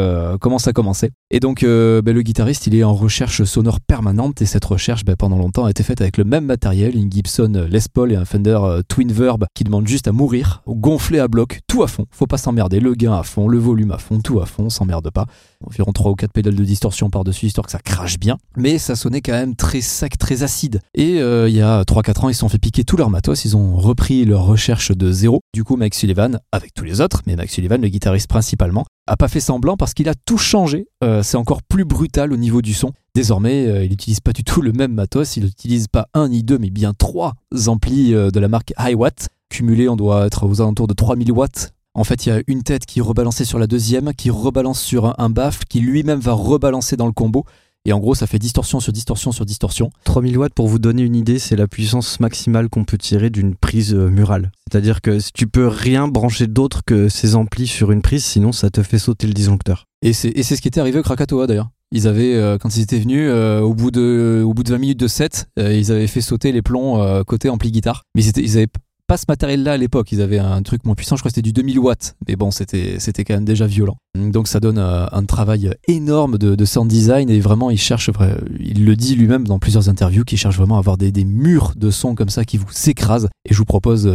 comment 0.43 0.59
ça 0.59 0.75
commençait. 0.75 1.11
Et 1.31 1.41
donc, 1.41 1.63
ben, 1.63 2.05
le 2.05 2.21
guitariste, 2.21 2.67
il 2.67 2.75
est 2.75 2.85
en 2.85 2.93
recherche 2.93 3.45
sonore 3.45 3.81
permanente, 3.81 4.43
et 4.43 4.47
cette 4.47 4.67
recherche, 4.67 5.07
ben, 5.07 5.17
pendant 5.17 5.39
longtemps, 5.39 5.65
a 5.65 5.71
été 5.71 5.83
faite 5.83 6.03
avec 6.03 6.19
le 6.19 6.25
même 6.25 6.45
matériel, 6.45 6.95
une 6.97 7.11
Gibson 7.11 7.32
euh, 7.41 7.69
Les 7.69 7.81
Paul 7.93 8.13
et 8.13 8.17
un 8.17 8.25
Fender 8.25 8.59
euh, 8.63 8.83
Twin 8.87 9.13
Verb, 9.13 9.45
qui 9.55 9.65
demande 9.65 9.87
juste 9.87 10.09
à 10.09 10.13
mourir, 10.13 10.63
gonfler 10.67 11.19
à 11.19 11.29
bloc, 11.29 11.61
tout 11.67 11.83
à 11.83 11.87
fond. 11.87 12.07
Faut 12.11 12.27
pas 12.27 12.39
s'emmerder, 12.39 12.81
le 12.81 12.95
gain 12.95 13.15
à 13.15 13.23
fond, 13.23 13.49
le 13.49 13.59
volume 13.59 13.91
à 13.91 13.99
fond, 13.99 14.21
tout 14.21 14.41
à 14.41 14.47
fond, 14.47 14.65
on 14.65 14.71
s'emmerde 14.71 15.11
pas. 15.11 15.27
Environ 15.67 15.93
3 15.93 16.11
ou 16.11 16.15
4 16.15 16.33
pédales 16.33 16.55
de 16.55 16.65
distorsion 16.65 17.11
par-dessus, 17.11 17.47
histoire 17.47 17.67
que 17.67 17.73
ça 17.73 17.79
crache 17.79 18.19
bien. 18.19 18.39
Mais 18.57 18.79
ça 18.79 18.97
sonnait 18.97 19.21
quand 19.21 19.33
même 19.33 19.57
très 19.57 19.81
sec, 19.81 20.19
très 20.19 20.43
acide. 20.43 20.81
Et 20.95 21.21
euh, 21.21 21.49
il 21.49 21.55
y 21.55 21.63
a 21.63 21.83
3-4 21.83 22.25
ans, 22.25 22.29
ils 22.29 22.35
se 22.35 22.41
sont 22.41 22.49
fait 22.49 22.59
piquer 22.59 22.85
tout 22.85 22.97
leur 22.97 23.11
matos, 23.11 23.45
ils 23.45 23.57
ont 23.57 23.77
repris 23.77 24.25
leur 24.25 24.45
recherche 24.45 24.93
de 24.93 25.13
zéro. 25.13 25.41
Du 25.55 25.65
coup, 25.65 25.77
Mike 25.77 25.95
Sullivan, 25.95 26.39
avec 26.53 26.75
tous 26.75 26.85
les 26.85 27.01
autres, 27.01 27.23
mais 27.27 27.37
Mike 27.37 27.51
Sullivan, 27.51 27.81
le 27.81 27.89
guitariste 27.89 28.29
principalement, 28.29 28.85
a 29.07 29.17
pas 29.17 29.29
fait 29.29 29.41
semblant 29.41 29.77
parce 29.77 29.95
qu'il 29.95 30.09
a 30.09 30.15
tout 30.15 30.39
changé. 30.39 30.87
C'est 31.23 31.37
encore 31.37 31.63
plus 31.63 31.85
brutal 31.85 32.33
au 32.33 32.37
niveau 32.37 32.63
du 32.63 32.75
son. 32.75 32.93
Désormais, 33.15 33.67
euh, 33.67 33.85
il 33.85 33.91
n'utilise 33.91 34.21
pas 34.21 34.33
du 34.33 34.43
tout 34.43 34.63
le 34.63 34.73
même 34.73 34.95
matos, 34.95 35.37
il 35.37 35.45
n'utilise 35.45 35.87
pas 35.87 36.09
un 36.15 36.29
ni 36.29 36.43
deux, 36.43 36.59
mais 36.59 36.71
bien 36.71 36.95
trois 36.95 37.35
amplis 37.67 38.15
euh, 38.15 38.31
de 38.31 38.41
la 38.41 38.49
marque 38.49 38.73
Hiwatt. 38.79 39.29
Cumulés, 39.51 39.89
on 39.89 39.97
doit 39.97 40.27
être 40.27 40.47
aux 40.47 40.63
alentours 40.63 40.87
de 40.87 40.95
3000 40.95 41.31
watts. 41.31 41.73
En 41.95 42.05
fait, 42.05 42.25
il 42.25 42.31
y 42.31 42.33
a 42.33 42.41
une 42.47 42.63
tête 42.63 42.87
qui 42.87 43.01
est 43.01 43.03
rebalancée 43.03 43.45
sur 43.45 43.59
la 43.59 43.67
deuxième, 43.67 44.15
qui 44.15 44.31
rebalance 44.31 44.81
sur 44.81 45.05
un, 45.05 45.15
un 45.19 45.29
baffle, 45.29 45.65
qui 45.69 45.81
lui-même 45.81 46.21
va 46.21 46.33
rebalancer 46.33 46.97
dans 46.97 47.05
le 47.05 47.13
combo. 47.13 47.45
Et 47.85 47.93
en 47.93 47.99
gros, 47.99 48.15
ça 48.15 48.27
fait 48.27 48.39
distorsion 48.39 48.81
sur 48.81 48.93
distorsion 48.93 49.33
sur 49.33 49.45
distorsion. 49.45 49.91
3000 50.05 50.39
watts, 50.39 50.55
pour 50.55 50.69
vous 50.69 50.79
donner 50.79 51.03
une 51.03 51.17
idée, 51.17 51.39
c'est 51.39 51.57
la 51.57 51.67
puissance 51.67 52.19
maximale 52.19 52.71
qu'on 52.71 52.85
peut 52.85 52.97
tirer 52.97 53.29
d'une 53.29 53.57
prise 53.57 53.93
euh, 53.93 54.09
murale. 54.09 54.53
C'est-à-dire 54.71 55.03
que 55.03 55.19
si 55.19 55.33
tu 55.33 55.47
peux 55.49 55.67
rien 55.67 56.09
brancher 56.09 56.47
d'autre 56.47 56.83
que 56.87 57.09
ces 57.09 57.35
amplis 57.35 57.67
sur 57.67 57.91
une 57.91 58.01
prise, 58.01 58.25
sinon 58.25 58.53
ça 58.53 58.71
te 58.71 58.83
fait 58.83 58.99
sauter 58.99 59.27
le 59.27 59.35
disjoncteur. 59.35 59.85
Et 60.01 60.13
c'est 60.13 60.43
ce 60.43 60.61
qui 60.63 60.69
était 60.69 60.81
arrivé 60.81 61.01
au 61.01 61.03
Krakatoa 61.03 61.47
d'ailleurs. 61.47 61.71
Ils 61.93 62.09
avaient, 62.09 62.35
euh, 62.35 62.57
quand 62.59 62.75
ils 62.75 62.81
étaient 62.81 62.99
venus, 62.99 63.29
euh, 63.31 63.61
au, 63.61 63.75
bout 63.75 63.91
de, 63.91 64.43
au 64.45 64.55
bout 64.55 64.63
de 64.63 64.71
20 64.71 64.79
minutes 64.79 65.01
de 65.01 65.09
set, 65.09 65.49
euh, 65.59 65.75
ils 65.75 65.93
avaient 65.93 66.07
fait 66.07 66.23
sauter 66.23 66.51
les 66.51 66.63
plombs 66.63 67.23
côté 67.25 67.51
ampli 67.51 67.71
guitare. 67.71 68.05
Mais 68.15 68.23
ils, 68.23 68.29
étaient, 68.29 68.57
avaient 68.57 68.69
pas 69.07 69.19
ce 69.19 69.25
matériel-là 69.29 69.73
à 69.73 69.77
l'époque. 69.77 70.11
Ils 70.11 70.23
avaient 70.23 70.39
un 70.39 70.63
truc 70.63 70.87
moins 70.87 70.95
puissant, 70.95 71.17
je 71.17 71.21
crois 71.21 71.29
que 71.29 71.35
c'était 71.35 71.47
du 71.47 71.53
2000 71.53 71.79
watts. 71.79 72.17
Mais 72.27 72.37
bon, 72.37 72.51
c'était 72.51 72.97
c'était 72.99 73.25
quand 73.25 73.35
même 73.35 73.45
déjà 73.45 73.67
violent. 73.67 73.97
Donc 74.15 74.49
ça 74.49 74.59
donne 74.59 74.79
un 74.79 75.25
travail 75.25 75.71
énorme 75.87 76.39
de, 76.39 76.55
de 76.55 76.65
sound 76.65 76.89
design 76.89 77.29
et 77.29 77.41
vraiment, 77.41 77.71
il 77.71 77.79
cherche, 77.79 78.11
il 78.59 78.87
le 78.87 78.97
dit 78.97 79.15
lui-même 79.15 79.47
dans 79.47 79.59
plusieurs 79.59 79.91
interviews, 79.91 80.25
qu'il 80.25 80.39
cherche 80.39 80.57
vraiment 80.57 80.77
à 80.77 80.79
avoir 80.79 80.97
des, 80.97 81.13
murs 81.25 81.75
de 81.77 81.91
son 81.91 82.15
comme 82.15 82.31
ça 82.31 82.45
qui 82.45 82.57
vous 82.57 82.67
écrasent. 82.87 83.29
Et 83.49 83.53
je 83.53 83.59
vous 83.59 83.67
propose 83.67 84.11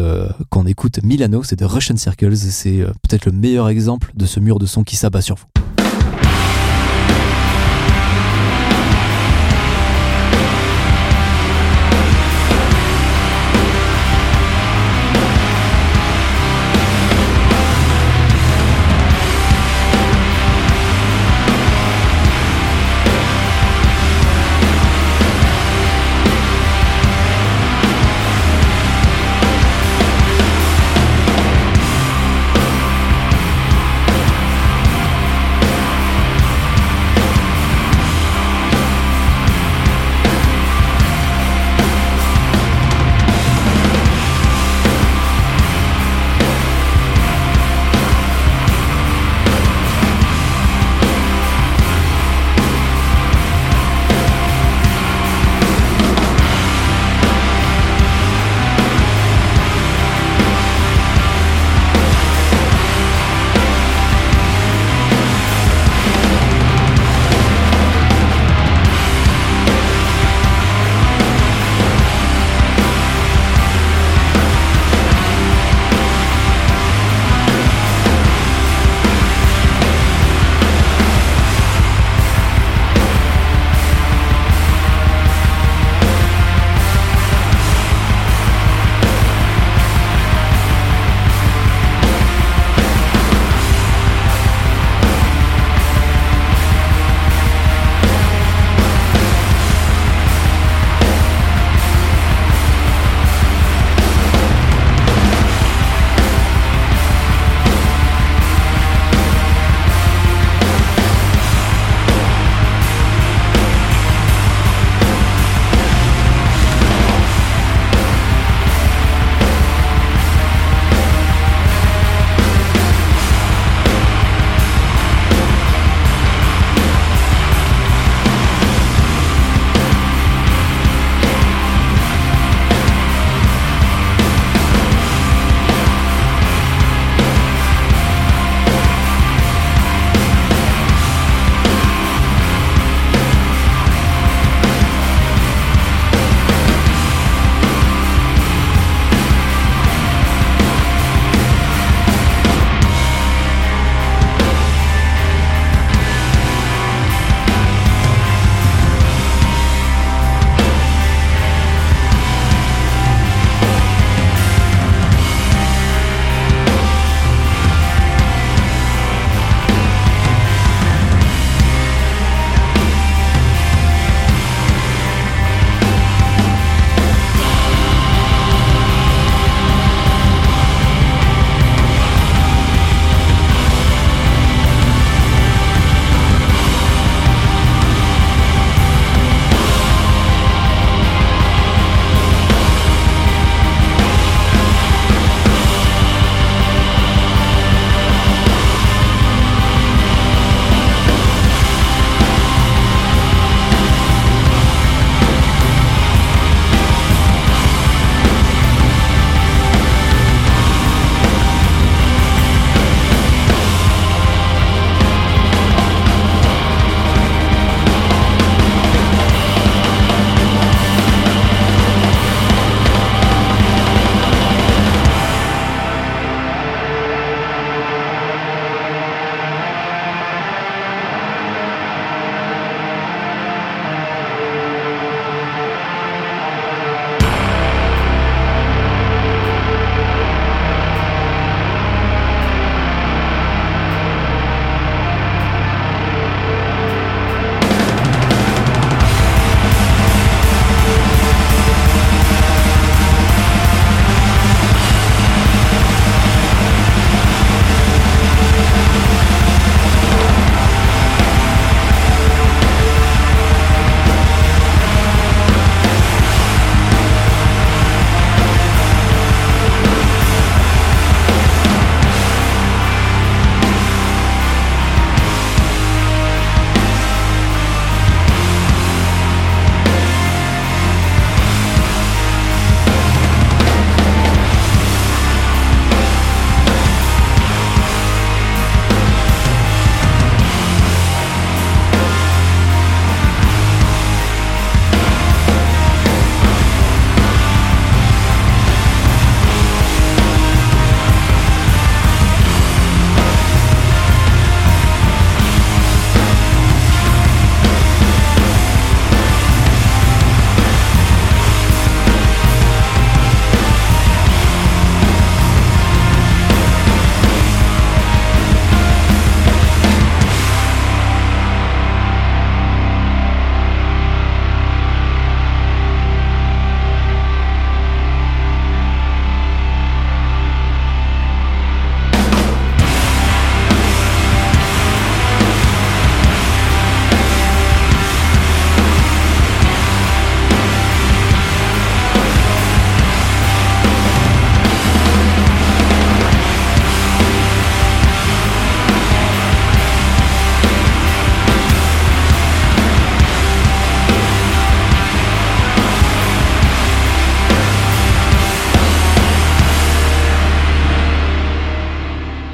qu'on 0.49 0.65
écoute 0.65 0.99
Milano, 1.03 1.43
c'est 1.43 1.59
de 1.59 1.65
Russian 1.65 1.97
Circles. 1.97 2.35
C'est 2.35 2.83
peut-être 3.07 3.25
le 3.25 3.33
meilleur 3.33 3.69
exemple 3.69 4.11
de 4.15 4.25
ce 4.25 4.39
mur 4.39 4.57
de 4.57 4.65
son 4.65 4.83
qui 4.83 4.95
s'abat 4.95 5.21
sur 5.21 5.35
vous. 5.35 5.76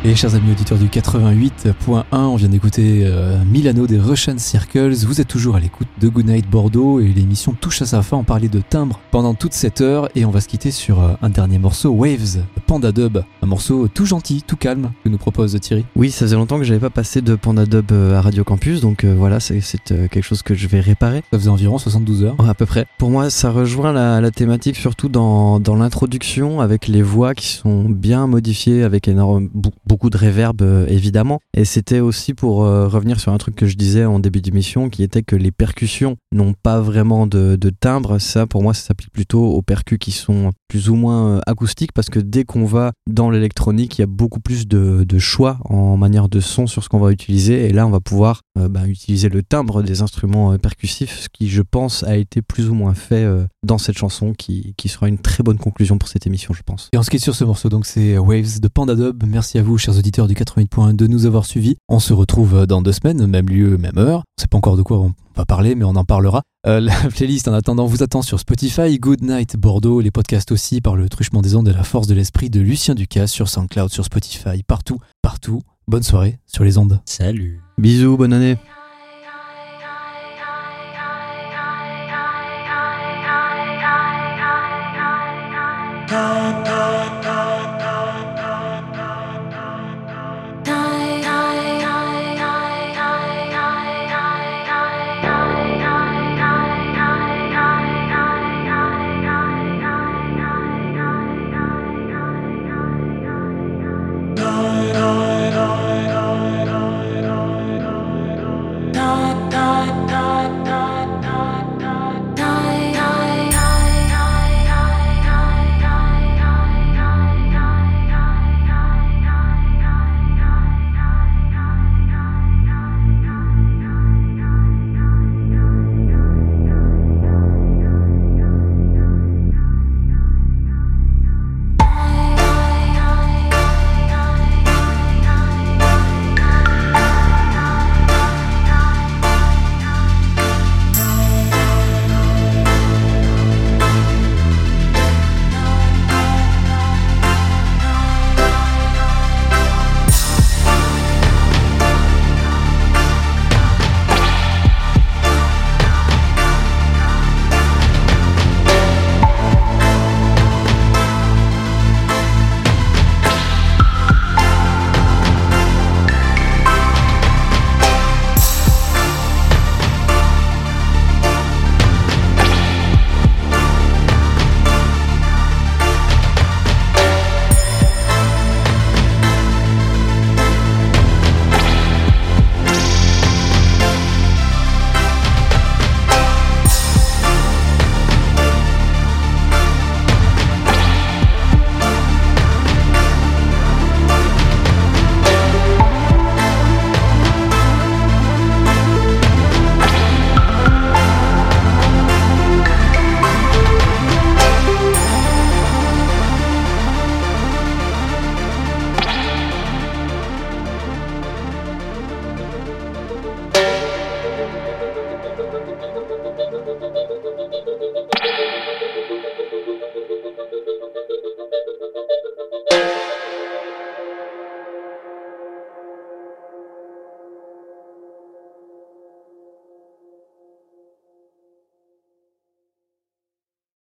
Et 0.06 0.16
chers 0.16 0.36
amis 0.36 0.51
auditeurs 0.51 0.78
du 0.78 0.88
88.1, 0.88 2.04
on 2.12 2.36
vient 2.36 2.49
d'écouter 2.49 3.04
euh, 3.06 3.41
Milano 3.45 3.88
des 3.88 3.97
Russian 3.97 4.38
Circles. 4.38 4.95
Vous 5.06 5.22
êtes 5.22 5.30
toujours 5.30 5.56
à 5.56 5.62
l'écoute 5.62 5.88
de 6.01 6.10
Goodnight 6.10 6.49
Bordeaux 6.49 6.99
et 6.99 7.08
l'émission 7.08 7.54
touche 7.54 7.82
à 7.82 7.86
sa 7.86 8.01
fin. 8.01 8.18
On 8.18 8.26
parlait 8.26 8.49
de 8.49 8.60
timbre 8.60 8.99
pendant 9.12 9.34
toute 9.34 9.54
cette 9.54 9.80
heure 9.80 10.10
et 10.14 10.26
on 10.26 10.30
va 10.30 10.41
se 10.41 10.49
quitter 10.49 10.72
sur 10.72 11.01
euh, 11.01 11.14
un 11.22 11.30
dernier 11.30 11.58
morceau, 11.58 11.91
Waves, 11.91 12.43
Panda 12.68 12.91
Dub. 12.91 13.24
Un 13.43 13.45
morceau 13.45 13.88
tout 13.88 14.06
gentil, 14.06 14.41
tout 14.45 14.56
calme 14.56 14.91
que 15.04 15.10
nous 15.10 15.18
propose 15.18 15.60
Thierry. 15.60 15.86
Oui, 15.95 16.12
ça 16.12 16.26
faisait 16.26 16.36
longtemps 16.36 16.58
que 16.58 16.64
j'avais 16.64 16.80
pas 16.80 16.89
passé 16.89 17.22
de 17.22 17.36
Panda 17.36 17.66
Dub 17.66 17.91
euh, 17.91 18.18
à 18.18 18.22
Radio 18.22 18.43
Campus, 18.43 18.82
donc 18.82 19.04
euh, 19.04 19.14
voilà, 19.18 19.39
c'est 19.39 19.62
euh, 19.91 20.08
quelque 20.08 20.24
chose 20.24 20.41
que 20.41 20.56
je 20.56 20.68
vais 20.68 20.80
réparer. 20.80 21.24
Ça 21.32 21.39
faisait 21.39 21.49
environ 21.49 21.78
72 21.78 22.24
heures. 22.24 22.39
Ouais, 22.39 22.49
à 22.49 22.54
peu 22.54 22.66
près. 22.66 22.88
Pour 22.97 23.10
moi, 23.10 23.30
ça 23.30 23.51
rejoint 23.51 23.91
la, 23.91 24.22
la 24.22 24.32
thématique 24.32 24.76
surtout 24.76 25.08
dans, 25.08 25.60
dans 25.60 25.76
l'introduction 25.76 26.62
avec 26.62 26.88
les 26.88 27.01
voix 27.01 27.34
qui 27.36 27.47
sont 27.47 27.84
bien 27.84 28.28
modifiées 28.28 28.84
avec 28.84 29.08
énorme, 29.08 29.49
beaucoup 29.94 30.10
de 30.10 30.18
réverb 30.18 30.64
euh, 30.64 30.88
évidemment. 30.88 31.39
Et 31.56 31.66
c'était 31.66 32.00
aussi 32.00 32.34
pour 32.34 32.66
euh, 32.66 32.88
revenir 32.88 33.20
sur 33.20 33.32
un 33.32 33.38
truc 33.38 33.54
que 33.54 33.68
je 33.68 33.76
disais 33.76 34.06
en 34.06 34.18
début 34.18 34.41
d'émission 34.41 34.89
qui 34.89 35.04
était 35.04 35.22
que 35.22 35.36
les 35.36 35.52
percussions 35.52 36.18
n'ont 36.32 36.54
pas 36.54 36.82
vraiment 36.82 37.28
de, 37.28 37.56
de 37.56 37.70
timbre. 37.70 38.18
Ça, 38.18 38.48
pour 38.48 38.64
moi, 38.64 38.74
ça 38.74 38.88
s'applique 38.88 39.12
plutôt 39.12 39.46
aux 39.46 39.62
percus 39.62 40.00
qui 40.00 40.10
sont 40.10 40.52
plus 40.74 40.89
ou 40.89 40.95
moins 40.95 41.36
euh, 41.36 41.39
acoustiques 41.45 41.91
parce 41.91 42.09
que 42.09 42.17
dès 42.17 42.45
qu'on 42.45 42.65
va 42.65 42.93
dans 43.07 43.30
l'électronique, 43.30 43.99
il 43.99 44.01
y 44.01 44.03
a 44.03 44.07
beaucoup 44.07 44.39
plus 44.39 44.67
de, 44.67 45.05
choix 45.19 45.59
en 45.65 45.97
manière 45.97 46.30
de 46.30 46.39
son 46.39 46.65
sur 46.65 46.84
ce 46.84 46.89
qu'on 46.89 46.97
va 46.97 47.11
utiliser. 47.11 47.67
Et 47.67 47.74
là, 47.74 47.86
on 47.86 47.91
va 47.91 47.99
pouvoir 47.99 48.41
euh, 48.57 48.69
bah, 48.69 48.88
utiliser 48.88 49.30
le 49.30 49.43
timbre 49.43 49.84
des 49.84 50.01
instruments 50.01 50.51
euh, 50.51 50.57
percussifs, 50.57 51.19
ce 51.19 51.30
qui, 51.32 51.47
je 51.47 51.61
pense, 51.61 52.01
a 52.05 52.17
été 52.17 52.41
plus 52.41 52.71
ou 52.71 52.74
moins 52.74 52.95
fait 52.95 53.24
dans 53.63 53.78
cette 53.78 53.99
chanson, 53.99 54.34
qui, 54.34 54.74
qui 54.76 54.89
sera 54.89 55.07
une 55.07 55.19
très 55.19 55.43
bonne 55.43 55.59
conclusion 55.59 55.99
pour 55.99 56.09
cette 56.09 56.26
émission, 56.26 56.55
je 56.55 56.63
pense. 56.63 56.89
Et 56.91 56.97
on 56.97 57.03
se 57.03 57.11
quitte 57.11 57.21
sur 57.21 57.36
ce 57.36 57.43
morceau, 57.43 57.69
donc 57.69 57.86
c'est 57.86 58.17
Waves 58.17 58.59
de 58.59 58.67
Panda 58.67 58.95
Dub. 58.95 59.24
Merci 59.28 59.59
à 59.59 59.61
vous, 59.61 59.78
chers 59.78 59.95
auditeurs 59.95 60.28
du 60.28 60.34
88.1, 60.34 60.95
de 60.95 61.05
nous 61.05 61.28
avoir 61.28 61.45
suivis. 61.45 61.76
On 61.88 61.99
se 61.99 62.13
retrouve 62.13 62.65
dans 62.65 62.82
deux 62.82 62.93
semaines, 62.93 63.28
même 63.28 63.47
lieu, 63.47 63.78
même 63.78 63.99
heure. 63.99 64.24
On 64.39 64.41
sait 64.41 64.47
pas 64.47 64.57
encore 64.57 64.78
de 64.78 64.82
quoi 64.82 64.97
on 64.97 65.13
pas 65.34 65.46
parlé, 65.46 65.76
mais 65.76 65.84
on 65.84 65.96
en 65.96 66.06
parlera. 66.06 66.42
Euh, 66.66 66.80
la 66.80 66.94
playlist 67.16 67.48
en 67.48 67.54
attendant 67.54 67.86
vous 67.86 68.04
attend 68.04 68.22
sur 68.22 68.40
Spotify, 68.40 68.98
Good 68.98 69.22
Night 69.22 69.58
Bordeaux, 69.58 70.00
les 70.00 70.12
podcasts 70.12 70.52
aussi 70.52 70.80
par 70.80 70.96
le 70.96 71.10
truchement 71.10 71.42
des 71.42 71.56
ondes 71.56 71.68
et 71.68 71.74
la 71.74 71.84
force 71.84 72.08
de 72.08 72.14
l'esprit 72.14 72.50
de 72.50 72.62
Lucien 72.62 72.96
Ducas 72.96 73.28
sur 73.28 73.50
SoundCloud, 73.50 73.92
sur 73.92 74.06
Spotify, 74.06 74.64
partout, 74.66 75.00
partout. 75.22 75.62
Bonne 75.88 76.04
soirée 76.04 76.40
sur 76.48 76.64
les 76.64 76.78
ondes. 76.78 77.02
Salut. 77.06 77.60
Bisous, 77.78 78.16
bonne 78.16 78.32
année. 78.32 78.58